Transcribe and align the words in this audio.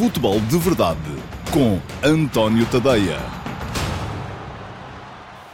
Futebol 0.00 0.40
de 0.40 0.56
Verdade 0.56 0.98
com 1.52 1.78
António 2.02 2.64
Tadeia. 2.64 3.18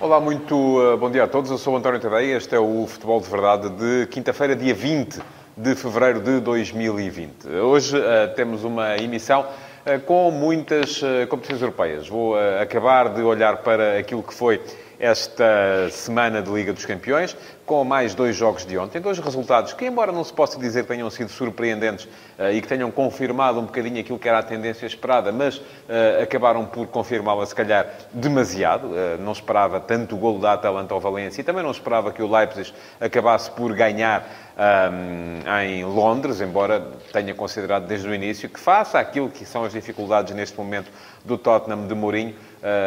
Olá, 0.00 0.20
muito 0.20 0.54
uh, 0.54 0.96
bom 0.96 1.10
dia 1.10 1.24
a 1.24 1.26
todos. 1.26 1.50
Eu 1.50 1.58
sou 1.58 1.76
António 1.76 1.98
Tadeia. 1.98 2.36
Este 2.36 2.54
é 2.54 2.58
o 2.60 2.86
Futebol 2.86 3.20
de 3.20 3.28
Verdade 3.28 3.68
de 3.70 4.06
quinta-feira, 4.06 4.54
dia 4.54 4.72
20 4.72 5.20
de 5.56 5.74
fevereiro 5.74 6.20
de 6.20 6.38
2020. 6.38 7.48
Hoje 7.48 7.98
uh, 7.98 8.32
temos 8.36 8.62
uma 8.62 8.96
emissão 8.96 9.40
uh, 9.40 10.00
com 10.02 10.30
muitas 10.30 11.00
competições 11.28 11.62
europeias. 11.62 12.08
Vou 12.08 12.36
acabar 12.62 13.08
de 13.08 13.22
olhar 13.22 13.56
para 13.64 13.98
aquilo 13.98 14.22
que 14.22 14.32
foi 14.32 14.60
esta 14.98 15.88
semana 15.90 16.40
de 16.40 16.50
Liga 16.50 16.72
dos 16.72 16.84
Campeões, 16.84 17.36
com 17.64 17.84
mais 17.84 18.14
dois 18.14 18.36
jogos 18.36 18.64
de 18.64 18.78
ontem. 18.78 19.00
Dois 19.00 19.18
resultados 19.18 19.72
que, 19.72 19.84
embora 19.84 20.12
não 20.12 20.22
se 20.22 20.32
possa 20.32 20.58
dizer 20.58 20.82
que 20.82 20.88
tenham 20.88 21.10
sido 21.10 21.28
surpreendentes 21.28 22.04
uh, 22.38 22.52
e 22.52 22.62
que 22.62 22.68
tenham 22.68 22.90
confirmado 22.90 23.58
um 23.58 23.64
bocadinho 23.64 24.00
aquilo 24.00 24.18
que 24.18 24.28
era 24.28 24.38
a 24.38 24.42
tendência 24.42 24.86
esperada, 24.86 25.32
mas 25.32 25.58
uh, 25.58 26.22
acabaram 26.22 26.64
por 26.64 26.86
confirmá-la, 26.86 27.44
se 27.44 27.54
calhar, 27.54 27.88
demasiado. 28.12 28.86
Uh, 28.86 29.20
não 29.20 29.32
esperava 29.32 29.80
tanto 29.80 30.14
o 30.14 30.18
golo 30.18 30.38
da 30.38 30.52
Atalanta 30.52 30.94
ao 30.94 31.00
Valência 31.00 31.40
e 31.40 31.44
também 31.44 31.62
não 31.62 31.70
esperava 31.70 32.12
que 32.12 32.22
o 32.22 32.30
Leipzig 32.30 32.72
acabasse 33.00 33.50
por 33.50 33.74
ganhar 33.74 34.26
um, 34.56 35.60
em 35.62 35.84
Londres, 35.84 36.40
embora 36.40 36.92
tenha 37.12 37.34
considerado 37.34 37.86
desde 37.86 38.08
o 38.08 38.14
início 38.14 38.48
que, 38.48 38.58
face 38.58 38.96
àquilo 38.96 39.28
que 39.28 39.44
são 39.44 39.64
as 39.64 39.72
dificuldades 39.72 40.34
neste 40.34 40.56
momento 40.56 40.90
do 41.24 41.36
Tottenham 41.36 41.86
de 41.86 41.94
Mourinho, 41.94 42.34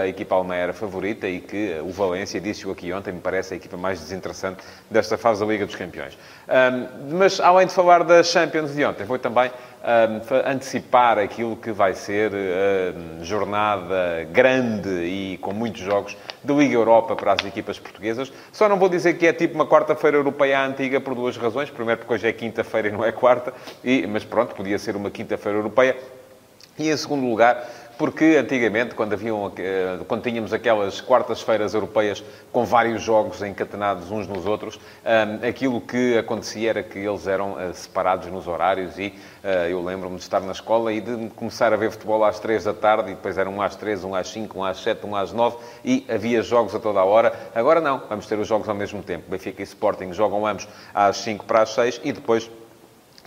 a 0.03 0.07
equipa 0.07 0.35
alemã 0.35 0.55
era 0.55 0.73
favorita 0.73 1.27
e 1.27 1.39
que 1.39 1.79
o 1.81 1.89
Valência, 1.89 2.39
disse-o 2.41 2.71
aqui 2.71 2.91
ontem, 2.91 3.13
me 3.13 3.21
parece 3.21 3.53
a 3.53 3.57
equipa 3.57 3.77
mais 3.77 3.99
desinteressante 3.99 4.61
desta 4.91 5.17
fase 5.17 5.39
da 5.39 5.45
Liga 5.45 5.65
dos 5.65 5.75
Campeões. 5.75 6.17
Um, 6.47 7.17
mas, 7.17 7.39
além 7.39 7.65
de 7.65 7.73
falar 7.73 8.03
da 8.03 8.21
Champions 8.21 8.75
de 8.75 8.83
ontem, 8.83 9.05
vou 9.05 9.17
também 9.17 9.49
um, 9.49 10.51
antecipar 10.51 11.17
aquilo 11.17 11.55
que 11.55 11.71
vai 11.71 11.93
ser 11.93 12.31
a 12.33 13.23
jornada 13.23 14.27
grande 14.33 14.89
e 14.89 15.37
com 15.41 15.53
muitos 15.53 15.81
jogos 15.81 16.17
de 16.43 16.53
Liga 16.53 16.73
Europa 16.73 17.15
para 17.15 17.33
as 17.33 17.45
equipas 17.45 17.79
portuguesas. 17.79 18.33
Só 18.51 18.67
não 18.67 18.77
vou 18.77 18.89
dizer 18.89 19.13
que 19.13 19.25
é 19.25 19.31
tipo 19.31 19.55
uma 19.55 19.65
quarta-feira 19.65 20.17
europeia 20.17 20.61
antiga 20.65 20.99
por 20.99 21.15
duas 21.15 21.37
razões. 21.37 21.69
Primeiro, 21.69 21.99
porque 21.99 22.13
hoje 22.13 22.27
é 22.27 22.33
quinta-feira 22.33 22.89
e 22.89 22.91
não 22.91 23.05
é 23.05 23.13
quarta, 23.13 23.53
e, 23.81 24.05
mas 24.07 24.25
pronto, 24.25 24.53
podia 24.55 24.77
ser 24.77 24.97
uma 24.97 25.09
quinta-feira 25.09 25.57
europeia. 25.57 25.95
E 26.77 26.89
em 26.89 26.97
segundo 26.97 27.27
lugar, 27.29 27.67
porque 27.99 28.37
antigamente, 28.39 28.95
quando, 28.95 29.11
haviam, 29.11 29.51
eh, 29.57 29.99
quando 30.07 30.23
tínhamos 30.23 30.53
aquelas 30.53 31.01
quartas-feiras 31.01 31.73
europeias 31.73 32.23
com 32.49 32.63
vários 32.63 33.03
jogos 33.03 33.41
encatenados 33.41 34.09
uns 34.09 34.25
nos 34.25 34.45
outros, 34.45 34.79
eh, 35.03 35.49
aquilo 35.49 35.81
que 35.81 36.17
acontecia 36.17 36.69
era 36.69 36.81
que 36.81 36.97
eles 36.97 37.27
eram 37.27 37.59
eh, 37.59 37.73
separados 37.73 38.27
nos 38.27 38.47
horários 38.47 38.97
e 38.97 39.13
eu 39.69 39.81
lembro-me 39.81 40.17
de 40.17 40.21
estar 40.21 40.41
na 40.41 40.51
escola 40.51 40.91
e 40.91 40.99
de 40.99 41.29
começar 41.29 41.71
a 41.73 41.77
ver 41.77 41.91
futebol 41.91 42.23
às 42.25 42.39
três 42.39 42.65
da 42.65 42.73
tarde 42.73 43.11
e 43.11 43.15
depois 43.15 43.37
eram 43.37 43.55
um 43.55 43.61
às 43.61 43.75
três, 43.75 44.03
um 44.03 44.13
às 44.13 44.27
cinco, 44.27 44.59
um 44.59 44.63
às 44.63 44.81
sete, 44.81 45.05
um 45.05 45.15
às 45.15 45.31
nove 45.31 45.57
e 45.83 46.05
havia 46.09 46.41
jogos 46.41 46.75
a 46.75 46.79
toda 46.79 46.99
a 46.99 47.05
hora. 47.05 47.33
Agora 47.55 47.79
não, 47.79 48.03
vamos 48.09 48.27
ter 48.27 48.37
os 48.37 48.47
jogos 48.47 48.67
ao 48.67 48.75
mesmo 48.75 49.01
tempo. 49.01 49.29
Benfica 49.29 49.61
e 49.61 49.63
Sporting 49.63 50.11
jogam 50.13 50.45
ambos 50.45 50.67
às 50.93 51.17
cinco 51.17 51.45
para 51.45 51.61
as 51.61 51.69
seis 51.69 51.99
e 52.03 52.11
depois 52.11 52.49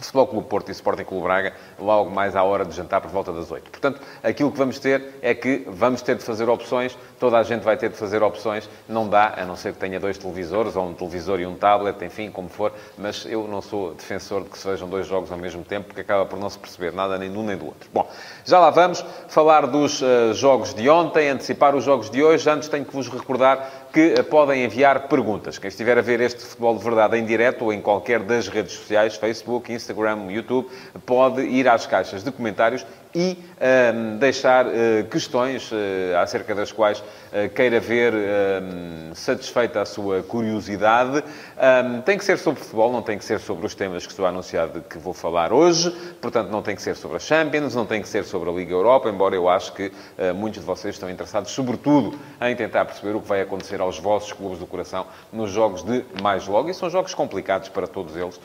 Futebol 0.07 0.27
Clube 0.27 0.49
Porto 0.49 0.69
e 0.69 0.73
Sporting 0.73 1.05
Clube 1.05 1.25
Braga, 1.25 1.53
logo 1.79 2.11
mais 2.11 2.37
à 2.37 2.43
hora 2.43 2.65
de 2.65 2.75
jantar, 2.75 3.01
por 3.01 3.11
volta 3.11 3.33
das 3.33 3.51
8. 3.51 3.71
Portanto, 3.71 4.01
aquilo 4.23 4.51
que 4.51 4.59
vamos 4.59 4.79
ter 4.79 5.15
é 5.23 5.35
que 5.35 5.65
vamos 5.67 6.03
ter 6.03 6.17
de 6.17 6.23
fazer 6.23 6.49
opções, 6.49 6.97
toda 7.19 7.39
a 7.39 7.43
gente 7.43 7.63
vai 7.63 7.77
ter 7.77 7.91
de 7.91 7.97
fazer 7.97 8.23
opções, 8.23 8.69
não 8.89 9.09
dá, 9.09 9.35
a 9.37 9.45
não 9.45 9.57
ser 9.57 9.73
que 9.73 9.79
tenha 9.79 9.99
dois 9.99 10.19
televisores, 10.19 10.77
ou 10.77 10.87
um 10.87 10.95
televisor 10.95 11.41
e 11.41 11.47
um 11.47 11.55
tablet, 11.55 12.03
enfim, 12.05 12.31
como 12.31 12.49
for, 12.49 12.73
mas 12.99 13.25
eu 13.27 13.47
não 13.47 13.63
sou 13.63 13.95
defensor 13.95 14.43
de 14.43 14.51
que 14.51 14.59
se 14.59 14.67
vejam 14.67 14.89
dois 14.89 15.07
jogos 15.07 15.31
ao 15.31 15.39
mesmo 15.39 15.65
tempo, 15.65 15.87
porque 15.87 16.01
acaba 16.01 16.27
por 16.27 16.39
não 16.39 16.51
se 16.51 16.59
perceber 16.59 16.93
nada 16.93 17.19
nem 17.19 17.31
de 17.31 17.39
um 17.39 17.45
nem 17.45 17.57
do 17.57 17.67
outro. 17.67 17.89
Bom, 17.93 18.09
já 18.45 18.59
lá 18.59 18.71
vamos 18.71 19.05
falar 19.29 19.67
dos 19.67 20.03
uh, 20.03 20.35
jogos 20.35 20.75
de 20.75 20.89
ontem, 20.89 21.29
antecipar 21.29 21.75
os 21.75 21.85
jogos 21.85 22.11
de 22.11 22.23
hoje. 22.23 22.49
Antes 22.49 22.69
tenho 22.69 22.85
que 22.85 22.93
vos 22.93 23.09
recordar 23.09 23.82
que 23.93 24.15
uh, 24.15 24.25
podem 24.25 24.65
enviar 24.65 25.09
perguntas. 25.09 25.59
Quem 25.59 25.69
estiver 25.69 25.99
a 25.99 26.03
ver 26.03 26.21
este 26.21 26.43
Futebol 26.43 26.77
de 26.77 26.85
Verdade 26.85 27.19
em 27.19 27.25
direto 27.25 27.65
ou 27.65 27.73
em 27.73 27.81
qualquer 27.81 28.21
das 28.21 28.49
redes 28.49 28.73
sociais, 28.73 29.17
Facebook, 29.17 29.73
Instagram, 29.73 30.31
YouTube, 30.31 30.69
pode 31.05 31.43
ir 31.43 31.69
às 31.69 31.87
caixas 31.87 32.25
de 32.25 32.33
comentários 32.33 32.87
e 33.15 33.39
ehm, 33.61 34.17
deixar 34.17 34.67
uh, 34.67 34.71
questões 35.11 35.71
uh, 35.71 35.77
acerca 36.19 36.55
das 36.55 36.73
quais 36.73 37.01
uh, 37.01 37.49
queira 37.55 37.79
ver 37.79 38.13
ehm, 38.15 39.15
satisfeita 39.15 39.83
a 39.83 39.85
sua 39.85 40.23
curiosidade. 40.23 41.23
Ehm, 41.59 42.01
tem 42.03 42.17
que 42.17 42.25
ser 42.25 42.39
sobre 42.39 42.63
futebol, 42.63 42.91
não 42.91 43.03
tem 43.03 43.19
que 43.19 43.25
ser 43.25 43.39
sobre 43.41 43.67
os 43.67 43.75
temas 43.75 44.07
que 44.07 44.13
estou 44.13 44.23
de 44.33 44.81
que 44.89 44.99
vou 44.99 45.13
falar 45.13 45.53
hoje. 45.53 45.91
Portanto, 46.21 46.49
não 46.49 46.63
tem 46.63 46.75
que 46.75 46.83
ser 46.83 46.97
sobre 46.97 47.19
a 47.19 47.21
Champions, 47.21 47.75
não 47.75 47.85
tem 47.85 48.01
que 48.01 48.09
ser 48.09 48.25
sobre 48.25 48.49
a 48.49 48.53
Liga 48.53 48.73
Europa, 48.73 49.09
embora 49.09 49.35
eu 49.35 49.49
acho 49.49 49.73
que 49.73 49.93
muitos 50.35 50.61
de 50.61 50.67
vocês 50.67 50.95
estão 50.95 51.11
interessados, 51.11 51.51
sobretudo, 51.51 52.19
em 52.41 52.55
tentar 52.55 52.85
perceber 52.85 53.17
o 53.17 53.21
que 53.21 53.29
vai 53.29 53.41
acontecer 53.41 53.81
aos 53.81 53.99
vossos 53.99 54.33
clubes 54.33 54.59
do 54.59 54.67
coração 54.67 55.07
nos 55.33 55.51
jogos 55.51 55.83
de 55.83 56.05
mais 56.23 56.47
logo. 56.47 56.71
E 56.71 56.75
são 56.75 56.89
jogos 56.89 57.15
complicados 57.15 57.69
para 57.69 57.87
todos 57.87 58.17
eles, 58.17 58.41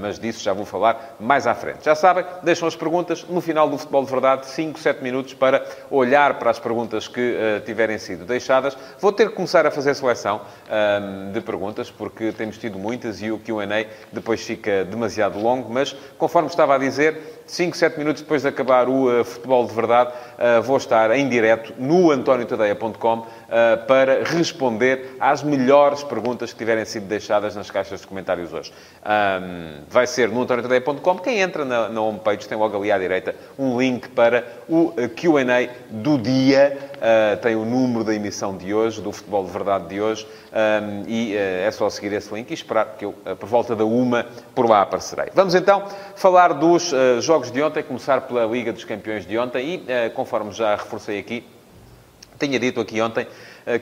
mas 0.00 0.18
disso 0.18 0.42
já 0.42 0.52
vou 0.52 0.64
falar 0.64 1.16
mais 1.20 1.46
à 1.46 1.54
frente. 1.54 1.84
Já 1.84 1.94
sabem, 1.94 2.24
deixam 2.42 2.68
as 2.68 2.76
perguntas 2.76 3.24
no 3.28 3.40
final 3.40 3.68
do 3.68 3.76
futebol 3.76 4.05
de 4.06 4.10
verdade, 4.10 4.46
5, 4.46 4.78
7 4.78 5.02
minutos 5.02 5.34
para 5.34 5.66
olhar 5.90 6.38
para 6.38 6.50
as 6.50 6.58
perguntas 6.58 7.06
que 7.06 7.20
uh, 7.20 7.60
tiverem 7.64 7.98
sido 7.98 8.24
deixadas. 8.24 8.76
Vou 8.98 9.12
ter 9.12 9.28
que 9.28 9.34
começar 9.34 9.66
a 9.66 9.70
fazer 9.70 9.94
seleção 9.94 10.40
um, 10.40 11.32
de 11.32 11.40
perguntas, 11.40 11.90
porque 11.90 12.32
temos 12.32 12.56
tido 12.56 12.78
muitas 12.78 13.20
e 13.20 13.30
o 13.30 13.38
QA 13.38 13.66
depois 14.12 14.42
fica 14.42 14.84
demasiado 14.84 15.38
longo, 15.38 15.72
mas 15.72 15.94
conforme 16.16 16.48
estava 16.48 16.74
a 16.74 16.78
dizer, 16.78 17.42
5, 17.46 17.76
7 17.76 17.98
minutos 17.98 18.22
depois 18.22 18.42
de 18.42 18.48
acabar 18.48 18.88
o 18.88 19.20
uh, 19.20 19.24
futebol 19.24 19.66
de 19.66 19.72
verdade, 19.72 20.10
uh, 20.10 20.62
vou 20.62 20.76
estar 20.76 21.10
em 21.12 21.28
direto 21.28 21.74
no 21.78 22.10
antoniotadeia.com 22.10 23.18
uh, 23.18 23.26
para 23.86 24.24
responder 24.24 25.16
às 25.20 25.42
melhores 25.42 26.02
perguntas 26.02 26.52
que 26.52 26.58
tiverem 26.58 26.84
sido 26.84 27.06
deixadas 27.06 27.54
nas 27.54 27.70
caixas 27.70 28.00
de 28.00 28.06
comentários 28.06 28.52
hoje. 28.52 28.72
Um, 29.04 29.82
vai 29.88 30.06
ser 30.06 30.28
no 30.28 30.42
antoniotadeia.com. 30.42 31.18
Quem 31.18 31.40
entra 31.40 31.64
na, 31.64 31.88
na 31.88 32.00
homepage 32.00 32.48
tem 32.48 32.58
logo 32.58 32.76
ali 32.76 32.90
à 32.90 32.98
direita 32.98 33.34
um 33.58 33.78
link 33.78 33.95
para 34.08 34.44
o 34.68 34.92
QA 34.92 35.70
do 35.90 36.18
dia. 36.18 36.76
tem 37.42 37.54
o 37.54 37.64
número 37.64 38.04
da 38.04 38.14
emissão 38.14 38.56
de 38.56 38.72
hoje, 38.72 39.00
do 39.00 39.12
futebol 39.12 39.44
de 39.44 39.50
verdade 39.50 39.88
de 39.88 40.00
hoje, 40.00 40.26
um, 40.52 41.04
e 41.06 41.36
é 41.36 41.70
só 41.70 41.90
seguir 41.90 42.12
esse 42.14 42.32
link 42.34 42.50
e 42.50 42.54
esperar 42.54 42.96
que 42.98 43.04
eu, 43.04 43.12
por 43.38 43.48
volta 43.48 43.76
da 43.76 43.84
uma, 43.84 44.26
por 44.54 44.68
lá 44.68 44.82
aparecerei. 44.82 45.26
Vamos 45.34 45.54
então 45.54 45.84
falar 46.14 46.54
dos 46.54 46.92
jogos 47.20 47.50
de 47.50 47.62
ontem, 47.62 47.82
começar 47.82 48.22
pela 48.22 48.46
Liga 48.46 48.72
dos 48.72 48.84
Campeões 48.84 49.26
de 49.26 49.38
ontem 49.38 49.66
e, 49.66 49.84
eh, 49.86 50.08
conforme 50.10 50.52
já 50.52 50.74
reforcei 50.74 51.18
aqui, 51.18 51.44
tinha 52.38 52.58
dito 52.58 52.80
aqui 52.80 53.00
ontem 53.00 53.26
eh, 53.26 53.28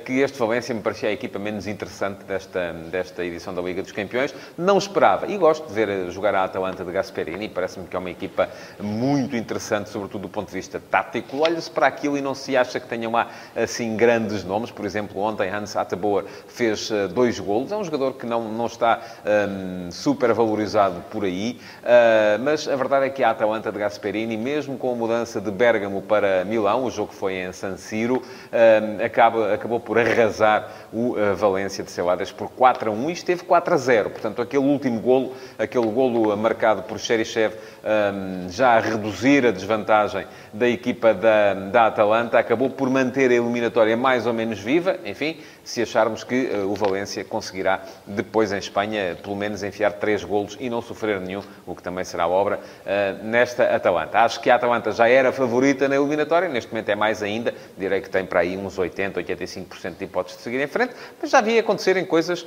que 0.05 0.21
este 0.21 0.39
Valência 0.39 0.75
me 0.75 0.81
parecia 0.81 1.11
a 1.11 1.13
equipa 1.13 1.39
menos 1.39 1.67
interessante 1.67 2.25
desta, 2.25 2.73
desta 2.91 3.23
edição 3.25 3.55
da 3.55 3.61
Liga 3.61 3.83
dos 3.83 3.93
Campeões. 3.93 4.35
Não 4.57 4.79
esperava, 4.79 5.27
e 5.27 5.37
gosto 5.37 5.67
de 5.69 5.75
ver 5.75 5.89
eh, 5.89 6.11
jogar 6.11 6.35
a 6.35 6.45
Atalanta 6.45 6.85
de 6.85 6.91
Gasperini, 6.91 7.49
parece-me 7.49 7.87
que 7.87 7.95
é 7.95 7.99
uma 7.99 8.11
equipa 8.11 8.49
muito 8.81 9.37
interessante, 9.37 9.91
sobretudo 9.91 10.23
do 10.23 10.29
ponto 10.29 10.49
de 10.49 10.55
vista 10.55 10.81
tático. 10.91 11.39
Olha-se 11.39 11.71
para 11.71 11.87
aquilo 11.87 12.17
e 12.17 12.23
não 12.23 12.35
se 12.35 12.57
acha 12.57 12.81
que 12.81 12.87
tenham 12.87 13.13
lá, 13.13 13.29
assim, 13.55 13.95
grandes 13.97 14.43
nomes. 14.43 14.71
Por 14.71 14.87
exemplo, 14.87 15.21
ontem 15.21 15.51
Hans 15.51 15.77
Ateboer 15.77 16.25
fez 16.49 16.91
uh, 16.91 17.09
dois 17.09 17.39
golos. 17.39 17.71
É 17.71 17.77
um 17.77 17.85
jogador 17.85 18.15
que 18.15 18.25
não, 18.25 18.51
não 18.51 18.67
está 18.67 19.01
um, 19.27 19.91
super 19.91 20.33
valorizado 20.33 21.03
por 21.11 21.25
aí, 21.25 21.61
uh, 21.83 22.43
mas 22.43 22.67
a 22.67 22.77
verdade 22.77 23.07
é 23.07 23.11
que 23.11 23.23
a 23.23 23.31
Atalanta 23.31 23.71
de 23.71 23.79
Gasperini, 23.79 24.37
mesmo 24.37 24.79
com 24.79 24.93
a 24.93 24.95
mudança 24.95 25.41
de 25.41 25.51
Bergamo 25.51 26.01
para 26.01 26.45
Milão, 26.45 26.85
o 26.85 26.91
jogo 26.91 27.13
foi 27.13 27.35
em 27.35 27.53
San 27.53 27.77
Siro, 27.77 28.23
um, 28.51 29.05
acaba, 29.05 29.53
acabou 29.53 29.74
acabou 29.75 29.81
por 29.81 29.99
arrasar 29.99 30.69
o 30.93 31.13
uh, 31.13 31.35
Valência 31.35 31.83
de 31.83 31.91
Celades 31.91 32.31
por 32.31 32.51
4 32.51 32.91
a 32.91 32.93
1 32.93 33.11
e 33.11 33.13
esteve 33.13 33.43
4 33.45 33.75
a 33.75 33.77
0. 33.77 34.11
Portanto, 34.11 34.43
aquele 34.43 34.65
último 34.65 35.01
golo, 35.01 35.35
aquele 35.59 35.87
golo 35.87 36.37
marcado 36.37 36.83
por 36.83 36.99
Xerichev, 36.99 37.55
um, 37.55 38.49
já 38.49 38.77
a 38.77 38.81
reduzir 38.81 39.47
a 39.47 39.51
desvantagem 39.51 40.27
da 40.53 40.69
equipa 40.69 41.13
da, 41.13 41.55
da 41.55 41.87
Atalanta, 41.87 42.39
acabou 42.39 42.71
por 42.71 42.89
manter 42.91 43.31
a 43.31 43.35
eliminatória 43.35 43.97
mais 43.97 44.27
ou 44.27 44.33
menos 44.33 44.61
viva. 44.61 44.97
Enfim, 45.05 45.39
se 45.65 45.83
acharmos 45.83 46.23
que 46.23 46.47
uh, 46.47 46.71
o 46.71 46.75
Valência 46.75 47.25
conseguirá 47.25 47.83
depois 48.07 48.53
em 48.53 48.59
Espanha, 48.59 49.17
pelo 49.21 49.35
menos, 49.35 49.63
enfiar 49.63 49.95
três 49.95 50.23
golos 50.23 50.57
e 50.61 50.69
não 50.69 50.83
sofrer 50.83 51.21
nenhum, 51.21 51.43
o 51.67 51.75
que 51.75 51.83
também 51.83 52.05
será 52.05 52.29
obra, 52.29 52.59
uh, 52.59 53.25
nesta 53.25 53.75
Atalanta. 53.75 54.19
Acho 54.21 54.41
que 54.41 54.51
a 54.51 54.57
Atalanta 54.57 54.93
já 54.93 55.09
era 55.09 55.33
favorita 55.33 55.89
na 55.89 55.97
eliminatória, 55.97 56.49
neste 56.49 56.71
momento 56.71 56.89
é 56.91 56.95
mais 56.95 57.23
ainda, 57.23 57.55
direi 57.77 58.01
que 58.01 58.11
tem 58.11 58.25
para 58.27 58.41
aí 58.41 58.57
uns 58.57 58.79
80, 58.79 59.23
85% 59.23 59.97
de 59.97 60.05
hipóteses 60.05 60.39
de 60.39 60.45
seguir 60.45 60.61
em 60.61 60.67
frente, 60.67 60.95
mas 61.21 61.31
já 61.31 61.39
havia 61.39 61.61
acontecerem 61.61 62.05
coisas 62.05 62.43
uh, 62.43 62.47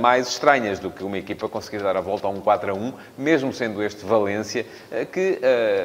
mais 0.00 0.28
estranhas 0.28 0.78
do 0.78 0.90
que 0.90 1.04
uma 1.04 1.18
equipa 1.18 1.48
conseguir 1.48 1.82
dar 1.82 1.96
a 1.96 2.00
volta 2.00 2.26
a 2.26 2.30
um 2.30 2.40
4 2.40 2.70
a 2.70 2.74
1, 2.74 2.92
mesmo 3.18 3.52
sendo 3.52 3.82
este 3.82 4.04
Valência, 4.04 4.64
que, 5.12 5.40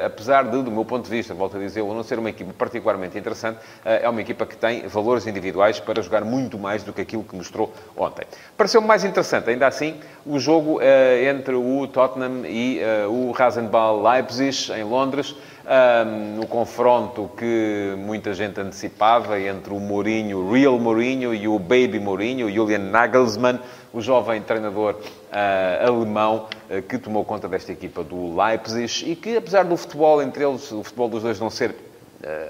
apesar 0.05 0.43
de, 0.43 0.61
do 0.61 0.71
meu 0.71 0.85
ponto 0.85 1.03
de 1.03 1.09
vista, 1.09 1.33
volto 1.33 1.57
a 1.57 1.59
dizer, 1.59 1.83
não 1.83 2.03
ser 2.03 2.19
uma 2.19 2.29
equipa 2.29 2.53
particularmente 2.53 3.17
interessante, 3.17 3.59
é 3.83 4.07
uma 4.07 4.21
equipa 4.21 4.45
que 4.45 4.55
tem 4.55 4.87
valores 4.87 5.27
individuais 5.27 5.79
para 5.79 6.01
jogar 6.01 6.23
muito 6.23 6.52
muito 6.53 6.57
mais 6.59 6.83
do 6.83 6.93
que 6.93 7.01
aquilo 7.01 7.23
que 7.23 7.35
mostrou 7.35 7.73
ontem. 7.97 8.25
Pareceu-me 8.55 8.87
mais 8.87 9.03
interessante, 9.03 9.49
ainda 9.49 9.67
assim, 9.67 9.95
o 10.25 10.39
jogo 10.39 10.77
uh, 10.77 10.81
entre 11.27 11.55
o 11.55 11.87
Tottenham 11.87 12.45
e 12.45 12.79
uh, 12.79 13.09
o 13.09 13.31
Rasenball 13.31 14.01
Leipzig, 14.01 14.71
em 14.71 14.83
Londres, 14.83 15.35
um, 15.65 16.35
no 16.37 16.47
confronto 16.47 17.29
que 17.37 17.95
muita 17.97 18.33
gente 18.33 18.59
antecipava 18.59 19.39
entre 19.39 19.73
o 19.73 19.79
Mourinho, 19.79 20.39
o 20.39 20.51
Real 20.51 20.77
Mourinho 20.77 21.33
e 21.33 21.47
o 21.47 21.57
Baby 21.57 21.99
Mourinho, 21.99 22.51
Julian 22.51 22.79
Nagelsmann, 22.79 23.59
o 23.93 24.01
jovem 24.01 24.41
treinador 24.41 24.95
uh, 24.95 25.87
alemão 25.87 26.47
uh, 26.69 26.81
que 26.83 26.97
tomou 26.97 27.23
conta 27.23 27.47
desta 27.47 27.71
equipa 27.71 28.03
do 28.03 28.35
Leipzig 28.35 29.11
e 29.11 29.15
que, 29.15 29.37
apesar 29.37 29.63
do 29.63 29.77
futebol 29.77 30.21
entre 30.21 30.43
eles, 30.43 30.71
o 30.71 30.83
futebol 30.83 31.09
dos 31.09 31.23
dois 31.23 31.39
não 31.39 31.49
ser 31.49 31.75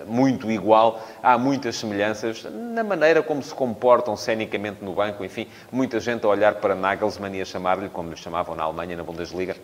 muito 0.08 0.52
igual, 0.52 1.02
há 1.22 1.38
muitas 1.38 1.76
semelhanças 1.76 2.46
na 2.52 2.84
maneira 2.84 3.24
como 3.24 3.42
se 3.42 3.54
comportam 3.54 4.16
cenicamente 4.16 4.84
no 4.84 4.94
banco. 4.94 5.24
Enfim, 5.24 5.48
muita 5.72 6.00
gente 6.00 6.26
a 6.26 6.30
olhar 6.30 6.56
para 6.56 6.76
Nagelsmann 6.76 7.36
e 7.36 7.42
a 7.42 7.46
chamar-lhe, 7.46 7.90
como 7.90 8.10
lhe 8.10 8.18
chamavam 8.18 8.56
na 8.56 8.64
Alemanha, 8.64 8.98
na 8.98 9.04
Bundesliga, 9.04 9.56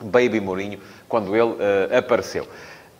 Baby 0.00 0.40
Mourinho, 0.40 0.80
quando 1.08 1.34
ele 1.36 1.56
apareceu. 1.96 2.46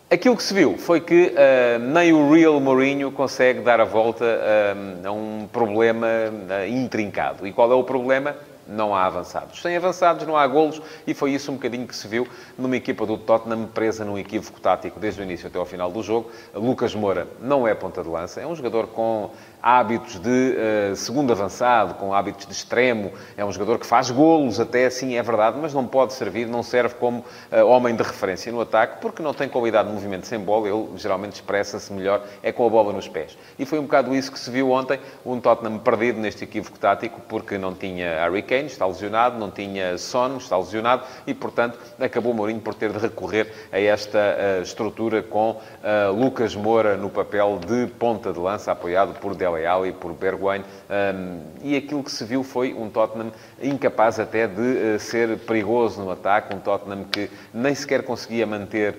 Aquilo 0.08 0.36
que 0.36 0.42
se 0.44 0.54
viu 0.54 0.78
foi 0.78 1.00
que 1.00 1.34
uh, 1.34 1.80
nem 1.80 2.12
o 2.12 2.32
Real 2.32 2.60
Mourinho 2.60 3.10
consegue 3.10 3.60
dar 3.60 3.80
a 3.80 3.84
volta 3.84 4.24
uh, 4.24 5.08
a 5.08 5.10
um 5.10 5.48
problema 5.52 6.06
uh, 6.06 6.68
intrincado. 6.68 7.44
E 7.44 7.52
qual 7.52 7.72
é 7.72 7.74
o 7.74 7.82
problema? 7.82 8.36
Não 8.68 8.94
há 8.94 9.06
avançados. 9.06 9.60
Sem 9.60 9.76
avançados 9.76 10.26
não 10.26 10.36
há 10.36 10.46
golos 10.46 10.80
e 11.06 11.14
foi 11.14 11.32
isso 11.32 11.50
um 11.50 11.54
bocadinho 11.54 11.86
que 11.86 11.94
se 11.94 12.06
viu 12.08 12.26
numa 12.58 12.76
equipa 12.76 13.06
do 13.06 13.16
Tottenham 13.16 13.66
presa 13.66 14.04
num 14.04 14.18
equívoco 14.18 14.60
tático 14.60 14.98
desde 14.98 15.20
o 15.20 15.24
início 15.24 15.46
até 15.46 15.58
ao 15.58 15.66
final 15.66 15.90
do 15.90 16.02
jogo. 16.02 16.30
Lucas 16.54 16.94
Moura 16.94 17.28
não 17.40 17.66
é 17.66 17.74
ponta 17.74 18.02
de 18.02 18.08
lança, 18.08 18.40
é 18.40 18.46
um 18.46 18.54
jogador 18.54 18.88
com 18.88 19.30
hábitos 19.66 20.20
de 20.20 20.30
uh, 20.30 20.94
segundo 20.94 21.32
avançado, 21.32 21.94
com 21.94 22.14
hábitos 22.14 22.46
de 22.46 22.52
extremo, 22.52 23.12
é 23.36 23.44
um 23.44 23.50
jogador 23.50 23.80
que 23.80 23.86
faz 23.86 24.12
golos 24.12 24.60
até, 24.60 24.88
sim, 24.88 25.16
é 25.16 25.22
verdade, 25.24 25.58
mas 25.60 25.74
não 25.74 25.84
pode 25.84 26.12
servir, 26.12 26.46
não 26.46 26.62
serve 26.62 26.94
como 26.94 27.24
uh, 27.50 27.66
homem 27.66 27.96
de 27.96 28.02
referência 28.04 28.52
no 28.52 28.60
ataque, 28.60 29.00
porque 29.00 29.20
não 29.20 29.34
tem 29.34 29.48
qualidade 29.48 29.88
de 29.88 29.94
movimento 29.94 30.24
sem 30.24 30.38
bola, 30.38 30.68
ele 30.68 30.86
geralmente 30.94 31.32
expressa-se 31.32 31.92
melhor, 31.92 32.24
é 32.44 32.52
com 32.52 32.64
a 32.64 32.70
bola 32.70 32.92
nos 32.92 33.08
pés. 33.08 33.36
E 33.58 33.66
foi 33.66 33.80
um 33.80 33.82
bocado 33.82 34.14
isso 34.14 34.30
que 34.30 34.38
se 34.38 34.48
viu 34.52 34.70
ontem, 34.70 35.00
um 35.24 35.40
Tottenham 35.40 35.78
perdido 35.80 36.20
neste 36.20 36.44
equívoco 36.44 36.78
tático, 36.78 37.20
porque 37.28 37.58
não 37.58 37.74
tinha 37.74 38.20
Harry 38.20 38.42
Kane 38.42 38.66
está 38.66 38.86
lesionado, 38.86 39.36
não 39.36 39.50
tinha 39.50 39.98
Son, 39.98 40.36
está 40.36 40.56
lesionado 40.56 41.02
e, 41.26 41.34
portanto, 41.34 41.76
acabou 41.98 42.32
Mourinho 42.32 42.60
por 42.60 42.74
ter 42.74 42.92
de 42.92 42.98
recorrer 42.98 43.52
a 43.72 43.80
esta 43.80 44.18
uh, 44.18 44.62
estrutura 44.62 45.24
com 45.24 45.60
uh, 45.86 46.12
Lucas 46.12 46.54
Moura 46.56 46.96
no 46.96 47.08
papel 47.08 47.60
de 47.64 47.86
ponta 47.86 48.32
de 48.32 48.38
lança, 48.38 48.72
apoiado 48.72 49.18
por 49.20 49.34
Dele 49.34 49.64
Alli 49.64 49.90
e 49.90 49.92
por 49.92 50.12
Bergwijn. 50.12 50.64
Um, 50.90 51.40
e 51.62 51.76
aquilo 51.76 52.02
que 52.02 52.10
se 52.10 52.24
viu 52.24 52.42
foi 52.42 52.74
um 52.74 52.90
Tottenham 52.90 53.30
incapaz 53.62 54.18
até 54.18 54.48
de 54.48 54.60
uh, 54.60 54.98
ser 54.98 55.38
perigoso 55.38 56.02
no 56.02 56.10
ataque, 56.10 56.54
um 56.54 56.58
Tottenham 56.58 57.04
que 57.04 57.30
nem 57.54 57.74
sequer 57.74 58.02
conseguia 58.02 58.46
manter 58.46 58.96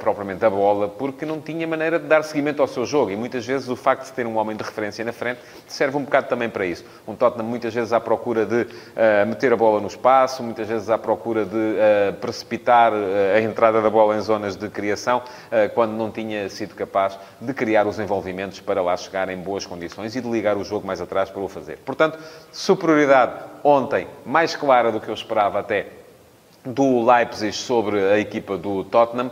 propriamente 0.00 0.44
a 0.44 0.50
bola, 0.50 0.88
porque 0.88 1.26
não 1.26 1.40
tinha 1.40 1.66
maneira 1.66 1.98
de 1.98 2.06
dar 2.06 2.22
seguimento 2.22 2.62
ao 2.62 2.68
seu 2.68 2.86
jogo. 2.86 3.10
E 3.10 3.16
muitas 3.16 3.44
vezes 3.44 3.68
o 3.68 3.76
facto 3.76 4.06
de 4.06 4.12
ter 4.12 4.26
um 4.26 4.38
homem 4.38 4.56
de 4.56 4.62
referência 4.62 5.04
na 5.04 5.12
frente 5.12 5.40
serve 5.66 5.96
um 5.96 6.04
bocado 6.04 6.26
também 6.26 6.48
para 6.48 6.64
isso. 6.64 6.84
Um 7.06 7.14
Tottenham 7.14 7.46
muitas 7.46 7.74
vezes 7.74 7.92
à 7.92 8.00
procura 8.00 8.46
de 8.46 8.62
uh, 8.62 9.26
meter 9.26 9.52
a 9.52 9.56
bola 9.56 9.80
no 9.80 9.86
espaço, 9.86 10.42
muitas 10.42 10.66
vezes 10.66 10.88
à 10.88 10.96
procura 10.96 11.44
de 11.44 11.56
uh, 11.56 12.14
precipitar 12.20 12.92
uh, 12.92 13.36
a 13.36 13.40
entrada 13.40 13.82
da 13.82 13.90
bola 13.90 14.16
em 14.16 14.20
zonas 14.20 14.56
de 14.56 14.68
criação, 14.68 15.22
quando 15.74 15.92
não 15.92 16.10
tinha 16.18 16.48
sido 16.48 16.74
capaz 16.74 17.16
de 17.40 17.54
criar 17.54 17.86
os 17.86 18.00
envolvimentos 18.00 18.58
para 18.58 18.82
lá 18.82 18.96
chegar 18.96 19.28
em 19.28 19.36
boas 19.36 19.64
condições 19.64 20.16
e 20.16 20.20
de 20.20 20.28
ligar 20.28 20.56
o 20.56 20.64
jogo 20.64 20.86
mais 20.86 21.00
atrás 21.00 21.30
para 21.30 21.40
o 21.40 21.48
fazer. 21.48 21.78
Portanto, 21.84 22.18
superioridade 22.50 23.44
ontem 23.62 24.08
mais 24.26 24.56
clara 24.56 24.90
do 24.90 25.00
que 25.00 25.08
eu 25.08 25.14
esperava 25.14 25.60
até 25.60 25.86
do 26.64 27.06
Leipzig 27.06 27.52
sobre 27.52 28.00
a 28.00 28.18
equipa 28.18 28.58
do 28.58 28.82
Tottenham, 28.84 29.30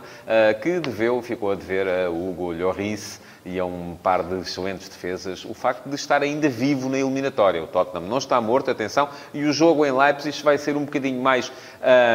que 0.61 0.79
deveu, 0.79 1.21
ficou 1.21 1.51
a 1.51 1.55
dever 1.55 1.87
a 1.87 2.09
Hugo 2.09 2.53
Lloris, 2.53 3.19
e 3.47 3.57
a 3.59 3.65
um 3.65 3.95
par 4.03 4.23
de 4.23 4.41
excelentes 4.41 4.89
defesas, 4.89 5.45
o 5.45 5.53
facto 5.53 5.87
de 5.87 5.95
estar 5.95 6.21
ainda 6.21 6.49
vivo 6.49 6.89
na 6.89 6.99
eliminatória. 6.99 7.63
O 7.63 7.67
Tottenham 7.67 8.05
não 8.05 8.17
está 8.17 8.41
morto, 8.41 8.69
atenção, 8.69 9.07
e 9.33 9.45
o 9.45 9.53
jogo 9.53 9.85
em 9.85 9.91
Leipzig 9.91 10.43
vai 10.43 10.57
ser 10.57 10.75
um 10.75 10.83
bocadinho 10.83 11.21
mais. 11.21 11.49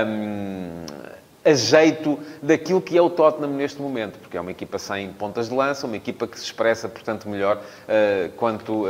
Hum, 0.07 0.85
a 1.45 1.55
jeito 1.55 2.19
daquilo 2.43 2.81
que 2.81 2.97
é 2.97 3.03
o 3.03 3.11
Tottenham 3.11 3.53
neste 3.53 3.81
momento, 3.81 4.19
porque 4.19 4.37
é 4.37 4.41
uma 4.41 4.51
equipa 4.51 4.79
sem 4.79 5.13
pontas 5.13 5.49
de 5.49 5.55
lança, 5.55 5.87
uma 5.87 5.97
equipa 5.97 6.27
que 6.27 6.39
se 6.39 6.45
expressa, 6.45 6.89
portanto, 6.89 7.29
melhor 7.29 7.57
uh, 7.57 8.33
quanto 8.37 8.85
uh, 8.85 8.89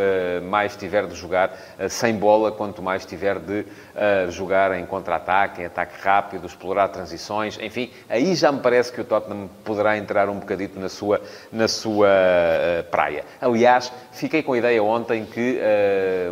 mais 0.49 0.76
tiver 0.76 1.06
de 1.06 1.14
jogar 1.14 1.50
uh, 1.78 1.88
sem 1.88 2.14
bola, 2.14 2.52
quanto 2.52 2.82
mais 2.82 3.06
tiver 3.06 3.38
de 3.38 3.64
jogar 4.31 4.79
em 4.79 4.87
contra-ataque, 4.87 5.62
em 5.62 5.67
ataque 5.67 6.00
rápido, 6.00 6.47
explorar 6.47 6.89
transições, 6.89 7.59
enfim, 7.61 7.91
aí 8.09 8.35
já 8.35 8.50
me 8.50 8.61
parece 8.61 8.93
que 8.93 9.00
o 9.00 9.05
Tottenham 9.05 9.49
poderá 9.65 9.97
entrar 9.97 10.29
um 10.29 10.39
bocadito 10.39 10.79
na 10.81 10.89
sua, 10.89 11.21
na 11.53 11.69
sua 11.69 12.09
praia. 12.91 13.25
Aliás, 13.41 13.93
fiquei 14.12 14.43
com 14.43 14.55
a 14.55 14.59
ideia 14.59 14.83
ontem 14.83 15.25
que 15.25 15.61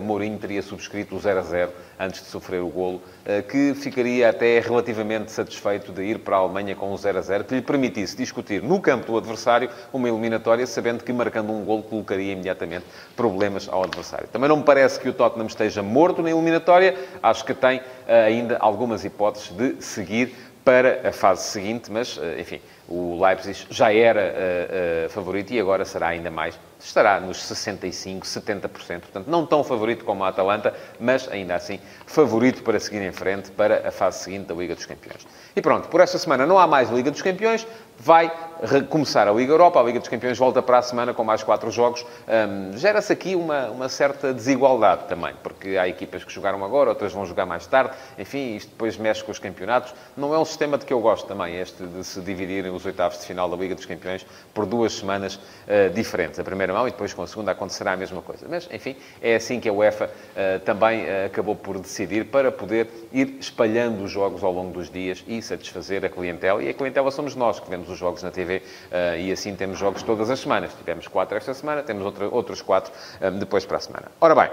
Mourinho 0.02 0.38
teria 0.38 0.62
subscrito 0.62 1.16
o 1.16 1.20
0 1.20 1.38
a 1.38 1.42
0 1.42 1.72
antes 2.00 2.22
de 2.22 2.28
sofrer 2.28 2.62
o 2.62 2.68
golo, 2.68 3.02
eh, 3.26 3.42
que 3.42 3.74
ficaria 3.74 4.30
até 4.30 4.58
relativamente 4.58 5.30
satisfeito 5.30 5.92
de 5.92 6.02
ir 6.02 6.20
para 6.20 6.36
a 6.36 6.38
Alemanha 6.38 6.74
com 6.74 6.90
um 6.90 6.96
0 6.96 7.18
a 7.18 7.20
0, 7.20 7.44
que 7.44 7.54
lhe 7.54 7.60
permitisse 7.60 8.16
discutir 8.16 8.62
no 8.62 8.80
campo 8.80 9.04
do 9.12 9.18
adversário 9.18 9.68
uma 9.92 10.08
eliminatória, 10.08 10.66
sabendo 10.66 11.04
que 11.04 11.12
marcando 11.12 11.52
um 11.52 11.62
golo 11.62 11.82
colocaria 11.82 12.32
imediatamente 12.32 12.86
problemas 13.14 13.68
ao 13.70 13.84
adversário. 13.84 14.26
Também 14.32 14.48
não 14.48 14.56
me 14.56 14.62
parece 14.62 14.98
que 14.98 15.10
o 15.10 15.12
Tottenham 15.12 15.46
esteja 15.46 15.82
morto 15.82 16.22
na 16.22 16.30
eliminatória, 16.30 16.96
acho 17.22 17.44
que 17.44 17.49
tem 17.54 17.80
eh, 18.06 18.24
ainda 18.24 18.56
algumas 18.58 19.04
hipóteses 19.04 19.50
de 19.50 19.82
seguir 19.82 20.34
para 20.64 21.08
a 21.08 21.12
fase 21.12 21.44
seguinte, 21.44 21.90
mas, 21.90 22.18
eh, 22.20 22.40
enfim, 22.40 22.60
o 22.90 23.24
Leipzig 23.24 23.66
já 23.70 23.92
era 23.94 24.20
uh, 24.20 25.06
uh, 25.06 25.10
favorito 25.10 25.52
e 25.52 25.60
agora 25.60 25.84
será 25.84 26.08
ainda 26.08 26.30
mais 26.30 26.58
estará 26.84 27.20
nos 27.20 27.38
65%, 27.38 28.22
70%. 28.22 29.00
Portanto, 29.00 29.28
não 29.28 29.46
tão 29.46 29.62
favorito 29.62 30.04
como 30.04 30.24
a 30.24 30.28
Atalanta, 30.28 30.74
mas 30.98 31.28
ainda 31.30 31.54
assim 31.54 31.78
favorito 32.06 32.62
para 32.62 32.78
seguir 32.80 33.02
em 33.02 33.12
frente 33.12 33.50
para 33.50 33.88
a 33.88 33.90
fase 33.90 34.24
seguinte 34.24 34.46
da 34.46 34.54
Liga 34.54 34.74
dos 34.74 34.86
Campeões. 34.86 35.26
E 35.54 35.60
pronto, 35.60 35.88
por 35.88 36.00
esta 36.00 36.18
semana 36.18 36.46
não 36.46 36.58
há 36.58 36.66
mais 36.66 36.90
Liga 36.90 37.10
dos 37.10 37.22
Campeões, 37.22 37.66
vai 37.98 38.32
recomeçar 38.62 39.28
a 39.28 39.32
Liga 39.32 39.52
Europa. 39.52 39.78
A 39.80 39.82
Liga 39.82 40.00
dos 40.00 40.08
Campeões 40.08 40.38
volta 40.38 40.62
para 40.62 40.78
a 40.78 40.82
semana 40.82 41.12
com 41.12 41.22
mais 41.22 41.42
quatro 41.42 41.70
jogos. 41.70 42.04
Um, 42.26 42.76
Gera-se 42.76 43.12
aqui 43.12 43.34
uma, 43.34 43.68
uma 43.68 43.88
certa 43.88 44.32
desigualdade 44.32 45.04
também, 45.06 45.34
porque 45.42 45.76
há 45.76 45.86
equipas 45.86 46.24
que 46.24 46.32
jogaram 46.32 46.64
agora, 46.64 46.90
outras 46.90 47.12
vão 47.12 47.26
jogar 47.26 47.46
mais 47.46 47.66
tarde. 47.66 47.94
Enfim, 48.18 48.56
isto 48.56 48.70
depois 48.70 48.96
mexe 48.96 49.22
com 49.22 49.30
os 49.30 49.38
campeonatos. 49.38 49.94
Não 50.16 50.34
é 50.34 50.38
um 50.38 50.44
sistema 50.44 50.78
de 50.78 50.86
que 50.86 50.92
eu 50.92 51.00
gosto 51.00 51.26
também, 51.26 51.56
este 51.56 51.84
de 51.84 52.02
se 52.04 52.20
dividirem 52.20 52.70
os 52.70 52.79
oitavos 52.84 53.18
de 53.20 53.26
final 53.26 53.48
da 53.48 53.56
Liga 53.56 53.74
dos 53.74 53.86
Campeões 53.86 54.26
por 54.54 54.66
duas 54.66 54.92
semanas 54.92 55.36
uh, 55.36 55.90
diferentes. 55.94 56.38
A 56.38 56.44
primeira 56.44 56.72
mão 56.72 56.86
e 56.86 56.90
depois 56.90 57.12
com 57.12 57.22
a 57.22 57.26
segunda 57.26 57.52
acontecerá 57.52 57.92
a 57.92 57.96
mesma 57.96 58.22
coisa. 58.22 58.46
Mas, 58.48 58.68
enfim, 58.72 58.96
é 59.20 59.34
assim 59.34 59.60
que 59.60 59.68
a 59.68 59.72
UEFA 59.72 60.06
uh, 60.06 60.60
também 60.60 61.04
uh, 61.04 61.26
acabou 61.26 61.56
por 61.56 61.78
decidir 61.78 62.26
para 62.26 62.50
poder 62.50 62.88
ir 63.12 63.36
espalhando 63.40 64.04
os 64.04 64.10
jogos 64.10 64.42
ao 64.42 64.52
longo 64.52 64.72
dos 64.72 64.90
dias 64.90 65.24
e 65.26 65.40
satisfazer 65.42 66.04
a 66.04 66.08
clientela. 66.08 66.62
E 66.62 66.68
a 66.68 66.74
clientela 66.74 67.10
somos 67.10 67.34
nós 67.34 67.60
que 67.60 67.68
vemos 67.68 67.88
os 67.88 67.98
jogos 67.98 68.22
na 68.22 68.30
TV 68.30 68.62
e 69.18 69.32
assim 69.32 69.54
temos 69.54 69.78
jogos 69.78 70.02
todas 70.02 70.30
as 70.30 70.40
semanas. 70.40 70.72
Tivemos 70.76 71.08
quatro 71.08 71.36
esta 71.36 71.54
semana, 71.54 71.82
temos 71.82 72.04
outra, 72.04 72.28
outros 72.28 72.62
quatro 72.62 72.92
depois 73.38 73.64
para 73.64 73.76
a 73.76 73.80
semana. 73.80 74.06
Ora 74.20 74.34
bem. 74.34 74.50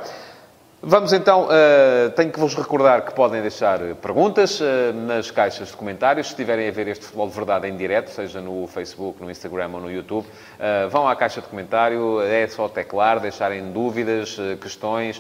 Vamos 0.80 1.12
então, 1.12 1.46
uh, 1.46 2.12
tenho 2.12 2.32
que 2.32 2.40
vos 2.40 2.54
recordar 2.54 3.04
que 3.04 3.12
podem 3.12 3.42
deixar 3.42 3.80
perguntas 3.96 4.60
uh, 4.60 4.94
nas 4.94 5.32
caixas 5.32 5.70
de 5.70 5.74
comentários. 5.76 6.28
Se 6.28 6.34
estiverem 6.34 6.70
a 6.70 6.72
ver 6.72 6.88
este 6.88 7.04
Futebol 7.04 7.28
de 7.28 7.34
Verdade 7.34 7.68
em 7.68 7.76
direto, 7.76 8.12
seja 8.12 8.40
no 8.40 8.68
Facebook, 8.68 9.20
no 9.20 9.32
Instagram 9.32 9.72
ou 9.74 9.82
no 9.82 9.92
YouTube, 9.92 10.28
uh, 10.28 10.88
vão 10.88 11.08
à 11.08 11.16
caixa 11.16 11.42
de 11.42 11.48
comentário, 11.48 12.22
é 12.22 12.48
só 12.48 12.70
teclar, 12.70 13.20
deixarem 13.20 13.72
dúvidas, 13.72 14.38
questões, 14.62 15.20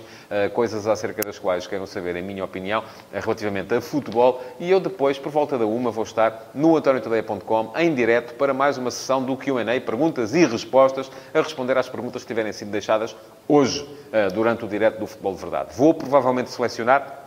coisas 0.53 0.85
acerca 0.85 1.23
das 1.23 1.39
quais 1.39 1.65
queiram 1.65 1.87
saber, 1.87 2.15
em 2.17 2.21
minha 2.21 2.45
opinião, 2.45 2.83
relativamente 3.11 3.73
a 3.73 3.81
futebol. 3.81 4.43
E 4.59 4.69
eu 4.69 4.79
depois, 4.79 5.17
por 5.17 5.31
volta 5.31 5.57
da 5.57 5.65
uma, 5.65 5.89
vou 5.89 6.03
estar 6.03 6.51
no 6.53 6.77
antoniotadeia.com 6.77 7.73
em 7.77 7.95
direto 7.95 8.35
para 8.35 8.53
mais 8.53 8.77
uma 8.77 8.91
sessão 8.91 9.23
do 9.23 9.35
Q&A, 9.35 9.81
perguntas 9.81 10.35
e 10.35 10.45
respostas, 10.45 11.09
a 11.33 11.41
responder 11.41 11.77
às 11.77 11.89
perguntas 11.89 12.21
que 12.21 12.27
tiverem 12.27 12.53
sido 12.53 12.69
deixadas 12.69 13.15
hoje, 13.47 13.87
durante 14.33 14.63
o 14.63 14.67
direto 14.67 14.99
do 14.99 15.07
Futebol 15.07 15.33
de 15.33 15.39
Verdade 15.39 15.47
verdade. 15.50 15.75
Vou 15.75 15.94
provavelmente 15.94 16.50
selecionar 16.50 17.25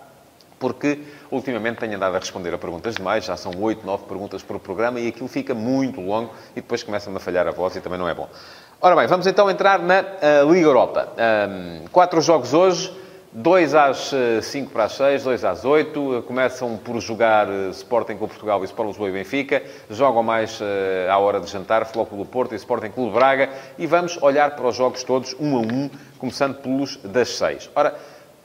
porque 0.61 1.01
ultimamente 1.31 1.79
tenho 1.79 1.97
andado 1.97 2.15
a 2.15 2.19
responder 2.19 2.53
a 2.53 2.59
perguntas 2.59 2.95
demais, 2.95 3.25
já 3.25 3.37
são 3.37 3.51
8, 3.59 3.85
9 3.85 4.05
perguntas 4.05 4.43
por 4.43 4.61
programa 4.61 5.01
e 5.01 5.09
aquilo 5.09 5.27
fica 5.27 5.55
muito 5.55 6.01
longo 6.03 6.31
e 6.53 6.61
depois 6.61 6.83
começa-me 6.83 7.17
a 7.17 7.21
falhar 7.21 7.49
a 7.49 7.51
voz 7.51 7.75
e 7.75 7.81
também 7.81 7.99
não 7.99 8.07
é 8.07 8.15
bom. 8.15 8.29
Ora 8.79 8.95
bem, 8.95 9.07
vamos 9.07 9.27
então 9.27 9.51
entrar 9.51 9.79
na 9.79 10.01
uh, 10.01 10.53
Liga 10.53 10.67
Europa. 10.67 11.09
Um, 11.49 11.87
quatro 11.89 12.21
jogos 12.21 12.53
hoje, 12.53 12.95
2 13.33 13.75
às 13.75 14.11
5 14.43 14.71
para 14.71 14.85
as 14.85 14.93
6, 14.93 15.25
2 15.25 15.45
às 15.45 15.65
8. 15.65 16.25
Começam 16.27 16.77
por 16.77 17.01
jogar 17.01 17.49
Sporting 17.71 18.17
com 18.17 18.27
Portugal 18.27 18.61
e 18.63 18.65
Sport 18.65 18.89
Lisboa 18.89 19.09
e 19.09 19.13
Benfica. 19.13 19.63
Jogam 19.89 20.23
mais 20.23 20.61
à 21.09 21.17
hora 21.17 21.39
de 21.39 21.49
jantar, 21.49 21.87
Flóculo 21.87 22.27
Porto 22.27 22.55
e 22.55 22.57
Sporting 22.57 22.91
Clube 22.91 23.15
Braga. 23.15 23.51
E 23.79 23.87
vamos 23.87 24.21
olhar 24.21 24.57
para 24.57 24.67
os 24.67 24.75
jogos 24.75 25.05
todos, 25.05 25.37
um 25.39 25.57
a 25.57 25.61
um, 25.61 25.91
começando 26.19 26.57
pelos 26.57 26.97
das 27.05 27.29
6. 27.37 27.71
Ora, 27.75 27.95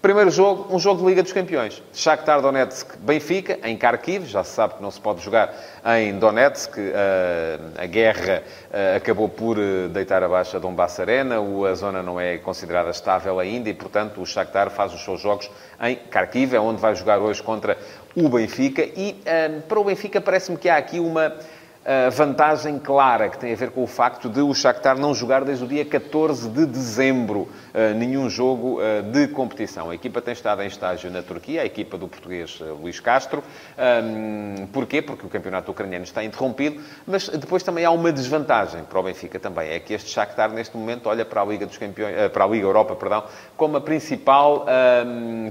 Primeiro 0.05 0.29
jogo, 0.29 0.67
um 0.69 0.77
jogo 0.77 1.01
de 1.01 1.07
Liga 1.07 1.23
dos 1.23 1.33
Campeões. 1.33 1.81
Shakhtar 1.91 2.39
Donetsk, 2.39 2.95
Benfica, 2.99 3.57
em 3.63 3.75
Kharkiv. 3.75 4.27
Já 4.27 4.43
se 4.43 4.51
sabe 4.51 4.75
que 4.75 4.81
não 4.83 4.91
se 4.91 5.01
pode 5.01 5.19
jogar 5.19 5.51
em 5.97 6.19
Donetsk. 6.19 6.77
Eh, 6.77 7.59
a 7.75 7.87
guerra 7.87 8.43
eh, 8.71 8.97
acabou 8.97 9.27
por 9.27 9.57
eh, 9.57 9.87
deitar 9.87 10.21
abaixo 10.21 10.55
a 10.57 10.59
Donbass 10.59 10.99
Arena. 10.99 11.37
A 11.39 11.73
zona 11.73 12.03
não 12.03 12.19
é 12.21 12.37
considerada 12.37 12.91
estável 12.91 13.39
ainda 13.39 13.67
e, 13.67 13.73
portanto, 13.73 14.21
o 14.21 14.25
Shakhtar 14.27 14.69
faz 14.69 14.93
os 14.93 15.03
seus 15.03 15.19
jogos 15.19 15.49
em 15.81 15.95
Kharkiv, 16.11 16.53
é 16.53 16.59
onde 16.59 16.79
vai 16.79 16.93
jogar 16.93 17.17
hoje 17.17 17.41
contra 17.41 17.75
o 18.15 18.29
Benfica. 18.29 18.83
E 18.83 19.19
para 19.67 19.79
o 19.79 19.83
Benfica 19.83 20.21
parece-me 20.21 20.55
que 20.59 20.69
há 20.69 20.77
aqui 20.77 20.99
uma 20.99 21.33
vantagem 22.11 22.79
clara 22.79 23.29
que 23.29 23.37
tem 23.37 23.53
a 23.53 23.55
ver 23.55 23.69
com 23.69 23.83
o 23.83 23.87
facto 23.87 24.27
de 24.27 24.41
o 24.41 24.53
Shakhtar 24.55 24.97
não 24.97 25.13
jogar 25.13 25.43
desde 25.43 25.63
o 25.63 25.67
dia 25.67 25.85
14 25.85 26.49
de 26.49 26.65
dezembro 26.65 27.41
uh, 27.41 27.93
nenhum 27.95 28.27
jogo 28.27 28.79
uh, 28.79 29.03
de 29.03 29.27
competição. 29.27 29.91
A 29.91 29.95
equipa 29.95 30.19
tem 30.19 30.33
estado 30.33 30.63
em 30.63 30.67
estágio 30.67 31.11
na 31.11 31.21
Turquia, 31.21 31.61
a 31.61 31.65
equipa 31.65 31.95
do 31.95 32.07
português 32.07 32.59
uh, 32.59 32.73
Luís 32.81 32.99
Castro. 32.99 33.43
Porquê? 34.73 35.01
Porque 35.01 35.25
o 35.25 35.29
campeonato 35.29 35.71
ucraniano 35.71 36.03
está 36.03 36.23
interrompido, 36.23 36.81
mas 37.05 37.29
depois 37.29 37.61
também 37.61 37.85
há 37.85 37.91
uma 37.91 38.11
desvantagem 38.11 38.83
para 38.83 38.99
o 38.99 39.03
Benfica 39.03 39.39
também. 39.39 39.69
É 39.69 39.79
que 39.79 39.93
este 39.93 40.09
Shakhtar, 40.09 40.51
neste 40.51 40.75
momento, 40.75 41.07
olha 41.07 41.23
para 41.23 41.41
a 41.41 41.45
Liga 41.45 41.65
dos 41.65 41.77
Campeões, 41.77 42.15
para 42.31 42.45
a 42.45 42.47
Liga 42.47 42.65
Europa, 42.65 42.95
perdão, 42.95 43.23
como 43.55 43.77
a 43.77 43.81
principal 43.81 44.65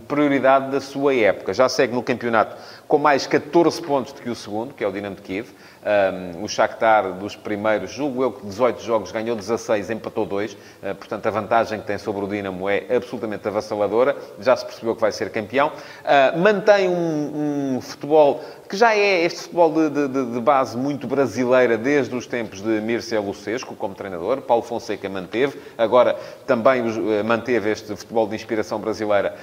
prioridade 0.09 0.71
da 0.71 0.81
sua 0.81 1.15
época. 1.15 1.53
Já 1.53 1.69
segue 1.69 1.93
no 1.95 2.03
campeonato 2.03 2.57
com 2.89 2.99
mais 2.99 3.27
14 3.27 3.83
pontos 3.83 4.13
do 4.13 4.23
que 4.23 4.31
o 4.31 4.35
segundo, 4.35 4.75
que 4.75 4.83
é 4.83 4.89
o 4.89 4.93
Dinamo 4.93 5.17
de 5.17 5.23
Kiev. 5.23 5.49
Um, 5.85 6.43
o 6.43 6.49
Shakhtar, 6.49 7.13
dos 7.13 7.37
primeiros, 7.37 7.91
julgo 7.91 8.23
eu 8.23 8.33
que 8.33 8.47
18 8.47 8.83
jogos, 8.83 9.13
ganhou 9.13 9.37
16, 9.37 9.91
empatou 9.91 10.25
2. 10.25 10.53
Uh, 10.55 10.57
portanto, 10.95 11.27
a 11.27 11.31
vantagem 11.31 11.79
que 11.81 11.87
tem 11.87 11.99
sobre 11.99 12.25
o 12.25 12.29
Dinamo 12.29 12.69
é 12.69 12.87
absolutamente 12.97 13.47
avassaladora. 13.47 14.17
Já 14.41 14.57
se 14.57 14.65
percebeu 14.65 14.95
que 14.95 15.01
vai 15.03 15.13
ser 15.13 15.31
campeão. 15.31 15.69
Uh, 15.69 16.39
mantém 16.39 16.89
um, 16.89 17.77
um 17.77 17.81
futebol 17.83 18.43
que 18.75 18.79
já 18.81 18.93
é 18.93 19.25
este 19.25 19.43
futebol 19.43 19.73
de, 19.73 20.09
de, 20.09 20.33
de, 20.33 20.41
base 20.41 20.77
muito 20.77 21.07
brasileira 21.07 21.79
desde 21.79 22.13
os 22.17 22.27
tempos 22.27 22.61
de 22.61 22.81
Mircea 22.81 23.21
Lucescu 23.21 23.77
como 23.77 23.95
treinador. 23.95 24.41
Paulo 24.41 24.65
Fonseca 24.65 25.09
manteve. 25.09 25.61
Agora 25.79 26.17
também 26.45 26.83
eh, 26.83 27.23
manteve 27.23 27.71
este 27.71 27.95
futebol 27.95 28.27
de 28.27 28.35
inspiração 28.35 28.81
brasileira 28.81 29.37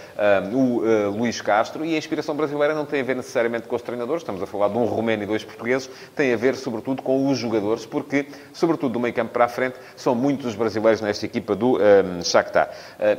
um, 0.51 0.57
o 0.57 0.79
uh, 0.79 1.09
Luís 1.11 1.39
Castro. 1.39 1.85
E 1.85 1.95
a 1.95 1.97
inspiração 1.97 2.35
brasileira 2.35 2.75
não 2.75 2.85
tem 2.85 2.99
a 2.99 3.03
ver 3.03 3.15
necessariamente 3.15 3.69
com 3.69 3.75
os 3.77 3.81
treinadores. 3.81 4.21
Estamos 4.21 4.43
a 4.43 4.45
falar 4.45 4.67
de 4.67 4.77
um 4.77 4.83
romeno 4.83 5.23
e 5.23 5.25
dois 5.25 5.45
portugueses. 5.45 5.89
Tem 6.13 6.33
a 6.33 6.35
ver, 6.35 6.55
sobretudo, 6.57 7.01
com 7.01 7.29
os 7.29 7.37
jogadores, 7.37 7.85
porque, 7.85 8.25
sobretudo 8.51 8.91
do 8.91 8.99
meio 8.99 9.13
campo 9.13 9.31
para 9.31 9.45
a 9.45 9.47
frente, 9.47 9.77
são 9.95 10.13
muitos 10.13 10.47
os 10.47 10.55
brasileiros 10.55 10.99
nesta 10.99 11.25
equipa 11.25 11.55
do 11.55 11.77
um, 11.77 12.21
Shakhtar. 12.21 12.69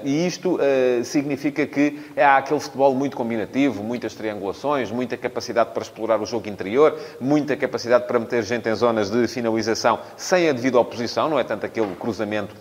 E 0.05 0.27
isto 0.27 0.59
significa 1.05 1.67
que 1.67 1.99
há 2.19 2.37
aquele 2.37 2.61
futebol 2.61 2.95
muito 2.95 3.17
combinativo, 3.17 3.83
muitas 3.83 4.15
triangulações, 4.15 4.91
muita 4.91 5.17
capacidade 5.17 5.71
para 5.71 5.83
explorar 5.83 6.02
o 6.11 6.27
jogo 6.27 6.49
interior, 6.49 6.99
muita 7.21 7.57
capacidade 7.57 8.07
para 8.07 8.19
meter 8.19 8.43
gente 8.43 8.69
em 8.69 8.75
zonas 8.75 9.11
de 9.11 9.27
finalização 9.29 9.99
sem 10.17 10.49
a 10.49 10.53
devida 10.53 10.79
oposição, 10.79 11.29
não 11.29 11.39
é 11.39 11.45
tanto 11.45 11.67
aquele 11.67 11.95
cruzamento 11.97 12.55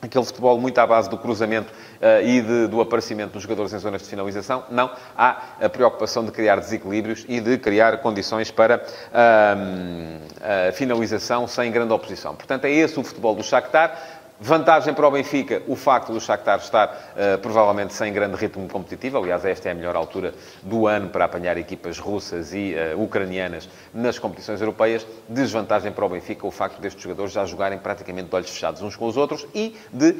aquele 0.00 0.24
futebol 0.24 0.58
muito 0.58 0.78
à 0.78 0.86
base 0.86 1.08
do 1.08 1.16
cruzamento 1.16 1.72
uh, 1.72 2.24
e 2.24 2.40
de, 2.40 2.66
do 2.68 2.80
aparecimento 2.80 3.32
dos 3.32 3.42
jogadores 3.42 3.72
em 3.72 3.78
zonas 3.78 4.02
de 4.02 4.08
finalização. 4.08 4.64
Não. 4.70 4.90
Há 5.16 5.42
a 5.60 5.68
preocupação 5.68 6.24
de 6.24 6.30
criar 6.30 6.56
desequilíbrios 6.56 7.24
e 7.28 7.40
de 7.40 7.58
criar 7.58 7.98
condições 7.98 8.50
para 8.50 8.76
uh, 8.76 10.68
uh, 10.68 10.72
finalização 10.72 11.46
sem 11.46 11.70
grande 11.70 11.92
oposição. 11.92 12.34
Portanto, 12.34 12.64
é 12.66 12.70
esse 12.70 12.98
o 12.98 13.02
futebol 13.02 13.34
do 13.34 13.42
Shakhtar. 13.42 14.15
Vantagem 14.38 14.92
para 14.92 15.08
o 15.08 15.10
Benfica, 15.10 15.62
o 15.66 15.74
facto 15.74 16.12
do 16.12 16.20
Shakhtar 16.20 16.58
estar 16.58 16.88
uh, 16.88 17.38
provavelmente 17.38 17.94
sem 17.94 18.12
grande 18.12 18.36
ritmo 18.36 18.68
competitivo. 18.68 19.16
Aliás, 19.16 19.42
esta 19.46 19.70
é 19.70 19.72
a 19.72 19.74
melhor 19.74 19.96
altura 19.96 20.34
do 20.62 20.86
ano 20.86 21.08
para 21.08 21.24
apanhar 21.24 21.56
equipas 21.56 21.98
russas 21.98 22.52
e 22.52 22.74
uh, 22.74 23.02
ucranianas 23.02 23.66
nas 23.94 24.18
competições 24.18 24.60
europeias. 24.60 25.06
Desvantagem 25.26 25.90
para 25.90 26.04
o 26.04 26.08
Benfica, 26.10 26.46
o 26.46 26.50
facto 26.50 26.78
destes 26.80 27.02
jogadores 27.02 27.32
já 27.32 27.46
jogarem 27.46 27.78
praticamente 27.78 28.28
de 28.28 28.36
olhos 28.36 28.50
fechados 28.50 28.82
uns 28.82 28.94
com 28.94 29.06
os 29.06 29.16
outros 29.16 29.46
e 29.54 29.74
de 29.90 30.14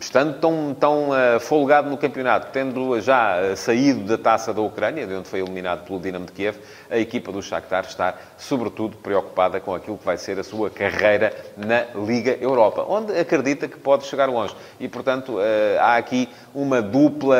estando 0.00 0.38
tão, 0.38 0.74
tão 0.78 1.10
uh, 1.10 1.40
folgado 1.40 1.90
no 1.90 1.96
campeonato, 1.96 2.48
tendo 2.52 3.00
já 3.00 3.40
uh, 3.40 3.56
saído 3.56 4.04
da 4.04 4.16
taça 4.16 4.52
da 4.52 4.60
Ucrânia, 4.60 5.06
de 5.06 5.14
onde 5.14 5.28
foi 5.28 5.40
eliminado 5.40 5.84
pelo 5.84 6.00
Dinamo 6.00 6.26
de 6.26 6.32
Kiev, 6.32 6.58
a 6.90 6.98
equipa 6.98 7.30
do 7.30 7.42
Shakhtar 7.42 7.84
está, 7.84 8.14
sobretudo, 8.38 8.96
preocupada 8.96 9.60
com 9.60 9.74
aquilo 9.74 9.98
que 9.98 10.04
vai 10.04 10.16
ser 10.16 10.38
a 10.38 10.44
sua 10.44 10.70
carreira 10.70 11.34
na 11.56 11.84
Liga 12.04 12.36
Europa, 12.40 12.84
onde 12.88 13.16
acredita 13.18 13.68
que 13.68 13.78
pode 13.78 14.04
chegar 14.06 14.28
longe. 14.28 14.54
E, 14.80 14.88
portanto, 14.88 15.36
uh, 15.36 15.40
há 15.80 15.96
aqui 15.96 16.28
uma 16.54 16.80
dupla 16.80 17.36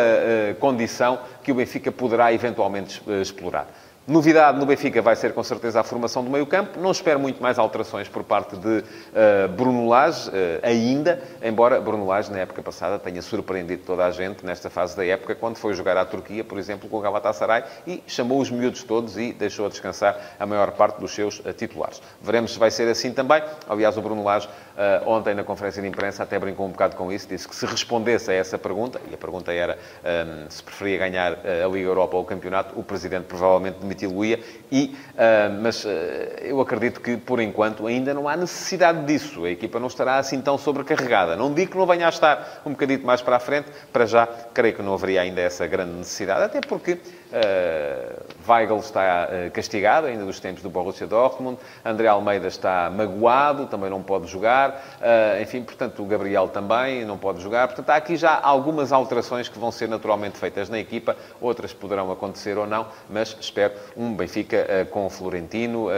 condição 0.59 1.19
que 1.43 1.53
o 1.53 1.55
Benfica 1.55 1.93
poderá 1.93 2.33
eventualmente 2.33 3.03
explorar. 3.21 3.67
Novidade 4.05 4.59
no 4.59 4.67
Benfica 4.67 5.01
vai 5.01 5.15
ser 5.15 5.33
com 5.33 5.45
certeza 5.45 5.79
a 5.79 5.85
formação 5.85 6.25
do 6.25 6.31
meio-campo. 6.31 6.81
Não 6.81 6.91
espero 6.91 7.21
muito 7.21 7.41
mais 7.41 7.57
alterações 7.57 8.09
por 8.09 8.25
parte 8.25 8.57
de 8.57 8.79
uh, 8.79 9.49
Bruno 9.57 9.89
Lage 9.89 10.29
uh, 10.29 10.33
ainda, 10.61 11.23
embora 11.41 11.81
Bruno 11.81 12.05
Lage 12.05 12.29
na 12.33 12.39
época 12.39 12.61
passada 12.63 12.99
tenha 12.99 13.23
surpreendido 13.23 13.85
toda 13.87 14.05
a 14.05 14.11
gente 14.11 14.45
nesta 14.45 14.69
fase 14.69 14.97
da 14.97 15.07
época, 15.07 15.37
quando 15.37 15.57
foi 15.57 15.73
jogar 15.75 15.97
à 15.97 16.05
Turquia, 16.05 16.43
por 16.43 16.59
exemplo, 16.59 16.89
com 16.89 16.97
o 16.97 17.01
Galatasaray 17.01 17.63
e 17.87 18.03
chamou 18.09 18.41
os 18.41 18.51
miúdos 18.51 18.83
todos 18.83 19.17
e 19.17 19.33
deixou 19.33 19.67
a 19.67 19.69
descansar 19.69 20.35
a 20.37 20.45
maior 20.45 20.73
parte 20.73 20.99
dos 20.99 21.15
seus 21.15 21.39
uh, 21.39 21.53
titulares. 21.53 22.03
Veremos 22.21 22.55
se 22.55 22.59
vai 22.59 22.73
ser 22.73 22.89
assim 22.89 23.13
também. 23.13 23.41
Aliás, 23.69 23.97
o 23.97 24.03
Bruno 24.03 24.25
Lage 24.25 24.49
ontem 25.07 25.35
na 25.35 25.45
conferência 25.45 25.83
de 25.83 25.89
imprensa 25.89 26.23
até 26.23 26.39
brincou 26.39 26.67
um 26.67 26.71
bocado 26.71 26.97
com 26.97 27.13
isso, 27.13 27.29
disse 27.29 27.47
que 27.47 27.55
se 27.55 27.67
respondesse 27.67 28.31
a 28.31 28.35
essa 28.35 28.59
pergunta, 28.59 29.01
e 29.11 29.15
a 29.15 29.19
pergunta 29.19 29.53
era 29.53 29.79
um, 30.05 30.51
se 30.51 30.63
preferia 30.63 30.99
ganhar 30.99 31.33
a 31.33 31.69
Liga 31.69 31.89
Europa 31.89 32.17
ou 32.17 32.23
o 32.23 32.27
campeonato, 32.27 32.79
o 32.79 32.83
presidente 32.83 33.25
provavelmente 33.25 33.77
admiti-lo-ia, 33.79 34.41
e, 34.71 34.97
uh, 35.13 35.63
mas 35.63 35.85
uh, 35.85 35.89
eu 36.41 36.61
acredito 36.61 37.01
que, 37.01 37.17
por 37.17 37.41
enquanto, 37.41 37.87
ainda 37.87 38.15
não 38.15 38.29
há 38.29 38.37
necessidade 38.37 39.05
disso. 39.05 39.45
A 39.45 39.51
equipa 39.51 39.79
não 39.79 39.87
estará 39.87 40.17
assim 40.17 40.41
tão 40.41 40.57
sobrecarregada. 40.57 41.37
Não 41.37 41.53
digo 41.53 41.73
que 41.73 41.77
não 41.77 41.87
venha 41.87 42.07
a 42.07 42.09
estar 42.09 42.63
um 42.65 42.71
bocadinho 42.71 43.05
mais 43.05 43.21
para 43.21 43.37
a 43.37 43.41
frente, 43.41 43.69
para 43.93 44.07
já, 44.07 44.27
creio 44.27 44.75
que 44.75 44.83
não 44.83 44.95
haveria 44.95 45.23
ainda 45.23 45.41
essa 45.41 45.67
grande 45.67 45.93
necessidade, 45.93 46.45
até 46.45 46.61
porque 46.61 46.99
Uh, 47.33 48.02
Weigl 48.53 48.79
está 48.79 49.29
uh, 49.29 49.51
castigado, 49.51 50.07
ainda 50.07 50.25
dos 50.25 50.39
tempos 50.39 50.63
do 50.63 50.69
Borussia 50.69 51.07
Dortmund. 51.07 51.59
André 51.85 52.09
Almeida 52.09 52.49
está 52.49 52.91
magoado, 52.91 53.67
também 53.67 53.89
não 53.89 54.03
pode 54.03 54.27
jogar. 54.27 54.71
Uh, 55.01 55.43
enfim, 55.43 55.63
portanto, 55.63 56.03
o 56.03 56.07
Gabriel 56.07 56.49
também 56.49 57.05
não 57.05 57.17
pode 57.17 57.41
jogar. 57.41 57.69
Portanto, 57.69 57.89
há 57.91 57.97
aqui 57.97 58.17
já 58.17 58.39
algumas 58.43 58.93
alterações 58.93 59.49
que 59.49 59.59
vão 59.59 59.73
ser 59.73 59.89
naturalmente 59.89 60.37
feitas 60.37 60.69
na 60.69 60.79
equipa. 60.79 61.17
Outras 61.41 61.73
poderão 61.73 62.11
acontecer 62.11 62.59
ou 62.59 62.67
não, 62.67 62.87
mas 63.09 63.37
espero 63.41 63.73
um 63.97 64.15
Benfica 64.15 64.87
com 64.91 65.09
Florentino, 65.09 65.89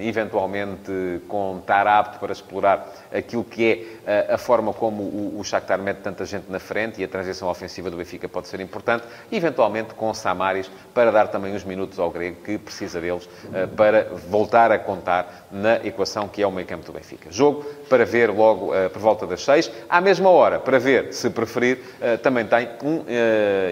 eventualmente 0.00 1.20
com 1.28 1.58
estar 1.60 1.86
apto 1.86 2.18
para 2.18 2.32
explorar 2.32 2.88
aquilo 3.12 3.44
que 3.44 4.00
é 4.06 4.32
a 4.32 4.38
forma 4.38 4.72
como 4.72 5.02
o, 5.02 5.38
o 5.38 5.44
Shakhtar 5.44 5.78
mete 5.78 5.98
tanta 5.98 6.24
gente 6.24 6.50
na 6.50 6.58
frente 6.58 7.00
e 7.00 7.04
a 7.04 7.08
transição 7.08 7.48
ofensiva 7.48 7.90
do 7.90 7.96
Benfica 7.96 8.28
pode 8.28 8.48
ser 8.48 8.60
importante. 8.60 9.04
Eventualmente 9.30 9.94
com 9.94 10.12
Samaris 10.12 10.70
para 10.92 11.12
dar 11.12 11.28
também 11.28 11.54
uns 11.54 11.64
minutos 11.64 11.99
ao 12.00 12.10
grego 12.10 12.36
que 12.44 12.58
precisa 12.58 13.00
deles 13.00 13.24
uh, 13.26 13.68
para 13.76 14.08
voltar 14.28 14.72
a 14.72 14.78
contar 14.78 15.48
na 15.50 15.76
equação 15.76 16.28
que 16.28 16.42
é 16.42 16.46
o 16.46 16.52
meio 16.52 16.66
campo 16.66 16.84
do 16.84 16.92
Benfica. 16.92 17.30
Jogo 17.30 17.64
para 17.88 18.04
ver 18.04 18.30
logo 18.30 18.74
uh, 18.74 18.90
por 18.90 19.00
volta 19.00 19.26
das 19.26 19.44
seis. 19.44 19.70
À 19.88 20.00
mesma 20.00 20.30
hora, 20.30 20.58
para 20.58 20.78
ver, 20.78 21.12
se 21.12 21.28
preferir, 21.30 21.78
uh, 22.00 22.18
também 22.18 22.46
tem 22.46 22.68
um 22.82 23.04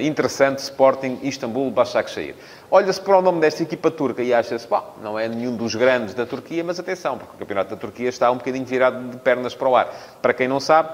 interessante 0.01 0.59
Sporting 0.59 1.21
Istambul-Başakşehir. 1.23 2.35
Olha-se 2.71 3.01
para 3.01 3.17
o 3.17 3.23
nome 3.23 3.41
desta 3.41 3.63
equipa 3.63 3.91
turca 3.91 4.23
e 4.23 4.35
acha-se, 4.35 4.69
bom, 4.69 4.95
não 5.03 5.19
é 5.19 5.27
nenhum 5.27 5.57
dos 5.57 5.75
grandes 5.75 6.13
da 6.13 6.27
Turquia, 6.27 6.63
mas 6.63 6.79
atenção, 6.79 7.17
porque 7.17 7.35
o 7.35 7.39
campeonato 7.39 7.71
da 7.71 7.77
Turquia 7.77 8.11
está 8.11 8.31
um 8.31 8.37
bocadinho 8.37 8.67
virado 8.67 9.09
de 9.09 9.17
pernas 9.17 9.55
para 9.55 9.69
o 9.69 9.75
ar. 9.75 9.89
Para 10.21 10.35
quem 10.35 10.47
não 10.47 10.61
sabe, 10.61 10.91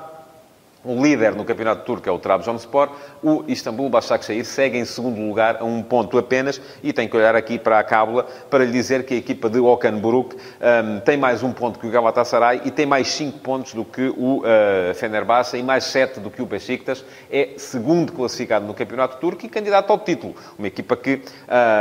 o 0.85 1.03
líder 1.03 1.35
no 1.35 1.45
campeonato 1.45 1.85
turco 1.85 2.09
é 2.09 2.13
o 2.13 2.19
Trabzonspor. 2.19 2.91
O 3.23 3.43
Istambul 3.49 3.89
Başakşehir 3.89 4.45
segue 4.45 4.79
em 4.79 4.85
segundo 4.85 5.21
lugar 5.21 5.57
a 5.61 5.65
um 5.65 5.83
ponto 5.83 6.19
apenas 6.19 6.61
e 6.83 6.93
tem 6.93 7.09
que 7.09 7.17
olhar 7.17 7.35
aqui 7.35 7.59
para 7.59 7.79
a 7.79 7.83
cábula 7.85 8.27
para 8.51 8.65
lhe 8.65 8.73
dizer 8.73 9.05
que 9.05 9.15
a 9.15 9.17
equipa 9.17 9.49
de 9.49 9.59
Okan 9.59 9.99
Buruk 9.99 10.37
um, 10.37 11.01
tem 11.01 11.17
mais 11.17 11.43
um 11.43 11.53
ponto 11.53 11.79
que 11.79 11.87
o 11.87 11.91
Galatasaray 11.91 12.61
e 12.65 12.71
tem 12.71 12.85
mais 12.85 13.09
cinco 13.09 13.39
pontos 13.39 13.73
do 13.73 13.85
que 13.85 14.13
o 14.17 14.41
uh, 14.41 14.95
Fenerbahçe 14.95 15.57
e 15.57 15.63
mais 15.63 15.85
sete 15.85 16.21
do 16.21 16.31
que 16.31 16.43
o 16.43 16.47
Besiktas. 16.47 17.05
É 17.31 17.51
segundo 17.57 18.13
classificado 18.13 18.67
no 18.67 18.75
campeonato 18.75 19.17
turco 19.17 19.47
e 19.47 19.49
candidato 19.49 19.91
ao 19.91 19.99
título. 19.99 20.35
Uma 20.59 20.69
equipa 20.69 20.97
que 20.97 21.23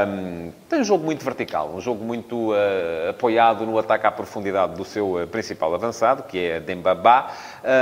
um, 0.07 0.51
tem 0.69 0.79
um 0.79 0.83
jogo 0.83 1.03
muito 1.03 1.25
vertical, 1.25 1.73
um 1.75 1.81
jogo 1.81 2.03
muito 2.05 2.51
uh, 2.51 3.09
apoiado 3.09 3.65
no 3.65 3.77
ataque 3.77 4.07
à 4.07 4.11
profundidade 4.11 4.75
do 4.75 4.85
seu 4.85 5.21
uh, 5.21 5.27
principal 5.27 5.73
avançado, 5.73 6.23
que 6.23 6.39
é 6.39 6.59
Dembaba, 6.59 7.27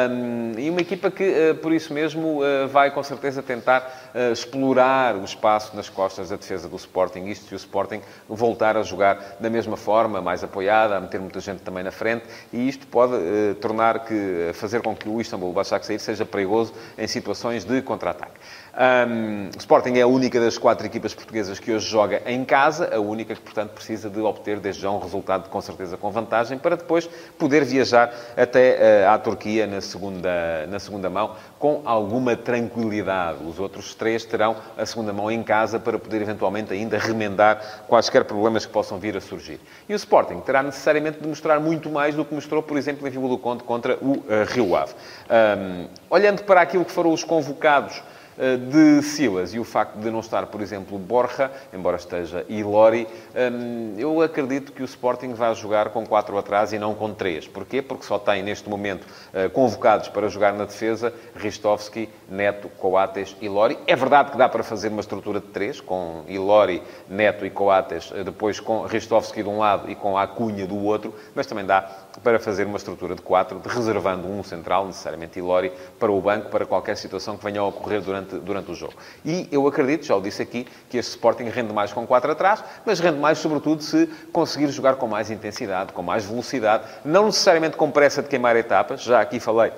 um, 0.09 0.59
e 0.59 0.69
uma 0.69 0.81
equipa 0.81 1.10
que, 1.11 1.53
por 1.61 1.71
isso 1.71 1.93
mesmo, 1.93 2.39
vai 2.69 2.91
com 2.91 3.03
certeza 3.03 3.43
tentar 3.43 4.11
explorar 4.31 5.15
o 5.15 5.23
espaço 5.23 5.75
nas 5.75 5.89
costas 5.89 6.29
da 6.29 6.35
defesa 6.35 6.67
do 6.67 6.75
Sporting. 6.75 7.25
Isto 7.25 7.47
se 7.47 7.53
o 7.53 7.57
Sporting 7.57 8.01
voltar 8.27 8.77
a 8.77 8.83
jogar 8.83 9.37
da 9.39 9.49
mesma 9.49 9.77
forma, 9.77 10.21
mais 10.21 10.43
apoiada, 10.43 10.97
a 10.97 10.99
meter 10.99 11.19
muita 11.19 11.39
gente 11.39 11.61
também 11.61 11.83
na 11.83 11.91
frente, 11.91 12.25
e 12.51 12.67
isto 12.67 12.87
pode 12.87 13.13
tornar 13.59 14.05
que, 14.05 14.51
fazer 14.53 14.81
com 14.81 14.95
que 14.95 15.07
o 15.09 15.19
Istanbul 15.19 15.53
Başakşehir 15.53 15.99
seja 15.99 16.25
perigoso 16.25 16.73
em 16.97 17.07
situações 17.07 17.63
de 17.63 17.81
contra-ataque. 17.81 18.39
Um, 18.73 19.49
o 19.53 19.57
Sporting 19.57 19.97
é 19.97 20.01
a 20.01 20.07
única 20.07 20.39
das 20.39 20.57
quatro 20.57 20.85
equipas 20.85 21.13
portuguesas 21.13 21.59
que 21.59 21.73
hoje 21.73 21.89
joga 21.89 22.21
em 22.25 22.45
casa, 22.45 22.95
a 22.95 22.99
única 22.99 23.35
que, 23.35 23.41
portanto, 23.41 23.71
precisa 23.71 24.09
de 24.09 24.19
obter 24.21 24.61
desde 24.61 24.83
já 24.83 24.89
um 24.89 24.99
resultado 24.99 25.49
com 25.49 25.59
certeza 25.59 25.97
com 25.97 26.09
vantagem 26.09 26.57
para 26.57 26.77
depois 26.77 27.09
poder 27.37 27.65
viajar 27.65 28.13
até 28.37 29.05
uh, 29.05 29.09
à 29.09 29.19
Turquia 29.19 29.67
na 29.67 29.81
segunda, 29.81 30.65
na 30.67 30.79
segunda 30.79 31.09
mão 31.09 31.35
com 31.59 31.81
alguma 31.83 32.35
tranquilidade. 32.37 33.43
Os 33.43 33.59
outros 33.59 33.93
três 33.93 34.23
terão 34.23 34.55
a 34.77 34.85
segunda 34.85 35.11
mão 35.11 35.29
em 35.29 35.43
casa 35.43 35.77
para 35.77 35.99
poder 35.99 36.21
eventualmente 36.21 36.71
ainda 36.71 36.97
remendar 36.97 37.83
quaisquer 37.89 38.23
problemas 38.23 38.65
que 38.65 38.71
possam 38.71 38.97
vir 38.97 39.17
a 39.17 39.21
surgir. 39.21 39.59
E 39.89 39.93
o 39.93 39.97
Sporting 39.97 40.39
terá 40.39 40.63
necessariamente 40.63 41.19
de 41.19 41.27
mostrar 41.27 41.59
muito 41.59 41.89
mais 41.89 42.15
do 42.15 42.23
que 42.23 42.33
mostrou, 42.33 42.63
por 42.63 42.77
exemplo, 42.77 43.05
em 43.05 43.11
Vila 43.11 43.27
do 43.27 43.37
Conde 43.37 43.63
contra 43.63 43.97
o 44.01 44.11
uh, 44.11 44.25
Rio 44.47 44.77
Ave. 44.77 44.93
Um, 45.29 45.87
olhando 46.09 46.43
para 46.43 46.61
aquilo 46.61 46.85
que 46.85 46.91
foram 46.91 47.11
os 47.11 47.23
convocados 47.25 48.01
de 48.37 49.01
Silas 49.03 49.53
e 49.53 49.59
o 49.59 49.63
facto 49.63 49.97
de 49.97 50.09
não 50.09 50.19
estar, 50.19 50.45
por 50.47 50.61
exemplo, 50.61 50.97
Borja, 50.97 51.51
embora 51.73 51.97
esteja 51.97 52.45
Ilori, 52.49 53.07
hum, 53.35 53.95
eu 53.97 54.21
acredito 54.21 54.71
que 54.71 54.81
o 54.81 54.85
Sporting 54.85 55.33
vai 55.33 55.53
jogar 55.55 55.89
com 55.89 56.05
4 56.05 56.37
atrás 56.37 56.73
e 56.73 56.79
não 56.79 56.93
com 56.93 57.13
3. 57.13 57.47
Porquê? 57.47 57.81
Porque 57.81 58.05
só 58.05 58.17
tem, 58.17 58.43
neste 58.43 58.69
momento, 58.69 59.05
eh, 59.33 59.49
convocados 59.49 60.07
para 60.07 60.27
jogar 60.29 60.53
na 60.53 60.65
defesa 60.65 61.13
Ristovski, 61.35 62.09
Neto, 62.29 62.69
Coates 62.69 63.35
e 63.41 63.45
Ilori. 63.45 63.77
É 63.87 63.95
verdade 63.95 64.31
que 64.31 64.37
dá 64.37 64.47
para 64.47 64.63
fazer 64.63 64.89
uma 64.89 65.01
estrutura 65.01 65.39
de 65.39 65.47
3, 65.47 65.81
com 65.81 66.23
Ilori, 66.27 66.81
Neto 67.09 67.45
e 67.45 67.49
Coates, 67.49 68.11
eh, 68.15 68.23
depois 68.23 68.59
com 68.59 68.83
Ristovski 68.83 69.43
de 69.43 69.49
um 69.49 69.59
lado 69.59 69.89
e 69.89 69.95
com 69.95 70.17
a 70.17 70.27
Cunha 70.27 70.65
do 70.65 70.77
outro, 70.83 71.13
mas 71.35 71.45
também 71.45 71.65
dá 71.65 71.89
para 72.19 72.39
fazer 72.39 72.65
uma 72.65 72.77
estrutura 72.77 73.15
de 73.15 73.21
4, 73.21 73.61
reservando 73.65 74.27
um 74.27 74.43
central, 74.43 74.85
necessariamente 74.85 75.39
Ilori, 75.39 75.71
para 75.99 76.11
o 76.11 76.19
banco, 76.21 76.49
para 76.49 76.65
qualquer 76.65 76.97
situação 76.97 77.37
que 77.37 77.43
venha 77.43 77.61
a 77.61 77.65
ocorrer 77.65 78.01
durante 78.01 78.35
durante, 78.37 78.71
o 78.71 78.75
jogo. 78.75 78.93
E 79.25 79.47
eu 79.51 79.67
acredito, 79.67 80.05
já 80.05 80.15
o 80.15 80.21
disse 80.21 80.41
aqui, 80.41 80.67
que 80.89 80.97
este 80.97 81.09
Sporting 81.11 81.45
rende 81.45 81.73
mais 81.73 81.93
com 81.93 82.05
4 82.05 82.31
atrás, 82.31 82.63
mas 82.85 82.99
rende 82.99 83.19
mais, 83.19 83.37
sobretudo, 83.37 83.81
se 83.81 84.07
conseguir 84.31 84.67
jogar 84.69 84.95
com 84.95 85.07
mais 85.07 85.31
intensidade, 85.31 85.93
com 85.93 86.01
mais 86.01 86.25
velocidade, 86.25 86.83
não 87.03 87.27
necessariamente 87.27 87.77
com 87.77 87.89
pressa 87.89 88.21
de 88.21 88.29
queimar 88.29 88.55
etapas, 88.55 89.01
já 89.01 89.21
aqui 89.21 89.39
falei 89.39 89.71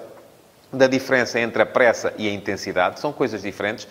da 0.74 0.88
diferença 0.88 1.40
entre 1.40 1.62
a 1.62 1.66
pressa 1.66 2.14
e 2.18 2.28
a 2.28 2.32
intensidade. 2.32 3.00
São 3.00 3.14
coisas 3.14 3.44
diferentes, 3.44 3.88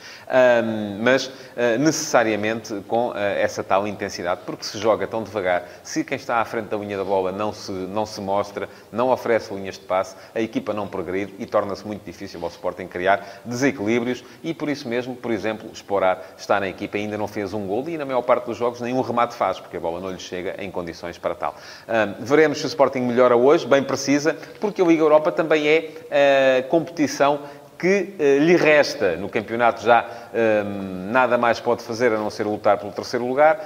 mas 1.01 1.31
ah, 1.57 1.79
necessariamente 1.79 2.83
com 2.89 3.13
ah, 3.15 3.21
essa 3.21 3.63
tal 3.63 3.87
intensidade, 3.87 4.41
porque 4.45 4.65
se 4.65 4.79
joga 4.79 5.07
tão 5.07 5.23
devagar, 5.23 5.65
se 5.83 6.03
quem 6.03 6.17
está 6.17 6.39
à 6.39 6.45
frente 6.45 6.67
da 6.67 6.77
linha 6.77 6.97
da 6.97 7.05
bola 7.05 7.31
não 7.31 7.53
se, 7.53 7.71
não 7.71 8.05
se 8.05 8.21
mostra, 8.21 8.69
não 8.91 9.11
oferece 9.11 9.55
linhas 9.55 9.79
de 9.79 9.85
passe, 9.85 10.17
a 10.35 10.41
equipa 10.41 10.73
não 10.73 10.89
progride 10.89 11.35
e 11.39 11.47
torna-se 11.47 11.87
muito 11.87 12.05
difícil 12.05 12.41
ao 12.43 12.49
Sporting 12.49 12.87
criar 12.87 13.41
desequilíbrios 13.45 14.25
e 14.43 14.53
por 14.53 14.69
isso 14.69 14.89
mesmo, 14.89 15.15
por 15.15 15.31
exemplo, 15.31 15.71
Esporar 15.73 16.21
está 16.37 16.59
na 16.59 16.69
equipa 16.69 16.97
ainda 16.97 17.17
não 17.17 17.29
fez 17.29 17.55
um 17.55 17.67
gol 17.67 17.89
e 17.89 17.97
na 17.97 18.05
maior 18.05 18.23
parte 18.23 18.47
dos 18.47 18.57
jogos 18.57 18.81
nenhum 18.81 19.01
remate 19.01 19.35
faz, 19.35 19.61
porque 19.61 19.77
a 19.77 19.81
bola 19.81 20.01
não 20.01 20.11
lhe 20.11 20.19
chega 20.19 20.57
em 20.59 20.71
condições 20.71 21.19
para 21.19 21.35
tal. 21.35 21.55
Veremos 22.21 22.59
se 22.59 22.65
o 22.65 22.69
Sporting 22.69 23.01
melhora 23.01 23.37
hoje, 23.37 23.67
bem 23.67 23.83
precisa, 23.83 24.37
porque 24.61 24.83
a 24.83 24.85
Liga 24.85 25.03
Europa 25.03 25.33
também 25.33 25.67
é 25.67 25.91
ah, 26.11 26.63
competição 26.73 27.41
que 27.79 28.15
uh, 28.19 28.43
lhe 28.43 28.57
resta. 28.57 29.17
No 29.17 29.29
campeonato 29.29 29.83
já 29.85 30.22
nada 31.11 31.37
mais 31.37 31.61
pode 31.61 31.83
fazer 31.83 32.13
a 32.13 32.17
não 32.17 32.31
ser 32.31 32.45
lutar 32.45 32.79
pelo 32.79 32.93
terceiro 32.93 33.27
lugar. 33.27 33.61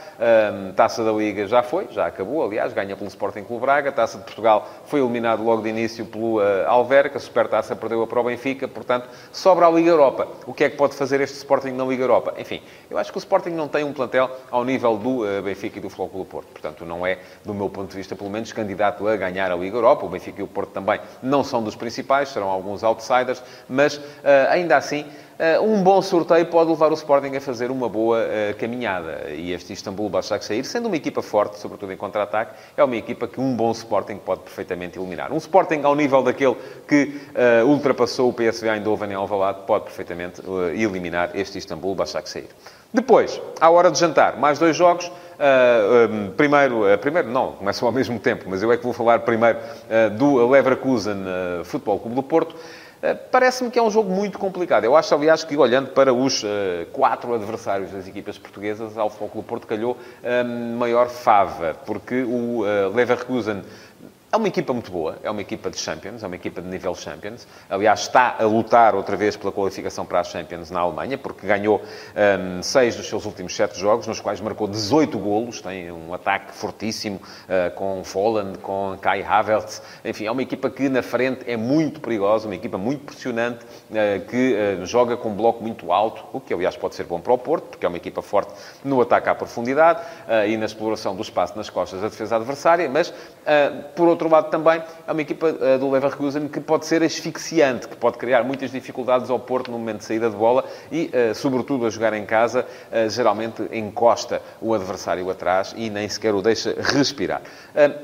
Taça 0.74 1.04
da 1.04 1.12
Liga 1.12 1.46
já 1.46 1.62
foi, 1.62 1.88
já 1.90 2.06
acabou, 2.06 2.44
aliás, 2.44 2.72
ganha 2.72 2.96
pelo 2.96 3.08
Sporting 3.08 3.44
Clube 3.44 3.62
Braga. 3.62 3.92
Taça 3.92 4.18
de 4.18 4.24
Portugal 4.24 4.68
foi 4.86 5.00
eliminado 5.00 5.42
logo 5.42 5.62
de 5.62 5.68
início 5.68 6.04
pelo 6.04 6.38
uh, 6.38 6.66
Alverca. 6.66 7.18
Supertaça 7.18 7.74
perdeu 7.76 8.06
para 8.06 8.20
o 8.20 8.24
Benfica, 8.24 8.66
portanto, 8.66 9.08
sobra 9.32 9.66
a 9.66 9.70
Liga 9.70 9.90
Europa. 9.90 10.28
O 10.46 10.52
que 10.52 10.64
é 10.64 10.70
que 10.70 10.76
pode 10.76 10.94
fazer 10.94 11.20
este 11.20 11.36
Sporting 11.36 11.70
na 11.70 11.84
Liga 11.84 12.02
Europa? 12.02 12.34
Enfim, 12.38 12.62
eu 12.90 12.98
acho 12.98 13.10
que 13.10 13.18
o 13.18 13.20
Sporting 13.20 13.50
não 13.50 13.68
tem 13.68 13.84
um 13.84 13.92
plantel 13.92 14.30
ao 14.50 14.64
nível 14.64 14.96
do 14.96 15.22
uh, 15.22 15.42
Benfica 15.42 15.78
e 15.78 15.80
do 15.80 15.88
Clube 15.88 16.24
Porto. 16.28 16.48
Portanto, 16.48 16.84
não 16.84 17.06
é, 17.06 17.18
do 17.44 17.54
meu 17.54 17.68
ponto 17.68 17.90
de 17.90 17.96
vista, 17.96 18.14
pelo 18.14 18.30
menos, 18.30 18.52
candidato 18.52 19.06
a 19.06 19.16
ganhar 19.16 19.50
a 19.50 19.56
Liga 19.56 19.76
Europa. 19.76 20.06
O 20.06 20.08
Benfica 20.08 20.40
e 20.40 20.44
o 20.44 20.48
Porto 20.48 20.70
também 20.70 21.00
não 21.22 21.44
são 21.44 21.62
dos 21.62 21.76
principais, 21.76 22.28
serão 22.28 22.48
alguns 22.48 22.82
outsiders, 22.82 23.42
mas 23.68 24.00
eh, 24.22 24.46
ainda 24.50 24.76
assim, 24.76 25.06
um 25.62 25.82
bom 25.82 26.00
sorteio 26.00 26.46
pode 26.46 26.70
levar 26.70 26.90
o 26.90 26.94
Sporting 26.94 27.36
a 27.36 27.40
fazer 27.40 27.70
uma 27.70 27.88
boa 27.88 28.20
uh, 28.20 28.56
caminhada. 28.58 29.30
E 29.30 29.52
este 29.52 29.72
Istambul 29.72 30.08
Başakşehir, 30.08 30.64
sendo 30.64 30.86
uma 30.86 30.96
equipa 30.96 31.20
forte, 31.20 31.58
sobretudo 31.58 31.92
em 31.92 31.96
contra-ataque, 31.96 32.54
é 32.76 32.82
uma 32.82 32.96
equipa 32.96 33.28
que 33.28 33.38
um 33.38 33.54
bom 33.54 33.70
Sporting 33.72 34.16
pode 34.16 34.40
perfeitamente 34.40 34.98
eliminar. 34.98 35.32
Um 35.32 35.36
Sporting 35.36 35.82
ao 35.84 35.94
nível 35.94 36.22
daquele 36.22 36.56
que 36.88 37.20
uh, 37.62 37.66
ultrapassou 37.66 38.30
o 38.30 38.32
PSV 38.32 38.68
Eindhoven 38.68 39.10
em 39.10 39.14
Alvalade 39.14 39.60
pode 39.66 39.84
perfeitamente 39.84 40.40
uh, 40.40 40.68
eliminar 40.70 41.30
este 41.34 41.58
Istambul 41.58 41.94
Başakşehir. 41.94 42.48
Depois, 42.94 43.38
à 43.60 43.68
hora 43.68 43.90
de 43.90 43.98
jantar, 43.98 44.38
mais 44.38 44.58
dois 44.58 44.74
jogos. 44.74 45.10
Uh, 45.36 46.10
um, 46.10 46.30
primeiro, 46.30 46.90
uh, 46.90 46.96
primeiro, 46.96 47.28
não, 47.28 47.52
começam 47.52 47.86
ao 47.86 47.92
mesmo 47.92 48.18
tempo, 48.18 48.46
mas 48.48 48.62
eu 48.62 48.72
é 48.72 48.76
que 48.78 48.82
vou 48.82 48.94
falar 48.94 49.18
primeiro 49.18 49.58
uh, 49.58 50.08
do 50.16 50.48
Leverkusen 50.48 51.18
Futebol 51.64 51.98
Clube 51.98 52.14
do 52.14 52.22
Porto. 52.22 52.56
Eh, 53.02 53.14
parece-me 53.14 53.70
que 53.70 53.78
é 53.78 53.82
um 53.82 53.90
jogo 53.90 54.10
muito 54.10 54.38
complicado. 54.38 54.84
Eu 54.84 54.96
acho, 54.96 55.14
aliás, 55.14 55.44
que 55.44 55.56
olhando 55.56 55.90
para 55.90 56.12
os 56.12 56.42
uh, 56.42 56.46
quatro 56.92 57.34
adversários 57.34 57.90
das 57.90 58.08
equipas 58.08 58.38
portuguesas, 58.38 58.96
ao 58.96 59.10
Futebol 59.10 59.42
Porto 59.42 59.66
calhou 59.66 59.96
um, 60.24 60.76
maior 60.76 61.08
fava, 61.08 61.76
porque 61.84 62.22
o 62.22 62.62
uh, 62.62 62.94
Leverkusen 62.94 63.62
é 64.32 64.36
uma 64.36 64.48
equipa 64.48 64.72
muito 64.72 64.90
boa, 64.90 65.18
é 65.22 65.30
uma 65.30 65.40
equipa 65.40 65.70
de 65.70 65.78
Champions, 65.78 66.24
é 66.24 66.26
uma 66.26 66.34
equipa 66.34 66.60
de 66.60 66.66
nível 66.66 66.94
Champions. 66.96 67.46
Aliás, 67.70 68.00
está 68.00 68.36
a 68.38 68.42
lutar 68.42 68.94
outra 68.96 69.16
vez 69.16 69.36
pela 69.36 69.52
qualificação 69.52 70.04
para 70.04 70.18
as 70.18 70.28
Champions 70.28 70.68
na 70.68 70.80
Alemanha, 70.80 71.16
porque 71.16 71.46
ganhou 71.46 71.80
um, 71.80 72.60
seis 72.60 72.96
dos 72.96 73.08
seus 73.08 73.24
últimos 73.24 73.54
sete 73.54 73.78
jogos, 73.78 74.06
nos 74.06 74.20
quais 74.20 74.40
marcou 74.40 74.66
18 74.66 75.16
golos, 75.16 75.60
tem 75.60 75.92
um 75.92 76.12
ataque 76.12 76.52
fortíssimo 76.52 77.16
uh, 77.18 77.72
com 77.76 78.02
Folland, 78.02 78.58
com 78.58 78.98
Kai 79.00 79.22
Havertz. 79.22 79.80
Enfim, 80.04 80.26
é 80.26 80.30
uma 80.30 80.42
equipa 80.42 80.68
que 80.70 80.88
na 80.88 81.02
frente 81.02 81.48
é 81.48 81.56
muito 81.56 82.00
perigosa, 82.00 82.48
uma 82.48 82.56
equipa 82.56 82.76
muito 82.76 83.04
pressionante, 83.04 83.64
uh, 83.64 84.26
que 84.28 84.56
uh, 84.82 84.86
joga 84.86 85.16
com 85.16 85.30
um 85.30 85.34
bloco 85.34 85.62
muito 85.62 85.92
alto, 85.92 86.24
o 86.32 86.40
que 86.40 86.52
aliás 86.52 86.76
pode 86.76 86.96
ser 86.96 87.04
bom 87.04 87.20
para 87.20 87.32
o 87.32 87.38
Porto, 87.38 87.68
porque 87.68 87.86
é 87.86 87.88
uma 87.88 87.96
equipa 87.96 88.20
forte 88.20 88.52
no 88.84 89.00
ataque 89.00 89.28
à 89.28 89.34
profundidade 89.34 90.02
e 90.48 90.56
na 90.56 90.66
exploração 90.66 91.14
do 91.14 91.22
espaço 91.22 91.56
nas 91.56 91.70
costas 91.70 92.00
da 92.00 92.08
defesa 92.08 92.36
adversária, 92.36 92.88
mas 92.88 93.12
por 93.94 94.08
outro 94.08 94.15
outro 94.16 94.30
lado 94.30 94.50
também 94.50 94.82
é 95.06 95.12
uma 95.12 95.20
equipa 95.20 95.48
uh, 95.48 95.78
do 95.78 95.90
Leverkusen 95.90 96.48
que 96.48 96.60
pode 96.60 96.86
ser 96.86 97.02
asfixiante, 97.02 97.86
que 97.86 97.96
pode 97.96 98.16
criar 98.16 98.42
muitas 98.42 98.70
dificuldades 98.70 99.30
ao 99.30 99.38
Porto 99.38 99.70
no 99.70 99.78
momento 99.78 99.98
de 99.98 100.04
saída 100.04 100.30
de 100.30 100.36
bola 100.36 100.64
e, 100.90 101.10
uh, 101.12 101.34
sobretudo, 101.34 101.86
a 101.86 101.90
jogar 101.90 102.14
em 102.14 102.24
casa, 102.24 102.64
uh, 102.64 103.08
geralmente 103.10 103.62
encosta 103.70 104.40
o 104.60 104.74
adversário 104.74 105.28
atrás 105.30 105.74
e 105.76 105.90
nem 105.90 106.08
sequer 106.08 106.34
o 106.34 106.40
deixa 106.40 106.74
respirar. 106.78 107.42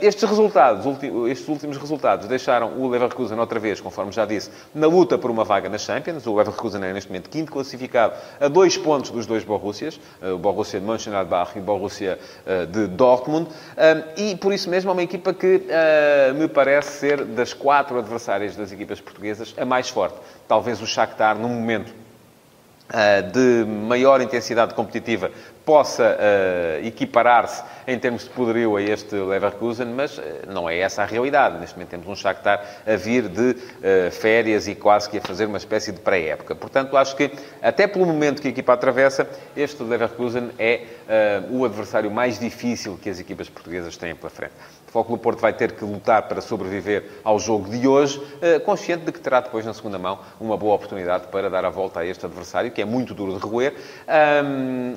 estes 0.01 0.29
resultados, 0.29 0.85
estes 1.29 1.49
últimos 1.49 1.77
resultados, 1.79 2.27
deixaram 2.27 2.79
o 2.79 2.89
Leverkusen 2.89 3.39
outra 3.39 3.59
vez, 3.59 3.81
conforme 3.81 4.13
já 4.13 4.27
disse, 4.27 4.51
na 4.75 4.87
luta 4.87 5.17
por 5.17 5.31
uma 5.31 5.45
vaga 5.45 5.69
nas 5.69 5.83
Champions. 5.83 6.27
O 6.27 6.35
Leverkusen 6.35 6.85
é 6.85 6.93
neste 6.93 7.09
momento 7.09 7.31
quinto 7.31 7.51
classificado 7.51 8.15
a 8.39 8.49
dois 8.49 8.77
pontos 8.77 9.11
dos 9.11 9.27
dois 9.27 9.45
Borussias, 9.45 9.99
o 10.23 10.39
Borussia 10.39 10.79
de 10.79 10.87
Mönchengladbach 10.87 11.53
e 11.57 11.61
o 11.61 11.63
Borussia 11.63 12.19
de 12.71 12.87
Dortmund, 12.89 13.49
e 14.17 14.37
por 14.37 14.53
isso 14.53 14.69
mesmo 14.69 14.91
é 14.91 14.93
uma 14.93 15.03
equipa 15.03 15.33
que 15.33 15.63
me 16.35 16.49
parece 16.49 16.99
ser, 16.99 17.25
das 17.25 17.53
quatro 17.53 17.99
adversárias 17.99 18.57
das 18.57 18.73
equipas 18.73 19.01
portuguesas, 19.01 19.55
a 19.59 19.65
mais 19.65 19.89
forte. 19.89 20.17
Talvez 20.49 20.81
o 20.81 20.87
Shakhtar, 20.87 21.37
num 21.37 21.49
momento 21.49 21.93
uh, 22.91 23.31
de 23.31 23.65
maior 23.65 24.21
intensidade 24.21 24.75
competitiva, 24.75 25.31
possa 25.65 26.17
uh, 26.19 26.87
equiparar-se 26.87 27.63
em 27.87 27.99
termos 27.99 28.25
de 28.25 28.31
poderio 28.31 28.77
a 28.77 28.83
este 28.83 29.15
Leverkusen, 29.15 29.87
mas 29.87 30.19
uh, 30.19 30.23
não 30.49 30.69
é 30.69 30.79
essa 30.79 31.03
a 31.03 31.05
realidade. 31.05 31.59
Neste 31.59 31.77
momento 31.77 31.91
temos 31.91 32.07
um 32.09 32.17
Shakhtar 32.17 32.65
a 32.87 32.97
vir 32.97 33.29
de 33.29 33.51
uh, 33.51 34.11
férias 34.11 34.67
e 34.67 34.75
quase 34.75 35.09
que 35.09 35.19
a 35.19 35.21
fazer 35.21 35.47
uma 35.47 35.59
espécie 35.59 35.93
de 35.93 36.01
pré-época. 36.01 36.55
Portanto, 36.55 36.97
acho 36.97 37.15
que, 37.17 37.31
até 37.63 37.87
pelo 37.87 38.07
momento 38.07 38.43
que 38.43 38.49
a 38.49 38.51
equipa 38.51 38.73
atravessa, 38.73 39.27
este 39.57 39.83
Leverkusen 39.83 40.51
é 40.59 40.83
o 41.51 41.65
adversário 41.65 42.11
mais 42.11 42.39
difícil 42.39 42.99
que 43.01 43.11
as 43.11 43.21
equipas 43.21 43.49
portuguesas 43.49 43.97
têm 43.97 44.15
pela 44.15 44.31
frente. 44.31 44.55
Clube 44.93 45.23
Porto 45.23 45.41
vai 45.41 45.55
ter 45.55 45.73
que 45.73 45.85
lutar 45.85 46.29
para 46.29 46.43
sobreviver 46.43 47.05
ao 47.25 47.39
jogo 47.39 47.71
de 47.71 47.89
hoje, 47.89 48.23
eh, 48.43 48.59
consciente 48.59 49.07
de 49.07 49.13
que 49.13 49.19
terá 49.19 49.41
depois, 49.41 49.65
na 49.65 49.73
segunda 49.73 49.99
mão, 49.99 50.19
uma 50.39 50.57
boa 50.57 50.75
oportunidade 50.75 51.29
para 51.29 51.49
dar 51.49 51.65
a 51.65 51.71
volta 51.71 52.01
a 52.01 52.07
este 52.07 52.27
adversário, 52.27 52.71
que 52.71 52.83
é 52.83 52.85
muito 52.85 53.15
duro 53.15 53.33
de 53.33 53.39
roer. 53.39 53.75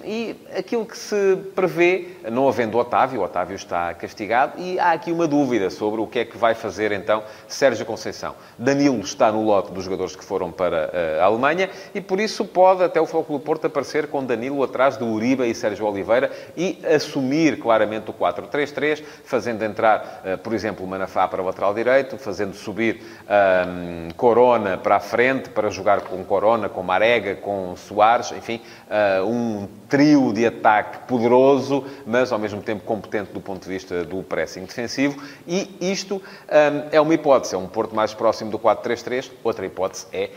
e 0.03 0.36
aquilo 0.58 0.86
que 0.86 0.97
se 0.97 1.38
prevê, 1.55 2.10
não 2.29 2.47
havendo 2.47 2.77
Otávio, 2.77 3.21
Otávio 3.21 3.55
está 3.55 3.93
castigado, 3.93 4.60
e 4.60 4.77
há 4.77 4.91
aqui 4.91 5.12
uma 5.12 5.27
dúvida 5.27 5.69
sobre 5.69 6.01
o 6.01 6.08
que 6.08 6.19
é 6.19 6.25
que 6.25 6.38
vai 6.38 6.53
fazer, 6.53 6.91
então, 6.91 7.23
Sérgio 7.47 7.86
Conceição. 7.86 8.36
Danilo 8.58 8.99
está 8.99 9.31
no 9.31 9.43
lote 9.43 9.71
dos 9.71 9.86
jogadores 9.86 10.15
que 10.15 10.23
foram 10.23 10.51
para 10.51 10.89
eh, 10.93 11.19
a 11.21 11.25
Alemanha, 11.25 11.69
e 11.93 12.01
por 12.01 12.19
isso 12.19 12.43
pode 12.43 12.84
até 12.84 12.99
o 12.99 13.08
Clube 13.08 13.43
Porto 13.43 13.67
aparecer 13.67 14.08
com 14.08 14.23
Danilo 14.25 14.63
atrás 14.63 14.97
de 14.97 15.03
Uribe 15.03 15.49
e 15.49 15.55
Sérgio 15.55 15.86
Oliveira 15.86 16.31
e 16.58 16.79
assumir 16.86 17.60
claramente 17.60 18.10
o 18.10 18.13
4-3-3, 18.13 19.03
fazendo 19.23 19.63
entrar 19.63 19.85
entrar, 19.86 20.21
eh, 20.26 20.38
por 20.38 20.54
exemplo, 20.54 20.86
Manafá 20.88 21.28
para 21.28 21.41
o 21.41 21.45
lateral 21.45 21.74
direito, 21.74 22.17
fazendo 22.17 22.56
subir 22.56 23.02
um, 23.30 24.10
Corona 24.15 24.78
para 24.78 24.95
a 24.95 25.00
frente, 25.00 25.50
para 25.50 25.69
jogar 25.69 26.02
com 26.02 26.24
Corona, 26.24 26.67
com 26.67 26.82
Marega, 26.82 27.36
com 27.36 27.76
Soares, 27.76 28.32
enfim, 28.32 28.62
uh, 28.89 29.26
um 29.26 29.67
trio 29.88 30.34
de 30.34 30.45
ataque 30.45 31.08
poderoso, 31.08 31.86
mas 32.06 32.32
ao 32.32 32.39
mesmo 32.39 32.62
tempo 32.62 32.84
competente 32.84 33.32
do 33.32 33.39
ponto 33.39 33.63
de 33.63 33.69
vista 33.69 34.04
do 34.04 34.24
pressing 34.24 34.65
defensivo. 34.65 35.21
E 35.48 35.76
isto 35.80 36.15
um, 36.15 36.89
é 36.91 37.00
uma 37.00 37.13
hipótese, 37.13 37.56
é 37.56 37.58
um 37.58 37.67
Porto 37.67 37.95
mais 37.95 38.13
próximo 38.13 38.50
do 38.50 38.58
4-3-3. 38.58 39.32
Outra 39.43 39.65
hipótese 39.65 40.08
é 40.12 40.30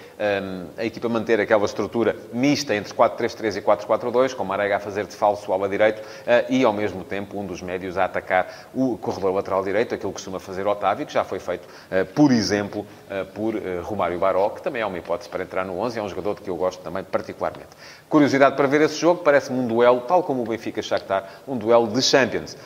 um, 0.43 0.67
a 0.77 0.85
equipa 0.85 1.09
manter 1.09 1.41
aquela 1.41 1.65
estrutura 1.65 2.17
mista 2.33 2.75
entre 2.75 2.93
4-3-3 2.93 3.57
e 3.57 3.63
4-4-2, 3.63 4.35
com 4.35 4.45
Marega 4.45 4.77
a 4.77 4.81
fazer 4.81 5.07
de 5.07 5.15
falso 5.15 5.53
ala 5.53 5.69
direito 5.69 6.01
uh, 6.01 6.45
e, 6.51 6.65
ao 6.65 6.73
mesmo 6.73 7.05
tempo, 7.05 7.39
um 7.39 7.47
dos 7.47 7.63
médios 7.63 7.97
a 7.97 8.05
atacar 8.05 8.69
o 8.75 8.99
corredor 8.99 9.33
lateral 9.39 9.63
direito, 9.65 9.95
aquilo 9.95 10.13
que 10.13 10.17
costuma 10.17 10.39
fazer 10.39 10.67
Otávio, 10.67 11.07
que 11.07 11.13
já 11.13 11.25
foi 11.25 11.39
feito, 11.39 11.67
uh, 11.67 12.05
por 12.15 12.31
exemplo, 12.31 12.87
uh, 13.11 13.25
por 13.33 13.55
Romário 13.83 14.19
Baró, 14.19 14.51
que 14.51 14.63
também 14.63 14.83
é 14.83 14.87
uma 14.87 14.99
hipótese 14.99 15.29
para 15.29 15.43
entrar 15.43 15.65
no 15.65 15.79
11, 15.79 15.99
é 15.99 16.03
um 16.03 16.09
jogador 16.09 16.35
de 16.35 16.43
que 16.43 16.51
eu 16.51 16.57
gosto 16.57 16.83
também 16.83 17.03
particularmente. 17.03 17.69
Curiosidade 18.09 18.57
para 18.57 18.67
ver 18.67 18.83
esse 18.83 18.97
jogo, 18.97 19.23
parece-me 19.23 19.59
um 19.59 19.67
duelo, 19.67 20.03
tal 20.03 20.23
como 20.23 20.43
o 20.43 20.47
Benfica-Shakhtar, 20.47 21.25
um 21.47 21.57
duelo 21.57 21.89
de 21.89 22.01
Champions 22.03 22.57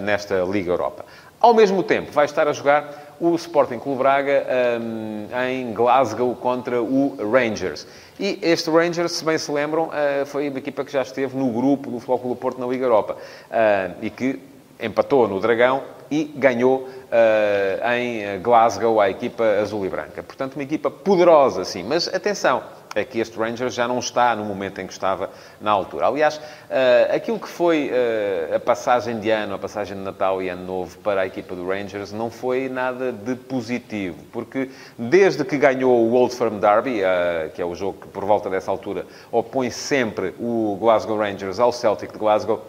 nesta 0.00 0.42
Liga 0.44 0.70
Europa. 0.70 1.04
Ao 1.40 1.52
mesmo 1.52 1.82
tempo, 1.82 2.10
vai 2.10 2.24
estar 2.24 2.48
a 2.48 2.52
jogar 2.52 3.04
o 3.20 3.34
Sporting 3.34 3.78
Clube 3.78 3.98
Braga 3.98 4.46
um, 4.80 5.26
em 5.46 5.72
Glasgow 5.72 6.34
contra 6.36 6.82
o 6.82 7.16
Rangers. 7.30 7.86
E 8.18 8.38
este 8.42 8.70
Rangers, 8.70 9.12
se 9.12 9.24
bem 9.24 9.36
se 9.36 9.50
lembram, 9.50 9.88
uh, 9.88 10.24
foi 10.26 10.48
uma 10.48 10.58
equipa 10.58 10.84
que 10.84 10.92
já 10.92 11.02
esteve 11.02 11.36
no 11.36 11.50
grupo 11.52 11.90
do 11.90 12.00
Clube 12.00 12.40
Porto 12.40 12.58
na 12.58 12.66
Liga 12.66 12.84
Europa 12.84 13.16
uh, 13.16 13.94
e 14.00 14.10
que 14.10 14.40
empatou 14.80 15.28
no 15.28 15.40
Dragão 15.40 15.82
e 16.10 16.24
ganhou 16.24 16.82
uh, 16.82 17.92
em 17.94 18.40
Glasgow 18.40 19.00
a 19.00 19.10
equipa 19.10 19.44
azul 19.60 19.84
e 19.86 19.88
branca. 19.88 20.22
Portanto, 20.22 20.54
uma 20.54 20.62
equipa 20.62 20.90
poderosa, 20.90 21.64
sim. 21.64 21.82
Mas 21.82 22.08
atenção, 22.08 22.62
é 22.94 23.04
que 23.04 23.18
este 23.18 23.36
Rangers 23.36 23.74
já 23.74 23.88
não 23.88 23.98
está 23.98 24.36
no 24.36 24.44
momento 24.44 24.80
em 24.80 24.86
que 24.86 24.92
estava 24.92 25.28
na 25.60 25.70
altura. 25.70 26.06
Aliás, 26.06 26.36
uh, 26.36 27.14
aquilo 27.14 27.38
que 27.40 27.48
foi 27.48 27.90
uh, 27.90 28.54
a 28.54 28.60
passagem 28.60 29.18
de 29.18 29.30
ano, 29.30 29.54
a 29.54 29.58
passagem 29.58 29.96
de 29.96 30.02
Natal 30.02 30.40
e 30.40 30.48
Ano 30.48 30.64
Novo 30.64 30.98
para 30.98 31.22
a 31.22 31.26
equipa 31.26 31.54
do 31.54 31.66
Rangers 31.66 32.12
não 32.12 32.30
foi 32.30 32.68
nada 32.68 33.12
de 33.12 33.34
positivo, 33.34 34.18
porque 34.32 34.70
desde 34.96 35.44
que 35.44 35.58
ganhou 35.58 35.92
o 35.92 36.12
Old 36.12 36.34
Firm 36.34 36.58
Derby, 36.58 37.00
uh, 37.00 37.50
que 37.50 37.60
é 37.60 37.64
o 37.64 37.74
jogo 37.74 37.98
que 38.00 38.08
por 38.08 38.24
volta 38.24 38.48
dessa 38.48 38.70
altura 38.70 39.04
opõe 39.32 39.70
sempre 39.70 40.34
o 40.38 40.76
Glasgow 40.80 41.18
Rangers 41.18 41.58
ao 41.58 41.72
Celtic 41.72 42.12
de 42.12 42.18
Glasgow, 42.18 42.64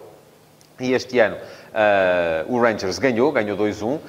e 0.80 0.94
este 0.94 1.20
ano 1.20 1.38
Uh, 1.76 2.56
o 2.56 2.62
Rangers 2.62 2.98
ganhou, 3.00 3.34
ganhou 3.34 3.58
2-1 3.58 3.84
uh, 3.84 4.00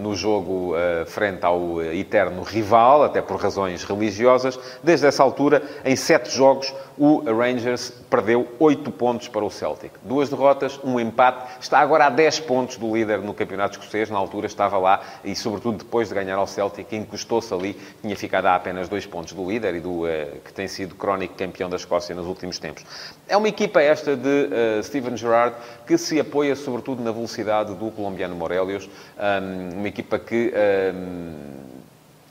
no 0.00 0.14
jogo 0.14 0.74
uh, 0.74 1.04
frente 1.06 1.44
ao 1.44 1.82
eterno 1.82 2.42
rival, 2.42 3.02
até 3.02 3.20
por 3.20 3.36
razões 3.36 3.82
religiosas. 3.82 4.58
Desde 4.80 5.06
essa 5.06 5.24
altura, 5.24 5.60
em 5.84 5.96
sete 5.96 6.30
jogos, 6.30 6.72
o 6.96 7.22
Rangers 7.24 7.90
perdeu 8.08 8.46
8 8.60 8.92
pontos 8.92 9.26
para 9.26 9.44
o 9.44 9.50
Celtic. 9.50 9.90
Duas 10.02 10.28
derrotas, 10.28 10.78
um 10.84 11.00
empate. 11.00 11.52
Está 11.60 11.80
agora 11.80 12.06
a 12.06 12.10
10 12.10 12.40
pontos 12.40 12.76
do 12.76 12.94
líder 12.94 13.18
no 13.20 13.34
campeonato 13.34 13.78
escocês. 13.78 14.08
Na 14.08 14.18
altura 14.18 14.46
estava 14.46 14.78
lá 14.78 15.00
e, 15.24 15.34
sobretudo, 15.34 15.78
depois 15.78 16.10
de 16.10 16.14
ganhar 16.14 16.36
ao 16.36 16.46
Celtic, 16.46 16.92
encostou-se 16.92 17.52
ali. 17.52 17.80
Tinha 18.02 18.14
ficado 18.14 18.46
a 18.46 18.54
apenas 18.54 18.88
2 18.88 19.06
pontos 19.06 19.32
do 19.32 19.50
líder 19.50 19.76
e 19.76 19.80
do 19.80 20.02
que 20.44 20.52
tem 20.52 20.68
sido 20.68 20.94
crónico 20.94 21.34
campeão 21.34 21.68
da 21.68 21.76
Escócia 21.76 22.14
nos 22.14 22.26
últimos 22.26 22.58
tempos. 22.58 22.84
É 23.26 23.36
uma 23.36 23.48
equipa 23.48 23.80
esta 23.80 24.14
de 24.14 24.82
Steven 24.82 25.16
Gerrard 25.16 25.56
que 25.86 25.96
se 25.96 26.20
apoia 26.20 26.41
sobretudo 26.56 27.02
na 27.02 27.12
velocidade 27.12 27.74
do 27.74 27.90
colombiano 27.90 28.34
Morelios, 28.34 28.88
uma 29.74 29.88
equipa 29.88 30.18
que 30.18 30.52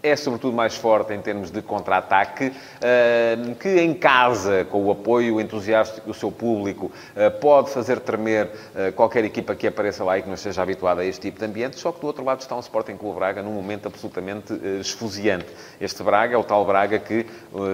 é 0.04 0.16
sobretudo 0.16 0.56
mais 0.56 0.76
forte 0.76 1.14
em 1.14 1.22
termos 1.22 1.52
de 1.52 1.62
contra-ataque, 1.62 2.52
eh, 2.82 3.38
que 3.60 3.82
em 3.82 3.94
casa, 3.94 4.66
com 4.66 4.84
o 4.84 4.92
apoio 4.92 5.40
entusiástico 5.40 6.08
do 6.08 6.14
seu 6.14 6.32
público, 6.32 6.92
eh, 7.16 7.30
pode 7.30 7.70
fazer 7.70 8.00
tremer 8.00 8.50
eh, 8.76 8.92
qualquer 8.92 9.24
equipa 9.24 9.56
que 9.56 9.68
apareça 9.68 10.04
lá 10.04 10.18
e 10.18 10.22
que 10.22 10.28
não 10.28 10.36
esteja 10.36 10.62
habituada 10.62 11.02
a 11.02 11.06
este 11.06 11.22
tipo 11.22 11.40
de 11.40 11.46
ambiente, 11.46 11.80
só 11.80 11.92
que 11.92 12.02
do 12.02 12.08
outro 12.08 12.24
lado 12.24 12.42
está 12.42 12.56
um 12.56 12.60
Sporting 12.60 12.98
Clube 12.98 13.20
Braga 13.20 13.44
num 13.44 13.52
momento 13.52 13.88
absolutamente 13.88 14.54
esfuziante. 14.80 15.48
Este 15.80 16.02
Braga 16.02 16.36
é 16.36 16.38
o 16.38 16.44
tal 16.44 16.66
Braga 16.66 16.98
que, 16.98 17.26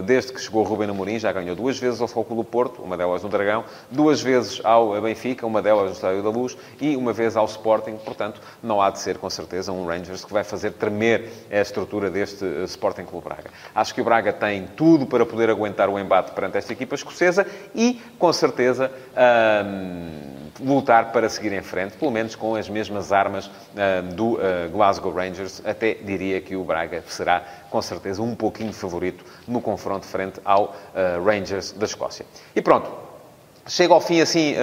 desde 0.06 0.34
que 0.34 0.42
chegou 0.42 0.64
Rubem 0.64 0.90
Amorim, 0.90 1.20
já 1.20 1.32
ganhou 1.32 1.56
duas 1.56 1.78
vezes 1.80 2.02
ao 2.02 2.08
Foco 2.08 2.36
do 2.36 2.44
Porto, 2.44 2.82
uma 2.82 2.98
delas 2.98 3.24
no 3.24 3.30
Dragão, 3.30 3.64
duas 3.90 4.22
vezes 4.22 4.60
ao 4.64 5.00
Benfica, 5.02 5.46
uma 5.46 5.62
delas 5.62 5.86
no 5.86 5.92
Estádio 5.94 6.24
da 6.24 6.30
Luz 6.30 6.58
e 6.82 6.96
uma 6.96 7.14
vez 7.14 7.38
ao 7.38 7.46
Sporting, 7.46 7.98
portanto, 8.04 8.42
não 8.62 8.82
há 8.82 8.90
de 8.90 9.00
ser, 9.00 9.18
com 9.18 9.30
certeza, 9.30 9.72
um 9.72 9.86
Rangers 9.86 10.26
que 10.26 10.34
vai 10.34 10.44
fazer 10.44 10.72
tremer 10.72 11.30
a 11.52 11.62
estrutura 11.62 12.10
deste 12.18 12.44
eh, 12.44 12.64
Sporting 12.64 13.04
Clube 13.04 13.26
Braga. 13.26 13.50
Acho 13.74 13.94
que 13.94 14.02
o 14.02 14.04
Braga 14.04 14.34
tem 14.34 14.68
tudo 14.76 15.06
para 15.06 15.26
poder 15.26 15.50
aguentar 15.50 15.90
o 15.90 16.00
embate 16.00 16.32
perante 16.32 16.58
esta 16.58 16.74
equipa 16.74 16.96
escocesa 16.96 17.46
e, 17.76 18.02
com 18.18 18.32
certeza, 18.34 18.92
lutar 20.60 21.12
para 21.12 21.30
seguir 21.30 21.54
em 21.54 21.62
frente, 21.62 21.98
pelo 21.98 22.12
menos 22.12 22.36
com 22.36 22.56
as 22.56 22.70
mesmas 22.70 23.12
armas 23.12 23.50
do 24.16 24.34
uh, 24.34 24.40
Glasgow 24.72 25.14
Rangers. 25.14 25.62
Até 25.66 25.94
diria 25.94 26.42
que 26.42 26.56
o 26.56 26.64
Braga 26.64 27.04
será, 27.08 27.44
com 27.70 27.82
certeza, 27.82 28.22
um 28.22 28.36
pouquinho 28.36 28.74
favorito 28.74 29.24
no 29.48 29.62
confronto 29.62 30.06
frente 30.06 30.40
ao 30.44 30.66
uh, 30.66 31.24
Rangers 31.24 31.72
da 31.74 31.86
Escócia. 31.86 32.26
E 32.56 32.62
pronto, 32.62 33.07
Chega 33.70 33.94
ao 33.94 34.00
fim, 34.00 34.22
assim, 34.22 34.56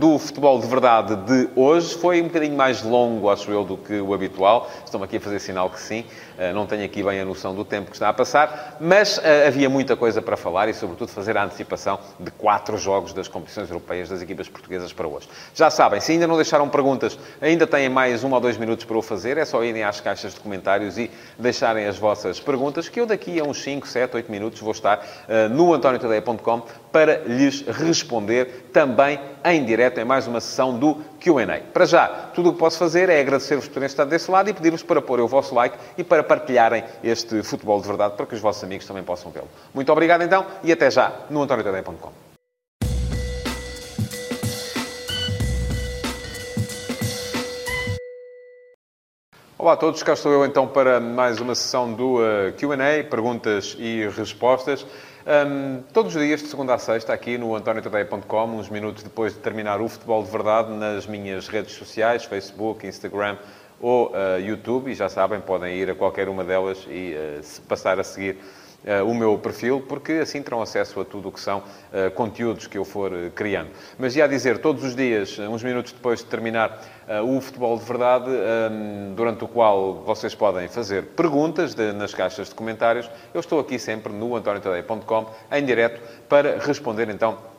do 0.00 0.18
futebol 0.18 0.58
de 0.58 0.66
verdade 0.66 1.14
de 1.14 1.48
hoje. 1.54 1.94
Foi 1.94 2.20
um 2.20 2.24
bocadinho 2.24 2.56
mais 2.56 2.82
longo, 2.82 3.30
acho 3.30 3.48
eu, 3.52 3.62
do 3.62 3.76
que 3.76 4.00
o 4.00 4.12
habitual. 4.12 4.68
Estão 4.84 5.00
aqui 5.00 5.18
a 5.18 5.20
fazer 5.20 5.38
sinal 5.38 5.70
que 5.70 5.80
sim. 5.80 6.04
Eh, 6.36 6.52
não 6.52 6.66
tenho 6.66 6.84
aqui 6.84 7.04
bem 7.04 7.20
a 7.20 7.24
noção 7.24 7.54
do 7.54 7.64
tempo 7.64 7.90
que 7.90 7.94
está 7.94 8.08
a 8.08 8.12
passar, 8.12 8.78
mas 8.80 9.20
eh, 9.22 9.46
havia 9.46 9.70
muita 9.70 9.94
coisa 9.94 10.20
para 10.20 10.36
falar 10.36 10.68
e, 10.68 10.74
sobretudo, 10.74 11.10
fazer 11.10 11.36
a 11.36 11.44
antecipação 11.44 12.00
de 12.18 12.32
quatro 12.32 12.76
jogos 12.78 13.12
das 13.12 13.28
competições 13.28 13.68
europeias 13.70 14.08
das 14.08 14.22
equipas 14.22 14.48
portuguesas 14.48 14.92
para 14.92 15.06
hoje. 15.06 15.28
Já 15.54 15.70
sabem, 15.70 16.00
se 16.00 16.10
ainda 16.10 16.26
não 16.26 16.34
deixaram 16.34 16.68
perguntas, 16.68 17.16
ainda 17.40 17.64
têm 17.64 17.88
mais 17.88 18.24
um 18.24 18.32
ou 18.32 18.40
dois 18.40 18.56
minutos 18.56 18.84
para 18.84 18.98
o 18.98 19.02
fazer. 19.02 19.38
É 19.38 19.44
só 19.44 19.62
irem 19.62 19.84
às 19.84 20.00
caixas 20.00 20.34
de 20.34 20.40
comentários 20.40 20.98
e 20.98 21.08
deixarem 21.38 21.86
as 21.86 21.96
vossas 21.96 22.40
perguntas, 22.40 22.88
que 22.88 23.00
eu 23.00 23.06
daqui 23.06 23.38
a 23.38 23.44
uns 23.44 23.62
5, 23.62 23.86
7, 23.86 24.16
8 24.16 24.32
minutos 24.32 24.60
vou 24.60 24.72
estar 24.72 25.00
no 25.50 25.72
antoniotadeia.com 25.72 26.62
para 26.90 27.22
lhes 27.24 27.62
responder 27.66 28.31
também 28.72 29.18
em 29.44 29.64
direto 29.64 29.98
em 29.98 30.04
mais 30.04 30.26
uma 30.26 30.40
sessão 30.40 30.78
do 30.78 30.96
Q&A. 31.20 31.60
Para 31.72 31.84
já, 31.84 32.08
tudo 32.34 32.50
o 32.50 32.52
que 32.52 32.58
posso 32.58 32.78
fazer 32.78 33.08
é 33.08 33.20
agradecer-vos 33.20 33.66
por 33.66 33.74
terem 33.74 33.86
estado 33.86 34.08
desse 34.08 34.30
lado 34.30 34.48
e 34.50 34.52
pedir-vos 34.52 34.82
para 34.82 35.02
pôr 35.02 35.20
o 35.20 35.28
vosso 35.28 35.54
like 35.54 35.76
e 35.96 36.04
para 36.04 36.22
partilharem 36.22 36.84
este 37.02 37.42
futebol 37.42 37.80
de 37.80 37.88
verdade 37.88 38.14
para 38.16 38.26
que 38.26 38.34
os 38.34 38.40
vossos 38.40 38.62
amigos 38.64 38.86
também 38.86 39.02
possam 39.02 39.30
vê-lo. 39.30 39.48
Muito 39.74 39.90
obrigado 39.92 40.22
então 40.22 40.46
e 40.62 40.72
até 40.72 40.90
já 40.90 41.12
no 41.30 41.42
antoniotadeia.com. 41.42 42.32
Olá 49.62 49.74
a 49.74 49.76
todos, 49.76 50.02
cá 50.02 50.14
estou 50.14 50.32
eu 50.32 50.44
então 50.44 50.66
para 50.66 50.98
mais 50.98 51.40
uma 51.40 51.54
sessão 51.54 51.92
do 51.92 52.16
uh, 52.16 52.52
Q&A, 52.58 53.04
perguntas 53.08 53.76
e 53.78 54.08
respostas. 54.08 54.84
Um, 55.24 55.82
todos 55.92 56.16
os 56.16 56.20
dias, 56.20 56.42
de 56.42 56.48
segunda 56.48 56.74
a 56.74 56.78
sexta, 56.78 57.12
aqui 57.12 57.38
no 57.38 57.54
antoniotadeia.com, 57.54 58.44
uns 58.56 58.68
minutos 58.68 59.04
depois 59.04 59.32
de 59.32 59.38
terminar 59.38 59.80
o 59.80 59.88
Futebol 59.88 60.20
de 60.24 60.30
Verdade, 60.30 60.72
nas 60.72 61.06
minhas 61.06 61.46
redes 61.46 61.74
sociais, 61.74 62.24
Facebook, 62.24 62.84
Instagram 62.84 63.36
ou 63.80 64.08
uh, 64.08 64.40
YouTube, 64.40 64.90
e 64.90 64.94
já 64.94 65.08
sabem, 65.08 65.40
podem 65.40 65.76
ir 65.76 65.88
a 65.88 65.94
qualquer 65.94 66.28
uma 66.28 66.42
delas 66.42 66.84
e 66.88 67.14
uh, 67.14 67.62
passar 67.68 68.00
a 68.00 68.04
seguir 68.04 68.36
uh, 68.84 69.08
o 69.08 69.14
meu 69.14 69.38
perfil, 69.38 69.84
porque 69.88 70.12
assim 70.12 70.42
terão 70.42 70.62
acesso 70.62 71.00
a 71.00 71.04
tudo 71.04 71.28
o 71.28 71.32
que 71.32 71.40
são 71.40 71.58
uh, 71.58 72.10
conteúdos 72.14 72.66
que 72.66 72.78
eu 72.78 72.84
for 72.84 73.12
uh, 73.12 73.30
criando. 73.30 73.70
Mas 73.98 74.16
ia 74.16 74.26
dizer, 74.28 74.58
todos 74.58 74.84
os 74.84 74.94
dias, 74.94 75.38
uns 75.38 75.62
minutos 75.62 75.92
depois 75.92 76.20
de 76.20 76.26
terminar 76.26 76.80
o 77.26 77.40
Futebol 77.40 77.76
de 77.76 77.84
Verdade, 77.84 78.30
um, 78.30 79.14
durante 79.14 79.44
o 79.44 79.48
qual 79.48 80.02
vocês 80.06 80.34
podem 80.34 80.68
fazer 80.68 81.02
perguntas 81.02 81.74
de, 81.74 81.92
nas 81.92 82.14
caixas 82.14 82.48
de 82.48 82.54
comentários, 82.54 83.10
eu 83.34 83.40
estou 83.40 83.58
aqui 83.60 83.78
sempre 83.78 84.12
no 84.12 84.36
antoniotadeia.com, 84.36 85.26
em 85.50 85.64
direto, 85.64 86.00
para 86.28 86.58
responder 86.58 87.10
então 87.10 87.51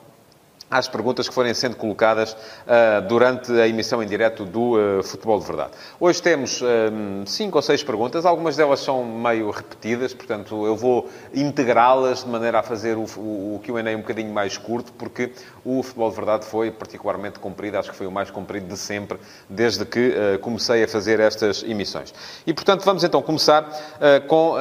às 0.69 0.87
perguntas 0.87 1.27
que 1.27 1.33
forem 1.33 1.53
sendo 1.53 1.75
colocadas 1.75 2.33
uh, 2.33 3.07
durante 3.07 3.51
a 3.51 3.67
emissão 3.67 4.01
em 4.01 4.07
direto 4.07 4.45
do 4.45 4.73
uh, 4.73 5.03
Futebol 5.03 5.39
de 5.39 5.45
Verdade. 5.45 5.71
Hoje 5.99 6.21
temos 6.21 6.61
um, 6.61 7.25
cinco 7.25 7.57
ou 7.57 7.61
seis 7.61 7.83
perguntas, 7.83 8.25
algumas 8.25 8.55
delas 8.55 8.79
são 8.79 9.03
meio 9.05 9.49
repetidas, 9.51 10.13
portanto 10.13 10.65
eu 10.65 10.75
vou 10.75 11.09
integrá-las 11.33 12.23
de 12.23 12.29
maneira 12.29 12.59
a 12.59 12.63
fazer 12.63 12.97
o, 12.97 13.05
o, 13.17 13.55
o 13.55 13.61
Q&A 13.63 13.95
um 13.95 14.01
bocadinho 14.01 14.33
mais 14.33 14.57
curto, 14.57 14.91
porque 14.93 15.31
o 15.63 15.83
Futebol 15.83 16.09
de 16.09 16.15
Verdade 16.15 16.45
foi 16.45 16.71
particularmente 16.71 17.39
comprido, 17.39 17.77
acho 17.77 17.91
que 17.91 17.95
foi 17.95 18.07
o 18.07 18.11
mais 18.11 18.31
comprido 18.31 18.67
de 18.67 18.77
sempre, 18.77 19.17
desde 19.49 19.85
que 19.85 20.09
uh, 20.09 20.39
comecei 20.39 20.83
a 20.83 20.87
fazer 20.87 21.19
estas 21.19 21.63
emissões. 21.63 22.13
E, 22.45 22.53
portanto, 22.53 22.83
vamos 22.83 23.03
então 23.03 23.21
começar 23.21 23.63
com... 24.27 24.55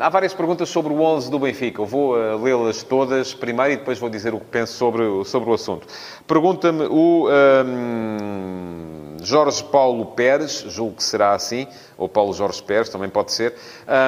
há 0.00 0.08
várias 0.08 0.34
perguntas 0.34 0.68
sobre 0.68 0.92
o 0.92 1.00
11 1.00 1.30
do 1.30 1.38
Benfica, 1.38 1.80
eu 1.80 1.86
vou 1.86 2.14
lê-las 2.36 2.82
todas 2.82 3.34
primeiro 3.34 3.72
e 3.72 3.76
depois 3.76 3.98
vou 3.98 4.10
dizer 4.10 4.34
o 4.34 4.40
que 4.40 4.46
penso 4.46 4.74
sobre, 4.74 5.24
sobre 5.24 5.43
o 5.50 5.54
assunto. 5.54 5.86
Pergunta-me 6.26 6.86
o 6.86 7.28
um, 7.28 9.16
Jorge 9.22 9.62
Paulo 9.64 10.06
Pérez, 10.06 10.64
julgo 10.68 10.96
que 10.96 11.04
será 11.04 11.32
assim, 11.32 11.66
ou 11.96 12.08
Paulo 12.08 12.32
Jorge 12.32 12.62
Pérez, 12.62 12.88
também 12.88 13.08
pode 13.08 13.32
ser. 13.32 13.54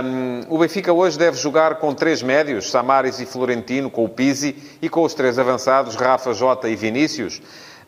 Um, 0.05 0.55
o 0.55 0.59
Benfica 0.59 0.93
hoje 0.93 1.19
deve 1.19 1.39
jogar 1.39 1.77
com 1.77 1.95
três 1.95 2.23
médios, 2.23 2.71
Samaris 2.71 3.21
e 3.21 3.27
Florentino, 3.27 3.91
com 3.91 4.05
o 4.05 4.09
Pizzi, 4.09 4.57
e 4.81 4.89
com 4.89 5.03
os 5.03 5.15
três 5.15 5.39
avançados, 5.39 5.95
Rafa, 5.95 6.33
Jota 6.35 6.69
e 6.69 6.77
Vinícius. 6.77 7.41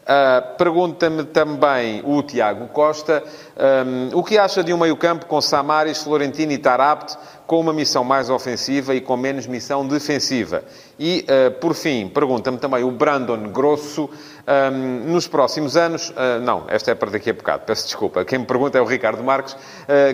Uh, 0.09 0.57
Pergunta-me 0.57 1.25
também 1.25 2.01
o 2.03 2.23
Tiago 2.23 2.69
Costa 2.69 3.23
um, 3.59 4.17
o 4.17 4.23
que 4.23 4.39
acha 4.39 4.65
de 4.65 4.73
um 4.73 4.79
meio-campo 4.79 5.27
com 5.27 5.41
Samaris, 5.41 6.03
Florentino 6.03 6.53
e 6.53 6.59
Tarapt 6.59 7.19
com 7.49 7.59
uma 7.59 7.73
missão 7.73 8.05
mais 8.05 8.29
ofensiva 8.29 8.95
e 8.95 9.01
com 9.01 9.17
menos 9.17 9.47
missão 9.47 9.89
defensiva? 9.89 10.63
E, 11.01 11.25
uh, 11.25 11.51
por 11.53 11.73
fim, 11.73 12.07
pergunta-me 12.07 12.59
também 12.59 12.85
o 12.85 12.91
Brandon 12.91 13.49
Grosso 13.49 14.11
um, 14.47 15.11
nos 15.11 15.27
próximos 15.27 15.75
anos. 15.75 16.11
Uh, 16.11 16.41
não, 16.43 16.65
esta 16.69 16.91
é 16.91 16.95
para 16.95 17.11
daqui 17.11 17.31
a 17.31 17.33
bocado, 17.33 17.63
peço 17.65 17.87
desculpa. 17.87 18.23
Quem 18.23 18.41
me 18.41 18.45
pergunta 18.45 18.77
é 18.77 18.83
o 18.83 18.85
Ricardo 18.85 19.25
Marques, 19.25 19.57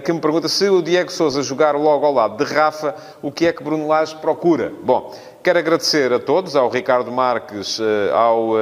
que 0.04 0.12
me 0.12 0.20
pergunta 0.20 0.48
se 0.48 0.68
o 0.68 0.80
Diego 0.80 1.10
Souza 1.10 1.42
jogar 1.42 1.74
logo 1.74 2.06
ao 2.06 2.12
lado 2.12 2.36
de 2.36 2.54
Rafa, 2.54 2.94
o 3.20 3.32
que 3.32 3.48
é 3.48 3.52
que 3.52 3.64
Bruno 3.64 3.88
Lage 3.88 4.14
procura? 4.16 4.72
Bom. 4.82 5.12
Quero 5.42 5.58
agradecer 5.58 6.10
a 6.10 6.18
todos, 6.18 6.56
ao 6.56 6.70
Ricardo 6.70 7.12
Marques, 7.12 7.78
ao 8.14 8.52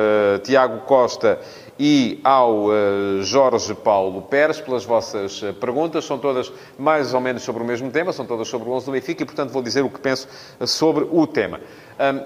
Tiago 0.42 0.80
Costa 0.80 1.38
e 1.85 2.21
ao 2.23 2.73
eh, 2.73 3.23
Jorge 3.23 3.75
Paulo 3.75 4.23
Pérez 4.23 4.61
pelas 4.61 4.85
vossas 4.85 5.40
perguntas. 5.61 6.05
São 6.05 6.16
todas 6.16 6.53
mais 6.79 7.12
ou 7.12 7.21
menos 7.21 7.42
sobre 7.42 7.61
o 7.61 7.66
mesmo 7.66 7.90
tema, 7.90 8.12
são 8.12 8.25
todas 8.25 8.47
sobre 8.47 8.68
o 8.68 8.73
11 8.73 8.87
do 8.87 8.92
Benfica 8.92 9.25
e, 9.25 9.27
portanto, 9.27 9.51
vou 9.51 9.61
dizer 9.61 9.83
o 9.83 9.90
que 9.90 9.99
penso 9.99 10.29
sobre 10.64 11.09
o 11.11 11.27
tema. 11.27 11.59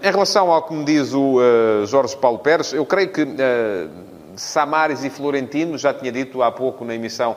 Em 0.03 0.11
relação 0.11 0.53
ao 0.53 0.62
que 0.62 0.75
me 0.75 0.85
diz 0.85 1.14
o 1.14 1.38
Jorge 1.87 2.14
Paulo 2.16 2.38
Pérez, 2.38 2.75
eu 2.75 2.85
creio 2.85 3.09
que 3.09 3.27
Samares 4.37 5.03
e 5.05 5.11
Florentino, 5.11 5.77
já 5.77 5.92
tinha 5.92 6.12
dito 6.12 6.42
há 6.42 6.53
pouco 6.53 6.85
na 6.85 6.94
emissão 6.94 7.37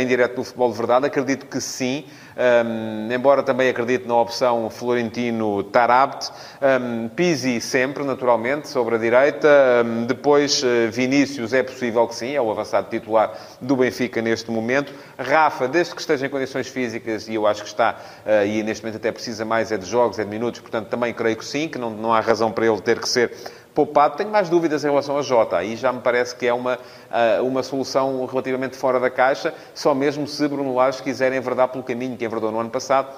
em 0.00 0.06
direto 0.06 0.36
do 0.36 0.44
Futebol 0.44 0.70
de 0.70 0.78
Verdade, 0.78 1.06
acredito 1.06 1.46
que 1.46 1.60
sim. 1.60 2.04
Um, 2.36 3.10
embora 3.10 3.42
também 3.42 3.70
acredite 3.70 4.06
na 4.06 4.14
opção 4.14 4.68
Florentino-Tarabt. 4.68 6.30
Um, 6.60 7.08
Pisi 7.08 7.62
sempre, 7.62 8.04
naturalmente, 8.04 8.68
sobre 8.68 8.96
a 8.96 8.98
direita. 8.98 9.48
Um, 9.82 10.04
depois, 10.04 10.62
uh, 10.62 10.90
Vinícius, 10.90 11.54
é 11.54 11.62
possível 11.62 12.06
que 12.06 12.14
sim, 12.14 12.34
é 12.34 12.40
o 12.40 12.50
avançado 12.50 12.90
titular 12.90 13.32
do 13.58 13.74
Benfica 13.74 14.20
neste 14.20 14.50
momento. 14.50 14.92
Rafa, 15.18 15.66
desde 15.66 15.94
que 15.94 16.00
esteja 16.02 16.26
em 16.26 16.28
condições 16.28 16.68
físicas, 16.68 17.26
e 17.26 17.34
eu 17.34 17.46
acho 17.46 17.62
que 17.62 17.68
está, 17.68 17.96
uh, 18.26 18.46
e 18.46 18.62
neste 18.62 18.84
momento 18.84 18.96
até 18.96 19.10
precisa 19.10 19.46
mais 19.46 19.72
é 19.72 19.78
de 19.78 19.86
jogos, 19.86 20.18
é 20.18 20.24
de 20.24 20.30
minutos, 20.30 20.60
portanto 20.60 20.88
também 20.88 21.14
creio 21.14 21.36
que 21.36 21.44
sim, 21.44 21.68
que 21.68 21.78
não, 21.78 21.88
não 21.88 22.12
há 22.12 22.20
razão 22.20 22.52
para 22.52 22.66
ele 22.66 22.80
ter 22.82 23.00
que 23.00 23.08
ser 23.08 23.32
poupado. 23.76 24.16
Tenho 24.16 24.30
mais 24.30 24.48
dúvidas 24.48 24.82
em 24.82 24.88
relação 24.88 25.18
a 25.18 25.22
Jota. 25.22 25.58
Aí 25.58 25.76
já 25.76 25.92
me 25.92 26.00
parece 26.00 26.34
que 26.34 26.46
é 26.46 26.54
uma, 26.54 26.78
ah, 27.10 27.42
uma 27.42 27.62
solução 27.62 28.24
relativamente 28.24 28.74
fora 28.74 28.98
da 28.98 29.10
caixa, 29.10 29.52
só 29.74 29.94
mesmo 29.94 30.26
se 30.26 30.48
Bruno 30.48 30.74
Lage 30.74 31.02
quiser 31.02 31.30
enverdar 31.34 31.68
pelo 31.68 31.84
caminho 31.84 32.16
que 32.16 32.24
enverdou 32.24 32.50
no 32.50 32.58
ano 32.58 32.70
passado, 32.70 33.08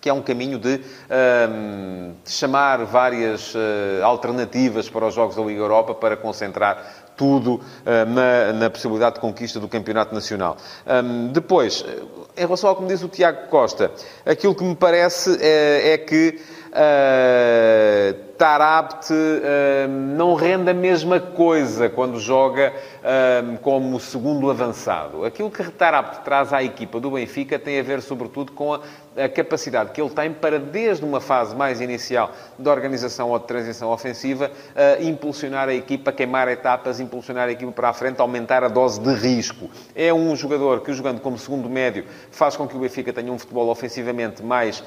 que 0.00 0.08
é 0.08 0.12
um 0.12 0.22
caminho 0.22 0.58
de, 0.58 0.80
um, 1.48 2.14
de 2.24 2.30
chamar 2.30 2.84
várias 2.84 3.54
uh, 3.54 3.58
alternativas 4.04 4.88
para 4.88 5.06
os 5.06 5.14
Jogos 5.14 5.36
da 5.36 5.42
Liga 5.42 5.60
Europa 5.60 5.94
para 5.94 6.16
concentrar 6.16 7.12
tudo 7.16 7.54
uh, 7.54 7.60
na, 8.08 8.52
na, 8.52 8.70
possibilidade 8.70 9.16
de 9.16 9.20
conquista 9.20 9.60
do 9.60 9.68
Campeonato 9.68 10.12
Nacional. 10.12 10.56
Um, 10.86 11.28
depois, 11.28 11.84
em 12.36 12.40
relação 12.40 12.70
ao 12.70 12.76
que 12.76 12.82
me 12.82 12.88
diz 12.88 13.02
o 13.02 13.08
Tiago 13.08 13.48
Costa, 13.48 13.92
aquilo 14.26 14.56
que 14.56 14.64
me 14.64 14.74
parece 14.74 15.38
é, 15.40 15.92
é 15.92 15.98
que 15.98 16.40
uh, 16.72 18.31
Tarabt 18.42 19.12
uh, 19.12 19.88
não 19.88 20.34
rende 20.34 20.68
a 20.68 20.74
mesma 20.74 21.20
coisa 21.20 21.88
quando 21.88 22.18
joga 22.18 22.72
uh, 22.74 23.56
como 23.58 24.00
segundo 24.00 24.50
avançado. 24.50 25.24
Aquilo 25.24 25.48
que 25.48 25.62
Tarabt 25.70 26.24
traz 26.24 26.52
à 26.52 26.60
equipa 26.60 26.98
do 26.98 27.12
Benfica 27.12 27.56
tem 27.56 27.78
a 27.78 27.84
ver, 27.84 28.02
sobretudo, 28.02 28.50
com 28.50 28.74
a, 28.74 28.80
a, 29.16 29.28
capacidade 29.28 29.92
que 29.92 30.02
ele 30.02 30.10
tem 30.10 30.32
para, 30.32 30.58
desde 30.58 31.04
uma 31.04 31.20
fase 31.20 31.54
mais 31.54 31.80
inicial 31.80 32.32
de 32.58 32.68
organização 32.68 33.30
ou 33.30 33.38
de 33.38 33.46
transição 33.46 33.90
ofensiva, 33.90 34.50
uh, 34.50 35.04
impulsionar 35.04 35.68
a 35.68 35.74
equipa, 35.74 36.10
queimar 36.10 36.48
etapas, 36.48 36.98
impulsionar 36.98 37.46
a 37.46 37.52
equipa 37.52 37.70
para 37.70 37.90
a 37.90 37.92
frente, 37.92 38.20
aumentar 38.20 38.64
a 38.64 38.68
dose 38.68 38.98
de 38.98 39.14
risco. 39.14 39.70
É 39.94 40.12
um 40.12 40.34
jogador 40.34 40.80
que, 40.80 40.92
jogando 40.92 41.20
como 41.20 41.38
segundo 41.38 41.70
médio, 41.70 42.06
faz 42.32 42.56
com 42.56 42.66
que 42.66 42.76
o 42.76 42.80
Benfica 42.80 43.12
tenha 43.12 43.30
um 43.30 43.38
futebol 43.38 43.68
ofensivamente 43.68 44.42
mais 44.42 44.82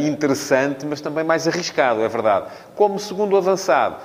interessante, 0.00 0.84
mas 0.84 1.00
também 1.00 1.22
mais 1.22 1.46
arriscado, 1.46 2.02
é 2.02 2.08
verdade. 2.08 2.46
Como 2.74 2.87
segundo 2.96 3.36
avançado, 3.36 3.96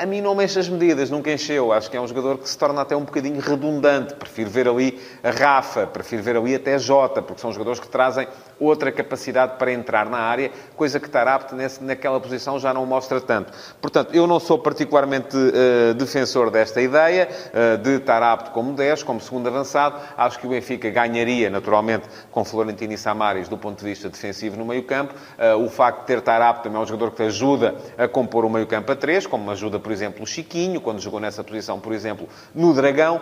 a 0.00 0.06
mim 0.06 0.20
não 0.20 0.34
mexe 0.34 0.58
as 0.58 0.68
medidas, 0.68 1.10
nunca 1.10 1.32
encheu. 1.32 1.72
Acho 1.72 1.90
que 1.90 1.96
é 1.96 2.00
um 2.00 2.06
jogador 2.06 2.38
que 2.38 2.48
se 2.48 2.56
torna 2.56 2.80
até 2.80 2.96
um 2.96 3.02
bocadinho 3.02 3.40
redundante. 3.40 4.14
Prefiro 4.14 4.48
ver 4.48 4.68
ali 4.68 5.00
a 5.22 5.30
Rafa, 5.30 5.86
prefiro 5.86 6.22
ver 6.22 6.36
ali 6.36 6.54
até 6.54 6.78
Jota, 6.78 7.20
porque 7.20 7.40
são 7.40 7.52
jogadores 7.52 7.80
que 7.80 7.88
trazem 7.88 8.26
outra 8.58 8.92
capacidade 8.92 9.56
para 9.58 9.72
entrar 9.72 10.08
na 10.08 10.18
área, 10.18 10.50
coisa 10.76 11.00
que 11.00 11.08
Tarapte 11.08 11.54
naquela 11.80 12.20
posição 12.20 12.58
já 12.58 12.72
não 12.72 12.86
mostra 12.86 13.20
tanto. 13.20 13.52
Portanto, 13.80 14.14
eu 14.14 14.26
não 14.26 14.40
sou 14.40 14.58
particularmente 14.58 15.36
uh, 15.36 15.94
defensor 15.94 16.50
desta 16.50 16.80
ideia 16.80 17.28
uh, 17.28 17.78
de 17.78 17.98
Tarapte 18.00 18.50
como 18.50 18.72
10, 18.72 19.02
como 19.02 19.20
segundo 19.20 19.48
avançado. 19.48 20.00
Acho 20.16 20.38
que 20.38 20.46
o 20.46 20.50
Benfica 20.50 20.90
ganharia, 20.90 21.50
naturalmente, 21.50 22.08
com 22.30 22.44
Florentino 22.44 22.92
e 22.92 22.98
Samaris 22.98 23.48
do 23.48 23.58
ponto 23.58 23.78
de 23.78 23.84
vista 23.84 24.08
defensivo 24.08 24.56
no 24.56 24.64
meio-campo. 24.64 25.14
Uh, 25.38 25.64
o 25.64 25.68
facto 25.68 26.00
de 26.00 26.06
ter 26.06 26.20
Tarapte 26.20 26.64
também 26.64 26.78
é 26.78 26.82
um 26.82 26.86
jogador 26.86 27.12
que 27.12 27.22
ajuda 27.22 27.74
a 27.98 28.08
compor 28.08 28.44
o 28.44 28.50
meio-campo 28.50 28.92
a 28.92 28.96
3, 28.96 29.26
como 29.26 29.50
ajuda 29.50 29.78
por 29.78 29.92
exemplo, 29.92 30.22
o 30.22 30.26
Chiquinho, 30.26 30.80
quando 30.80 31.00
jogou 31.00 31.20
nessa 31.20 31.42
posição, 31.42 31.78
por 31.80 31.92
exemplo, 31.92 32.28
no 32.54 32.72
Dragão, 32.72 33.20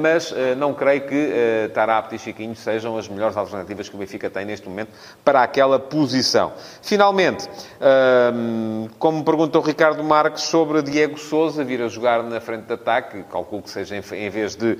mas 0.00 0.32
não 0.56 0.72
creio 0.72 1.02
que 1.02 1.70
Tarapte 1.74 2.16
e 2.16 2.18
Chiquinho 2.18 2.54
sejam 2.54 2.96
as 2.96 3.08
melhores 3.08 3.36
alternativas 3.36 3.88
que 3.88 3.96
o 3.96 3.98
Benfica 3.98 4.30
tem 4.30 4.44
neste 4.44 4.67
momento 4.68 4.90
para 5.24 5.42
aquela 5.42 5.78
posição. 5.78 6.52
Finalmente, 6.82 7.48
ehm, 7.80 8.88
como 8.98 9.24
pergunta 9.24 9.58
o 9.58 9.62
Ricardo 9.62 10.02
Marques 10.04 10.44
sobre 10.44 10.82
Diego 10.82 11.18
Souza 11.18 11.64
vir 11.64 11.82
a 11.82 11.88
jogar 11.88 12.22
na 12.22 12.40
frente 12.40 12.66
de 12.66 12.72
ataque, 12.74 13.22
calculo 13.24 13.62
que 13.62 13.70
seja 13.70 13.96
em 13.96 14.30
vez 14.30 14.54
de 14.54 14.78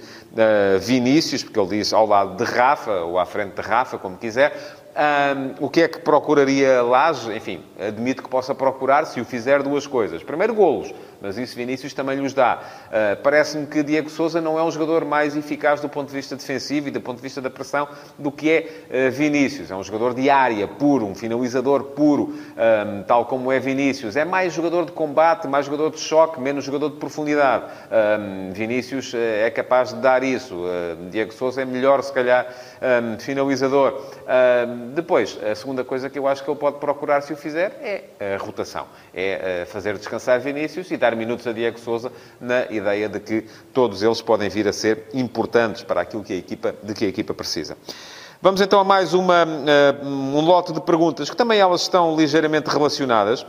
Vinícius, 0.81 1.43
porque 1.43 1.59
ele 1.59 1.69
diz 1.79 1.93
ao 1.93 2.07
lado 2.07 2.37
de 2.37 2.45
Rafa, 2.45 3.01
ou 3.01 3.19
à 3.19 3.27
frente 3.27 3.55
de 3.55 3.63
Rafa, 3.63 3.99
como 3.99 4.17
quiser, 4.17 4.53
um, 4.99 5.67
o 5.67 5.71
que 5.71 5.83
é 5.83 5.89
que 5.89 6.01
procuraria 6.01 6.83
Laje? 6.83 7.33
Enfim, 7.37 7.63
admito 7.79 8.21
que 8.21 8.29
possa 8.29 8.53
procurar 8.53 9.07
se 9.07 9.21
o 9.21 9.25
fizer 9.25 9.63
duas 9.63 9.87
coisas. 9.87 10.25
Primeiro, 10.25 10.55
golos 10.55 10.93
mas 11.21 11.37
isso 11.37 11.57
Vinícius 11.57 11.93
também 11.93 12.19
lhes 12.19 12.33
dá. 12.33 12.61
Uh, 12.87 13.23
Parece-me 13.23 13.67
que 13.67 13.83
Diego 13.83 14.09
Souza 14.09 14.41
não 14.41 14.59
é 14.59 14.63
um 14.63 14.71
jogador 14.71 15.05
mais 15.05 15.37
eficaz 15.37 15.81
do 15.81 15.89
ponto 15.89 16.09
de 16.09 16.15
vista 16.15 16.37
defensivo 16.37 16.89
e 16.89 16.91
do 16.91 17.01
ponto 17.01 17.17
de 17.17 17.23
vista 17.23 17.41
da 17.41 17.51
pressão 17.51 17.89
do 18.19 18.31
que 18.31 18.51
é 18.51 19.09
uh, 19.09 19.11
Vinícius. 19.11 19.71
É 19.71 19.77
um 19.77 19.83
jogador 19.83 20.15
de 20.15 20.31
área 20.31 20.69
puro, 20.69 21.07
um 21.07 21.15
finalizador 21.15 21.83
puro, 21.85 22.35
um, 22.35 23.03
tal 23.03 23.27
como 23.27 23.51
é 23.51 23.59
Vinícius. 23.59 24.17
É 24.17 24.25
mais 24.25 24.53
jogador 24.53 24.87
de 24.87 24.93
combate, 24.93 25.49
mais 25.49 25.67
jogador 25.67 25.91
de 25.91 25.99
choque, 25.99 26.41
menos 26.41 26.65
jogador 26.65 26.91
de 26.91 26.97
profundidade. 26.97 27.65
Um, 27.91 28.53
Vinícius 28.53 29.13
é 29.15 29.51
capaz 29.51 29.93
de 29.93 30.01
dar 30.01 30.23
isso. 30.23 30.55
Uh, 30.55 31.11
Diego 31.11 31.33
Souza 31.33 31.63
é 31.63 31.65
melhor, 31.65 32.03
se 32.03 32.13
calhar, 32.13 32.47
um, 32.81 33.19
finalizador. 33.19 34.01
depois, 34.95 35.39
a 35.43 35.55
segunda 35.55 35.83
coisa 35.83 36.09
que 36.09 36.19
eu 36.19 36.29
acho 36.29 36.45
que 36.45 36.51
ele 36.51 36.59
pode 36.59 36.79
procurar, 36.79 37.23
se 37.23 37.33
o 37.33 37.37
fizer, 37.37 37.77
é 38.21 38.35
a 38.35 38.39
rotação. 38.39 38.87
É 39.13 39.65
fazer 39.67 39.97
descansar 39.97 40.41
Vinícius 40.41 40.91
e 40.91 40.97
dar 40.97 41.08
minutos 41.17 41.47
a 41.47 41.53
Diego 41.53 41.79
Souza 41.79 42.13
na 42.41 42.71
ideia 42.71 43.09
de 43.09 43.21
que 43.21 43.45
todos 43.73 44.03
eles 44.03 44.21
podem 44.21 44.49
vir 44.49 44.67
a 44.69 44.73
ser 44.73 45.07
importantes 45.15 45.83
para 45.83 46.01
aquilo 46.01 46.23
que 46.23 46.33
a 46.33 46.37
equipa, 46.37 46.75
de 46.83 46.95
que 46.95 47.05
a 47.05 47.09
equipa 47.09 47.35
precisa. 47.35 47.77
Vamos 48.41 48.61
então 48.61 48.79
a 48.79 48.85
mais 48.85 49.15
uma, 49.15 49.45
uh, 49.45 50.07
um 50.07 50.41
lote 50.41 50.73
de 50.73 50.81
perguntas, 50.81 51.29
que 51.29 51.37
também 51.37 51.59
elas 51.59 51.83
estão 51.83 52.17
ligeiramente 52.17 52.69
relacionadas. 52.69 53.45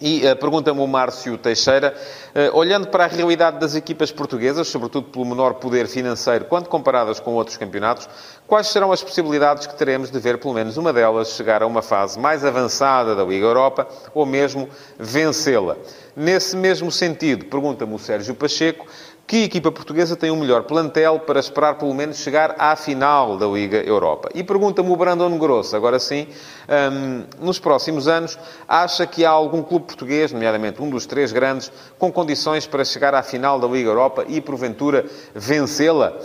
E 0.00 0.26
uh, 0.26 0.36
pergunta-me 0.36 0.80
o 0.80 0.86
Márcio 0.86 1.38
Teixeira, 1.38 1.94
uh, 2.34 2.56
olhando 2.56 2.88
para 2.88 3.04
a 3.04 3.06
realidade 3.06 3.60
das 3.60 3.76
equipas 3.76 4.10
portuguesas, 4.10 4.66
sobretudo 4.66 5.08
pelo 5.08 5.24
menor 5.24 5.54
poder 5.54 5.86
financeiro, 5.86 6.46
quando 6.46 6.68
comparadas 6.68 7.20
com 7.20 7.32
outros 7.34 7.56
campeonatos, 7.56 8.08
quais 8.46 8.66
serão 8.66 8.90
as 8.90 9.02
possibilidades 9.02 9.66
que 9.66 9.76
teremos 9.76 10.10
de 10.10 10.18
ver 10.18 10.38
pelo 10.38 10.52
menos 10.52 10.76
uma 10.76 10.92
delas 10.92 11.28
chegar 11.28 11.62
a 11.62 11.66
uma 11.66 11.80
fase 11.80 12.18
mais 12.18 12.44
avançada 12.44 13.14
da 13.14 13.22
Liga 13.22 13.46
Europa 13.46 13.86
ou 14.12 14.26
mesmo 14.26 14.68
vencê-la? 14.98 15.76
Nesse 16.16 16.56
mesmo 16.56 16.90
sentido, 16.90 17.44
pergunta-me 17.46 17.94
o 17.94 17.98
Sérgio 17.98 18.34
Pacheco, 18.34 18.86
que 19.26 19.44
equipa 19.44 19.72
portuguesa 19.72 20.16
tem 20.16 20.30
o 20.30 20.36
melhor 20.36 20.64
plantel 20.64 21.18
para 21.20 21.40
esperar 21.40 21.78
pelo 21.78 21.94
menos 21.94 22.18
chegar 22.18 22.54
à 22.58 22.76
final 22.76 23.38
da 23.38 23.46
Liga 23.46 23.78
Europa? 23.78 24.28
E 24.34 24.42
pergunta-me 24.42 24.90
o 24.90 24.96
Brandon 24.96 25.38
Grosso, 25.38 25.74
agora 25.74 25.98
sim, 25.98 26.26
um, 26.68 27.24
nos 27.44 27.58
próximos 27.58 28.06
anos, 28.06 28.38
acha 28.68 29.06
que 29.06 29.24
há 29.24 29.30
algum 29.30 29.62
clube 29.62 29.86
português, 29.86 30.30
nomeadamente 30.30 30.82
um 30.82 30.90
dos 30.90 31.06
três 31.06 31.32
grandes, 31.32 31.72
com 31.98 32.12
condições 32.12 32.66
para 32.66 32.84
chegar 32.84 33.14
à 33.14 33.22
final 33.22 33.58
da 33.58 33.66
Liga 33.66 33.88
Europa 33.88 34.24
e, 34.28 34.40
porventura, 34.40 35.06
vencê-la? 35.34 36.18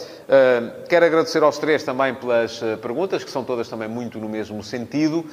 Quero 0.87 1.05
agradecer 1.07 1.41
aos 1.41 1.57
três 1.57 1.81
também 1.81 2.13
pelas 2.13 2.61
uh, 2.61 2.77
perguntas, 2.77 3.23
que 3.23 3.31
são 3.31 3.43
todas 3.43 3.67
também 3.67 3.87
muito 3.87 4.19
no 4.19 4.29
mesmo 4.29 4.63
sentido. 4.63 5.25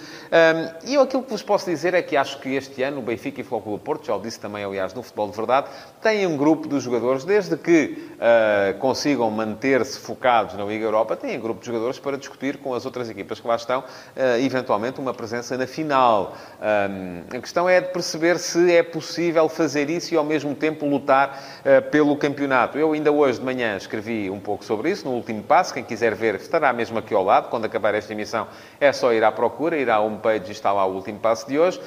e 0.87 0.95
eu 0.95 1.03
aquilo 1.03 1.23
que 1.23 1.31
vos 1.31 1.43
posso 1.43 1.69
dizer 1.69 1.93
é 1.93 2.01
que 2.01 2.17
acho 2.17 2.41
que 2.41 2.55
este 2.55 2.83
ano 2.83 3.01
o 3.01 3.03
Benfica 3.03 3.43
e 3.43 3.45
o 3.51 3.61
do 3.61 3.79
Porto, 3.79 4.07
já 4.07 4.17
o 4.17 4.19
disse 4.19 4.41
também, 4.41 4.65
aliás, 4.65 4.95
no 4.95 5.03
Futebol 5.03 5.29
de 5.29 5.37
Verdade, 5.37 5.67
têm 6.01 6.27
um 6.27 6.35
grupo 6.35 6.67
de 6.67 6.81
jogadores, 6.81 7.25
desde 7.25 7.59
que 7.59 8.09
uh, 8.15 8.79
consigam 8.79 9.31
manter-se 9.31 9.99
focados 9.99 10.55
na 10.55 10.65
Liga 10.65 10.87
Europa, 10.87 11.15
têm 11.15 11.37
um 11.37 11.43
grupo 11.43 11.61
de 11.61 11.67
jogadores 11.67 11.99
para 11.99 12.17
discutir 12.17 12.57
com 12.57 12.73
as 12.73 12.87
outras 12.87 13.11
equipas 13.11 13.39
que 13.39 13.47
lá 13.47 13.57
estão, 13.57 13.85
eventualmente 14.43 14.99
uma 14.99 15.13
presença 15.13 15.59
na 15.59 15.67
final. 15.67 16.35
Um, 16.59 17.37
a 17.37 17.41
questão 17.41 17.69
é 17.69 17.83
de 17.83 17.89
perceber 17.89 18.39
se 18.39 18.75
é 18.75 18.83
possível 18.83 19.47
fazer 19.49 19.91
isso 19.91 20.15
e 20.15 20.17
ao 20.17 20.25
mesmo 20.25 20.55
tempo 20.55 20.87
lutar 20.87 21.39
pelo 21.91 22.17
campeonato. 22.17 22.79
Eu 22.79 22.93
ainda 22.93 23.13
hoje 23.13 23.39
de 23.39 23.45
manhã 23.45 23.77
escrevi 23.77 24.31
um 24.31 24.41
pouco 24.41 24.65
sobre 24.65 24.86
sobre 24.87 24.91
isso 24.91 25.05
no 25.05 25.15
último 25.15 25.43
passo. 25.43 25.75
Quem 25.75 25.83
quiser 25.83 26.15
ver 26.15 26.37
estará 26.37 26.73
mesmo 26.73 26.99
aqui 26.99 27.13
ao 27.13 27.25
lado. 27.25 27.49
Quando 27.49 27.65
acabar 27.65 27.95
esta 27.95 28.13
emissão 28.13 28.47
é 28.81 28.93
só 28.93 29.13
ir 29.13 29.25
à 29.25 29.33
procura, 29.33 29.77
ir 29.77 29.91
à 29.91 29.99
homepage 29.99 30.45
e 30.49 30.53
está 30.53 30.73
lá 30.73 30.87
o 30.87 30.95
último 30.95 31.19
passo 31.19 31.49
de 31.49 31.59
hoje. 31.59 31.81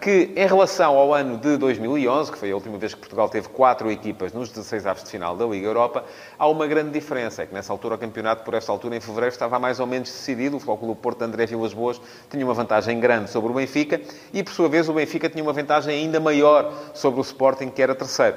que 0.00 0.32
em 0.34 0.46
relação 0.46 0.96
ao 0.96 1.12
ano 1.12 1.36
de 1.36 1.56
2011, 1.56 2.32
que 2.32 2.38
foi 2.38 2.50
a 2.50 2.54
última 2.54 2.78
vez 2.78 2.94
que 2.94 3.00
Portugal 3.00 3.28
teve 3.28 3.48
quatro 3.48 3.90
equipas 3.90 4.32
nos 4.32 4.48
16 4.48 4.86
avos 4.86 5.04
de 5.04 5.10
final 5.10 5.36
da 5.36 5.44
Liga 5.44 5.66
Europa, 5.66 6.04
há 6.38 6.48
uma 6.48 6.66
grande 6.66 6.90
diferença. 6.90 7.42
É 7.42 7.46
que 7.46 7.52
nessa 7.54 7.72
altura 7.72 7.96
o 7.96 7.98
campeonato, 7.98 8.44
por 8.44 8.54
esta 8.54 8.72
altura, 8.72 8.96
em 8.96 9.00
fevereiro, 9.00 9.32
estava 9.32 9.58
mais 9.58 9.78
ou 9.78 9.86
menos 9.86 10.08
decidido. 10.08 10.56
O 10.56 10.76
Clube 10.76 11.00
Porto 11.00 11.18
de 11.18 11.24
André 11.24 11.46
Vilas 11.46 11.74
Boas 11.74 12.00
tinha 12.30 12.44
uma 12.44 12.54
vantagem 12.54 12.98
grande 12.98 13.30
sobre 13.30 13.50
o 13.50 13.54
Benfica 13.54 14.00
e, 14.32 14.42
por 14.42 14.52
sua 14.52 14.68
vez, 14.68 14.88
o 14.88 14.92
Benfica 14.92 15.28
tinha 15.28 15.42
uma 15.42 15.52
vantagem 15.52 15.94
ainda 15.94 16.18
maior 16.18 16.72
sobre 16.94 17.20
o 17.20 17.22
Sporting, 17.22 17.68
que 17.68 17.82
era 17.82 17.94
terceiro. 17.94 18.36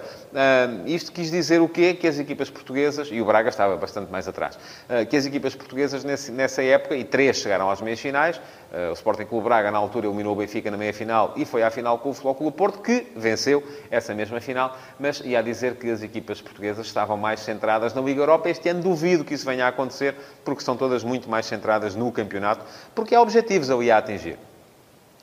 isto 0.85 1.11
quis 1.11 1.31
dizer 1.31 1.61
o 1.61 1.69
quê? 1.69 1.93
Que 1.93 2.07
as 2.07 2.19
equipas 2.19 2.49
portuguesas, 2.49 3.09
e 3.11 3.21
o 3.21 3.25
Braga 3.25 3.49
estava 3.49 3.68
estava 3.69 3.77
bastante 3.77 4.11
mais 4.11 4.27
atrás. 4.27 4.57
Eh, 4.87 5.05
que 5.05 5.15
as 5.15 5.25
equipas 5.25 5.55
portuguesas 5.55 6.03
nessa 6.03 6.63
época, 6.63 6.95
e 6.95 7.03
três 7.03 7.37
chegaram 7.37 7.69
às 7.69 7.81
meias 7.81 7.99
finais, 7.99 8.41
eh, 8.71 8.89
o 8.89 8.93
Sporting 8.93 9.25
Clube 9.25 9.45
Braga 9.45 9.71
na 9.71 9.77
altura 9.77 10.07
eliminou 10.07 10.33
o 10.33 10.35
Benfica 10.35 10.71
na 10.71 10.77
meia 10.77 10.93
final 10.93 11.33
e 11.35 11.45
foi 11.45 11.63
à 11.63 11.69
final 11.69 11.99
com 11.99 12.09
o 12.09 12.13
Futebol 12.13 12.35
Clube 12.35 12.57
Porto, 12.57 12.81
que 12.81 13.07
venceu 13.15 13.63
essa 13.91 14.13
mesma 14.13 14.39
final, 14.39 14.75
mas 14.99 15.19
ia 15.21 15.39
a 15.39 15.41
dizer 15.41 15.75
que 15.75 15.89
as 15.89 16.01
equipas 16.01 16.41
portuguesas 16.41 16.87
estavam 16.87 17.17
mais 17.17 17.41
centradas 17.41 17.93
na 17.93 18.01
Liga 18.01 18.21
Europa. 18.21 18.49
Este 18.49 18.69
ano 18.69 18.81
duvido 18.81 19.23
que 19.23 19.33
isso 19.33 19.45
venha 19.45 19.65
a 19.65 19.69
acontecer, 19.69 20.15
porque 20.43 20.63
são 20.63 20.75
todas 20.75 21.03
muito 21.03 21.29
mais 21.29 21.45
centradas 21.45 21.95
no 21.95 22.11
campeonato, 22.11 22.65
porque 22.95 23.13
há 23.15 23.21
objetivos 23.21 23.69
ali 23.69 23.91
a 23.91 23.97
atingir. 23.97 24.48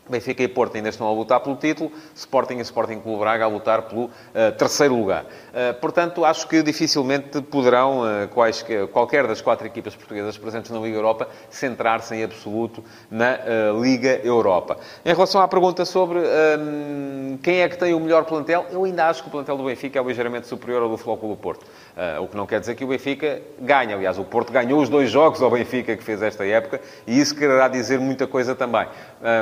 Benfica 0.08 0.42
e 0.42 0.48
Porto 0.48 0.76
ainda 0.76 0.88
estão 0.88 1.06
a 1.06 1.12
lutar 1.12 1.40
pelo 1.40 1.56
título, 1.56 1.90
Sporting 2.14 2.58
e 2.58 2.60
Sporting 2.60 3.00
Clube 3.00 3.20
Braga 3.20 3.44
a 3.44 3.48
lutar 3.48 3.82
pelo 3.82 4.04
uh, 4.04 4.10
terceiro 4.56 4.94
lugar. 4.94 5.24
Uh, 5.24 5.74
portanto, 5.80 6.24
acho 6.24 6.46
que 6.46 6.62
dificilmente 6.62 7.40
poderão 7.42 8.02
uh, 8.02 8.28
quais, 8.28 8.64
qualquer 8.92 9.26
das 9.26 9.40
quatro 9.40 9.66
equipas 9.66 9.94
portuguesas 9.94 10.38
presentes 10.38 10.70
na 10.70 10.78
Liga 10.78 10.96
Europa 10.96 11.28
centrar-se 11.50 12.14
em 12.14 12.22
absoluto 12.22 12.82
na 13.10 13.38
Liga 13.80 14.20
Europa. 14.22 14.78
Em 15.04 15.12
relação 15.12 15.40
à 15.40 15.48
pergunta 15.48 15.84
sobre 15.84 16.18
ehm, 16.18 17.36
quem 17.42 17.60
é 17.60 17.68
que 17.68 17.76
tem 17.78 17.94
o 17.94 18.00
melhor 18.00 18.24
plantel, 18.24 18.66
eu 18.70 18.84
ainda 18.84 19.06
acho 19.06 19.22
que 19.22 19.28
o 19.28 19.30
plantel 19.30 19.56
do 19.56 19.64
Benfica 19.64 19.98
é 19.98 20.02
ligeiramente 20.02 20.46
superior 20.46 20.82
ao 20.82 20.88
do 20.88 20.96
Futebol 20.96 21.30
do 21.30 21.36
Porto. 21.36 21.64
o 22.20 22.26
que 22.26 22.36
não 22.36 22.46
quer 22.46 22.60
dizer 22.60 22.74
que 22.74 22.84
o 22.84 22.88
Benfica 22.88 23.40
ganhe. 23.60 23.92
Aliás, 23.92 24.18
o 24.18 24.24
Porto 24.24 24.52
ganhou 24.52 24.80
os 24.80 24.88
dois 24.88 25.10
jogos 25.10 25.42
ao 25.42 25.50
Benfica 25.50 25.96
que 25.96 26.02
fez 26.02 26.22
esta 26.22 26.46
época 26.46 26.80
e 27.06 27.18
isso 27.18 27.34
quererá 27.34 27.68
dizer 27.68 27.98
muita 27.98 28.26
coisa 28.26 28.54
também. 28.54 28.86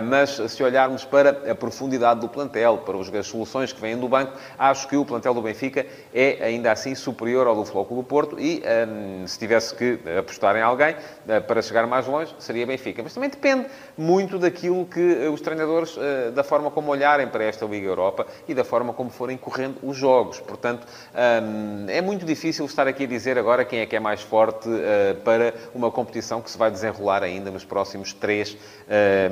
mas 0.09 0.40
se 0.55 0.62
olharmos 0.62 1.05
para 1.05 1.51
a 1.51 1.55
profundidade 1.55 2.21
do 2.21 2.29
plantel, 2.29 2.79
para 2.79 3.19
as 3.19 3.27
soluções 3.27 3.73
que 3.73 3.81
vêm 3.81 3.97
do 3.97 4.09
banco, 4.09 4.33
acho 4.59 4.88
que 4.88 4.97
o 4.97 5.05
plantel 5.05 5.35
do 5.35 5.43
Benfica 5.43 5.87
é 6.12 6.38
ainda 6.45 6.73
assim 6.73 6.95
superior 6.95 7.47
ao 7.47 7.55
do 7.55 7.64
Clube 7.64 7.95
do 7.95 8.03
Porto 8.03 8.38
e 8.38 8.62
um, 8.88 9.27
se 9.27 9.38
tivesse 9.38 9.75
que 9.75 9.99
apostar 10.19 10.57
em 10.57 10.62
alguém 10.62 10.95
uh, 10.95 11.43
para 11.47 11.61
chegar 11.62 11.87
mais 11.87 12.07
longe, 12.07 12.35
seria 12.38 12.67
Benfica. 12.67 13.03
Mas 13.03 13.14
também 13.14 13.31
depende 13.31 13.67
muito 13.97 14.38
daquilo 14.38 14.85
que 14.87 15.01
os 15.29 15.40
treinadores, 15.40 15.97
uh, 15.97 16.31
da 16.33 16.45
forma 16.45 16.71
como 16.71 16.90
olharem 16.90 17.27
para 17.27 17.45
esta 17.45 17.64
Liga 17.64 17.87
Europa 17.87 18.27
e 18.47 18.55
da 18.55 18.64
forma 18.64 18.93
como 18.93 19.11
forem 19.11 19.37
correndo 19.37 19.77
os 19.83 19.97
jogos. 19.97 20.40
Portanto, 20.40 20.87
um, 21.14 21.87
é 21.88 22.01
muito 22.01 22.25
difícil 22.25 22.64
estar 22.67 22.87
aqui 22.87 23.05
a 23.05 23.07
dizer 23.07 23.38
agora 23.38 23.64
quem 23.64 23.81
é 23.81 23.87
que 23.87 23.97
é 23.97 24.01
mais 24.01 24.21
forte 24.23 24.69
uh, 24.69 25.14
para 25.25 25.55
uma 25.75 25.90
competição 25.90 26.40
que 26.40 26.51
se 26.51 26.59
vai 26.59 26.71
desenrolar 26.71 27.23
ainda 27.23 27.51
nos 27.51 27.64
próximos 27.64 28.12
três 28.12 28.57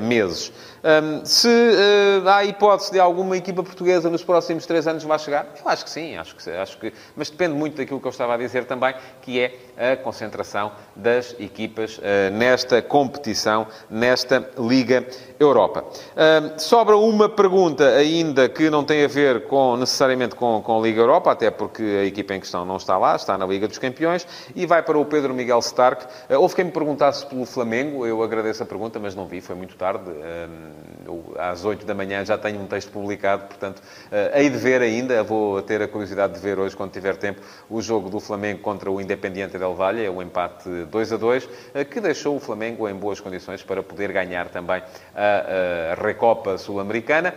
meses. 0.01 0.53
Um, 0.83 1.12
se 1.25 1.49
uh, 1.49 2.29
há 2.29 2.45
hipótese 2.45 2.93
de 2.93 3.01
alguma 3.01 3.37
equipa 3.37 3.63
portuguesa 3.63 4.09
nos 4.09 4.25
próximos 4.25 4.67
três 4.67 4.87
anos 4.87 5.05
lá 5.05 5.19
chegar, 5.19 5.47
eu 5.59 5.69
acho 5.69 5.85
que 5.85 5.91
sim, 5.91 6.17
acho 6.17 6.35
que, 6.37 6.51
acho 6.51 6.79
que, 6.79 6.93
mas 7.17 7.31
depende 7.31 7.55
muito 7.55 7.77
daquilo 7.77 8.01
que 8.01 8.07
eu 8.07 8.11
estava 8.11 8.35
a 8.35 8.37
dizer 8.37 8.65
também, 8.65 8.95
que 9.21 9.41
é 9.41 9.93
a 9.93 9.97
concentração 9.97 10.73
das 10.95 11.35
equipas 11.39 11.99
uh, 11.99 12.03
nesta 12.33 12.81
competição, 12.83 13.67
nesta 13.91 14.51
Liga 14.59 15.07
Europa. 15.43 15.85
Uh, 15.85 16.61
sobra 16.61 16.97
uma 16.97 17.29
pergunta 17.29 17.89
ainda 17.89 18.49
que 18.49 18.71
não 18.71 18.85
tem 18.85 19.05
a 19.05 19.09
ver 19.09 19.47
com, 19.47 19.77
necessariamente 19.77 20.35
com, 20.35 20.63
com 20.63 20.79
a 20.79 20.83
Liga 20.83 21.01
Europa, 21.01 21.33
até 21.33 21.51
porque 21.51 21.83
a 21.83 22.05
equipa 22.05 22.35
em 22.35 22.41
questão 22.41 22.65
não 22.65 22.77
está 22.77 22.97
lá, 22.99 23.17
está 23.17 23.37
na 23.37 23.47
Liga 23.47 23.69
dos 23.69 23.79
Campeões, 23.79 24.27
e 24.55 24.67
vai 24.67 24.83
para 24.83 24.99
o 24.99 25.05
Pedro 25.05 25.35
Miguel 25.35 25.59
Stark. 25.61 26.05
Uh, 26.05 26.39
houve 26.39 26.55
quem 26.55 26.65
me 26.65 26.73
perguntasse 26.73 27.27
pelo 27.27 27.45
Flamengo, 27.45 28.07
eu 28.07 28.23
agradeço 28.23 28.63
a 28.63 28.67
pergunta, 28.67 28.99
mas 28.99 29.15
não 29.15 29.27
vi, 29.27 29.41
foi 29.41 29.57
muito 29.57 29.77
tarde. 29.77 30.11
Eu, 31.05 31.35
às 31.39 31.65
8 31.65 31.85
da 31.85 31.95
manhã 31.95 32.25
já 32.25 32.39
tenho 32.39 32.61
um 32.61 32.67
texto 32.67 32.91
publicado, 32.91 33.47
portanto, 33.47 33.79
uh, 33.79 34.37
hei 34.37 34.49
de 34.49 34.57
ver 34.57 34.81
ainda, 34.81 35.23
vou 35.23 35.61
ter 35.63 35.83
a 35.83 35.89
curiosidade 35.89 36.35
de 36.35 36.41
ver 36.41 36.59
hoje, 36.59 36.77
quando 36.77 36.93
tiver 36.93 37.17
tempo, 37.17 37.41
o 37.69 37.81
jogo 37.81 38.09
do 38.09 38.21
Flamengo 38.21 38.61
contra 38.61 38.91
o 38.91 39.01
Independiente 39.01 39.59
del 39.59 39.75
Valle, 39.75 40.09
o 40.09 40.23
empate 40.23 40.69
2 40.69 41.13
a 41.13 41.17
2, 41.17 41.45
uh, 41.45 41.49
que 41.91 42.01
deixou 42.01 42.37
o 42.37 42.41
Flamengo 42.41 42.89
em 42.89 42.95
boas 42.95 43.21
condições 43.21 43.63
para 43.63 43.83
poder 43.83 44.13
ganhar 44.13 44.49
também 44.49 44.83
a, 45.15 45.32
a 45.41 46.03
Recopa 46.03 46.59
Sul-Americana. 46.59 47.35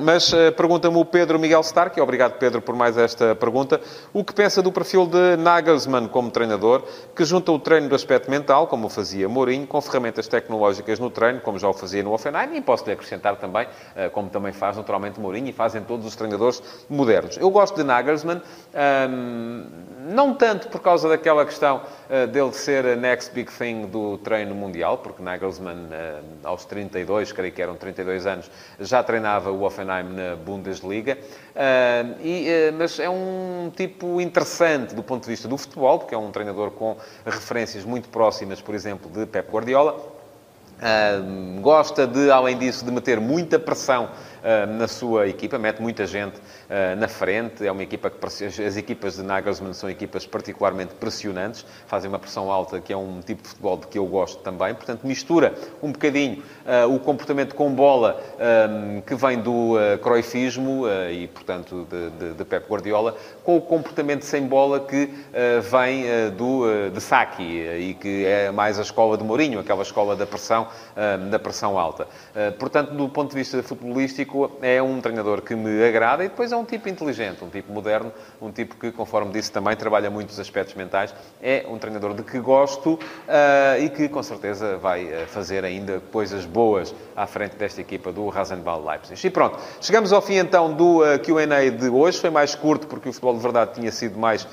mas 0.00 0.32
uh, 0.32 0.52
pergunta-me 0.56 0.96
o 0.96 1.04
Pedro 1.04 1.38
Miguel 1.38 1.60
Stark, 1.60 1.98
e 1.98 2.02
obrigado 2.02 2.38
Pedro 2.38 2.60
por 2.60 2.74
mais 2.74 2.96
esta 2.96 3.34
pergunta, 3.34 3.80
o 4.12 4.24
que 4.24 4.34
pensa 4.34 4.62
do 4.62 4.70
perfil 4.70 5.06
de 5.06 5.36
Nagelsmann 5.36 6.08
como 6.08 6.30
treinador, 6.30 6.82
que 7.14 7.24
junta 7.24 7.50
o 7.52 7.58
treino 7.58 7.88
do 7.88 7.94
aspecto 7.94 8.30
mental, 8.30 8.66
como 8.66 8.88
fazia 8.88 9.28
Mourinho, 9.28 9.66
com 9.66 9.80
ferramentas 9.80 10.28
tecnológicas 10.28 10.98
no 10.98 11.10
treino, 11.10 11.40
como 11.40 11.58
já 11.58 11.68
o 11.68 11.72
fazia 11.72 12.02
no 12.02 12.12
Offenheim, 12.12 12.56
e 12.56 12.60
posso-lhe 12.60 12.92
acrescentar 12.92 13.36
também, 13.36 13.66
eh, 13.96 14.08
como 14.08 14.28
também 14.28 14.52
faz 14.52 14.76
naturalmente 14.76 15.18
Mourinho 15.20 15.48
e 15.48 15.52
fazem 15.52 15.82
todos 15.82 16.06
os 16.06 16.14
treinadores 16.16 16.62
modernos. 16.88 17.36
Eu 17.36 17.50
gosto 17.50 17.76
de 17.76 17.84
Nagelsmann, 17.84 18.40
não 20.08 20.34
tanto 20.34 20.68
por 20.68 20.80
causa 20.80 21.08
daquela 21.08 21.44
questão 21.44 21.82
dele 22.32 22.52
ser 22.52 22.86
a 22.86 22.96
next 22.96 23.32
big 23.34 23.50
thing 23.50 23.86
do 23.86 24.18
treino 24.18 24.54
mundial, 24.54 24.98
porque 24.98 25.22
Nagelsmann, 25.22 25.88
aos 26.42 26.64
32, 26.88 27.32
creio 27.32 27.52
que 27.52 27.62
eram 27.62 27.76
32 27.76 28.26
anos, 28.26 28.50
já 28.80 29.02
treinava 29.02 29.50
o 29.50 29.62
Offenheim 29.62 30.04
na 30.04 30.36
Bundesliga. 30.36 31.18
Uh, 31.54 32.16
e, 32.22 32.72
mas 32.76 32.98
é 32.98 33.08
um 33.08 33.70
tipo 33.76 34.20
interessante 34.20 34.94
do 34.94 35.02
ponto 35.02 35.24
de 35.24 35.30
vista 35.30 35.48
do 35.48 35.56
futebol, 35.56 35.98
porque 35.98 36.14
é 36.14 36.18
um 36.18 36.30
treinador 36.30 36.70
com 36.70 36.96
referências 37.24 37.84
muito 37.84 38.08
próximas, 38.08 38.60
por 38.60 38.74
exemplo, 38.74 39.10
de 39.10 39.26
Pep 39.26 39.50
Guardiola 39.50 40.14
Uh, 40.74 41.60
gosta 41.60 42.06
de, 42.06 42.30
além 42.30 42.58
disso, 42.58 42.84
de 42.84 42.90
meter 42.90 43.20
muita 43.20 43.58
pressão 43.58 44.06
uh, 44.06 44.66
na 44.66 44.88
sua 44.88 45.28
equipa, 45.28 45.56
mete 45.56 45.80
muita 45.80 46.04
gente 46.06 46.34
uh, 46.64 46.98
na 46.98 47.08
frente. 47.08 47.66
É 47.66 47.70
uma 47.70 47.82
equipa 47.82 48.10
que 48.10 48.44
as 48.44 48.76
equipas 48.76 49.16
de 49.16 49.22
Nagelsmann 49.22 49.72
são 49.72 49.88
equipas 49.88 50.26
particularmente 50.26 50.94
pressionantes, 50.94 51.64
fazem 51.86 52.08
uma 52.08 52.18
pressão 52.18 52.50
alta, 52.50 52.80
que 52.80 52.92
é 52.92 52.96
um 52.96 53.20
tipo 53.20 53.42
de 53.42 53.48
futebol 53.48 53.76
de 53.76 53.86
que 53.86 53.98
eu 53.98 54.06
gosto 54.06 54.42
também. 54.42 54.74
Portanto, 54.74 55.06
mistura 55.06 55.54
um 55.82 55.92
bocadinho 55.92 56.42
o 56.90 56.98
comportamento 56.98 57.54
com 57.54 57.72
bola 57.72 58.20
que 59.06 59.14
vem 59.14 59.38
do 59.40 59.74
uh, 59.74 59.98
croifismo 59.98 60.84
e, 61.10 61.26
portanto, 61.28 61.86
de, 61.90 62.10
de, 62.10 62.34
de, 62.34 62.44
Pep 62.44 62.66
Guardiola, 62.68 63.16
com 63.42 63.56
o 63.56 63.60
comportamento 63.60 64.22
sem 64.22 64.46
bola 64.46 64.80
que 64.80 65.10
vem 65.62 66.04
do 66.36 66.90
de 66.90 67.00
Saki 67.00 67.42
e 67.42 67.94
que 67.94 68.24
é 68.24 68.50
mais 68.50 68.78
a 68.78 68.82
escola 68.82 69.16
de 69.16 69.24
Mourinho, 69.24 69.58
aquela 69.58 69.82
escola 69.82 70.16
da 70.16 70.26
pressão, 70.26 70.68
da 71.30 71.38
pressão 71.38 71.78
alta. 71.78 72.06
Portanto, 72.58 72.92
do 72.94 73.08
ponto 73.08 73.30
de 73.30 73.36
vista 73.36 73.62
futebolístico, 73.62 74.50
é 74.62 74.82
um 74.82 75.00
treinador 75.00 75.42
que 75.42 75.54
me 75.54 75.84
agrada 75.84 76.24
e 76.24 76.28
depois 76.28 76.52
é 76.52 76.56
um 76.56 76.63
tipo 76.64 76.88
inteligente, 76.88 77.44
um 77.44 77.48
tipo 77.48 77.72
moderno, 77.72 78.12
um 78.40 78.50
tipo 78.50 78.76
que, 78.76 78.92
conforme 78.92 79.32
disse, 79.32 79.50
também 79.50 79.76
trabalha 79.76 80.10
muitos 80.10 80.38
aspectos 80.38 80.74
mentais. 80.74 81.14
É 81.42 81.64
um 81.68 81.78
treinador 81.78 82.14
de 82.14 82.22
que 82.22 82.38
gosto 82.38 82.94
uh, 82.94 83.80
e 83.80 83.88
que, 83.88 84.08
com 84.08 84.22
certeza, 84.22 84.76
vai 84.76 85.04
uh, 85.04 85.26
fazer 85.26 85.64
ainda 85.64 86.00
coisas 86.12 86.44
boas 86.44 86.94
à 87.16 87.26
frente 87.26 87.56
desta 87.56 87.80
equipa 87.80 88.12
do 88.12 88.28
Rasenball 88.28 88.84
Leipzig. 88.84 89.26
E 89.26 89.30
pronto, 89.30 89.58
chegamos 89.80 90.12
ao 90.12 90.22
fim 90.22 90.34
então 90.34 90.72
do 90.72 91.00
uh, 91.00 91.18
Q&A 91.18 91.70
de 91.70 91.88
hoje. 91.88 92.18
Foi 92.18 92.30
mais 92.30 92.54
curto 92.54 92.86
porque 92.86 93.08
o 93.08 93.12
futebol 93.12 93.34
de 93.34 93.40
verdade 93.40 93.74
tinha 93.74 93.90
sido 93.90 94.18
mais 94.18 94.46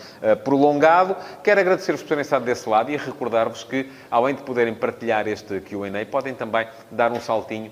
prolongado. 0.43 1.15
Quero 1.43 1.59
agradecer-vos 1.59 2.01
por 2.01 2.09
terem 2.09 2.21
estado 2.21 2.45
desse 2.45 2.67
lado 2.67 2.91
e 2.91 2.97
recordar-vos 2.97 3.63
que, 3.63 3.89
além 4.09 4.35
de 4.35 4.43
poderem 4.43 4.73
partilhar 4.73 5.27
este 5.27 5.59
Q&A, 5.61 6.05
podem 6.09 6.33
também 6.33 6.67
dar 6.89 7.11
um 7.11 7.19
saltinho 7.19 7.71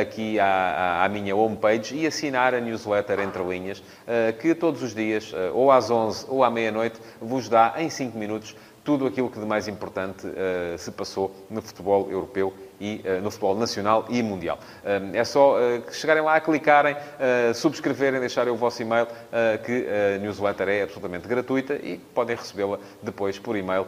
aqui 0.00 0.38
à, 0.38 1.04
à, 1.04 1.08
minha 1.08 1.34
homepage 1.34 1.96
e 1.96 2.06
assinar 2.06 2.54
a 2.54 2.60
newsletter 2.60 3.20
Entre 3.20 3.42
Linhas, 3.52 3.82
que 4.40 4.54
todos 4.54 4.82
os 4.82 4.94
dias, 4.94 5.32
ou 5.52 5.70
às 5.70 5.90
11 5.90 6.26
ou 6.28 6.42
à 6.42 6.50
meia-noite, 6.50 7.00
vos 7.20 7.48
dá 7.48 7.74
em 7.78 7.90
5 7.90 8.16
minutos 8.16 8.56
tudo 8.84 9.06
aquilo 9.06 9.30
que 9.30 9.38
de 9.38 9.46
mais 9.46 9.68
importante 9.68 10.26
uh, 10.26 10.76
se 10.76 10.90
passou 10.90 11.34
no 11.48 11.62
futebol 11.62 12.10
europeu 12.10 12.52
e 12.80 13.00
no 13.22 13.30
futebol 13.30 13.56
nacional 13.56 14.06
e 14.08 14.20
mundial. 14.24 14.58
É 15.12 15.22
só 15.22 15.56
chegarem 15.92 16.20
lá, 16.20 16.40
clicarem, 16.40 16.96
subscreverem, 17.54 18.18
deixarem 18.18 18.52
o 18.52 18.56
vosso 18.56 18.82
e-mail, 18.82 19.06
que 19.64 19.86
a 19.86 20.18
newsletter 20.18 20.68
é 20.68 20.82
absolutamente 20.82 21.28
gratuita 21.28 21.74
e 21.74 21.96
podem 21.96 22.34
recebê-la 22.34 22.80
depois 23.00 23.38
por 23.38 23.56
e-mail 23.56 23.86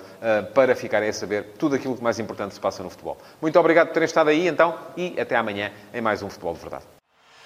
para 0.55 0.77
ficarem 0.77 1.09
a 1.09 1.13
saber 1.13 1.55
tudo 1.59 1.75
aquilo 1.75 1.97
que 1.97 2.05
mais 2.05 2.21
importante 2.21 2.55
se 2.55 2.61
passa 2.61 2.85
no 2.85 2.91
futebol. 2.91 3.19
Muito 3.43 3.59
obrigado 3.59 3.89
por 3.89 3.95
terem 3.95 4.07
estado 4.07 4.31
aí, 4.31 4.47
então, 4.47 4.79
e 4.97 5.21
até 5.21 5.35
amanhã 5.35 5.73
em 5.93 6.01
mais 6.01 6.23
um 6.23 6.31
Futebol 6.31 6.55
de 6.55 6.61
Verdade. 6.61 7.04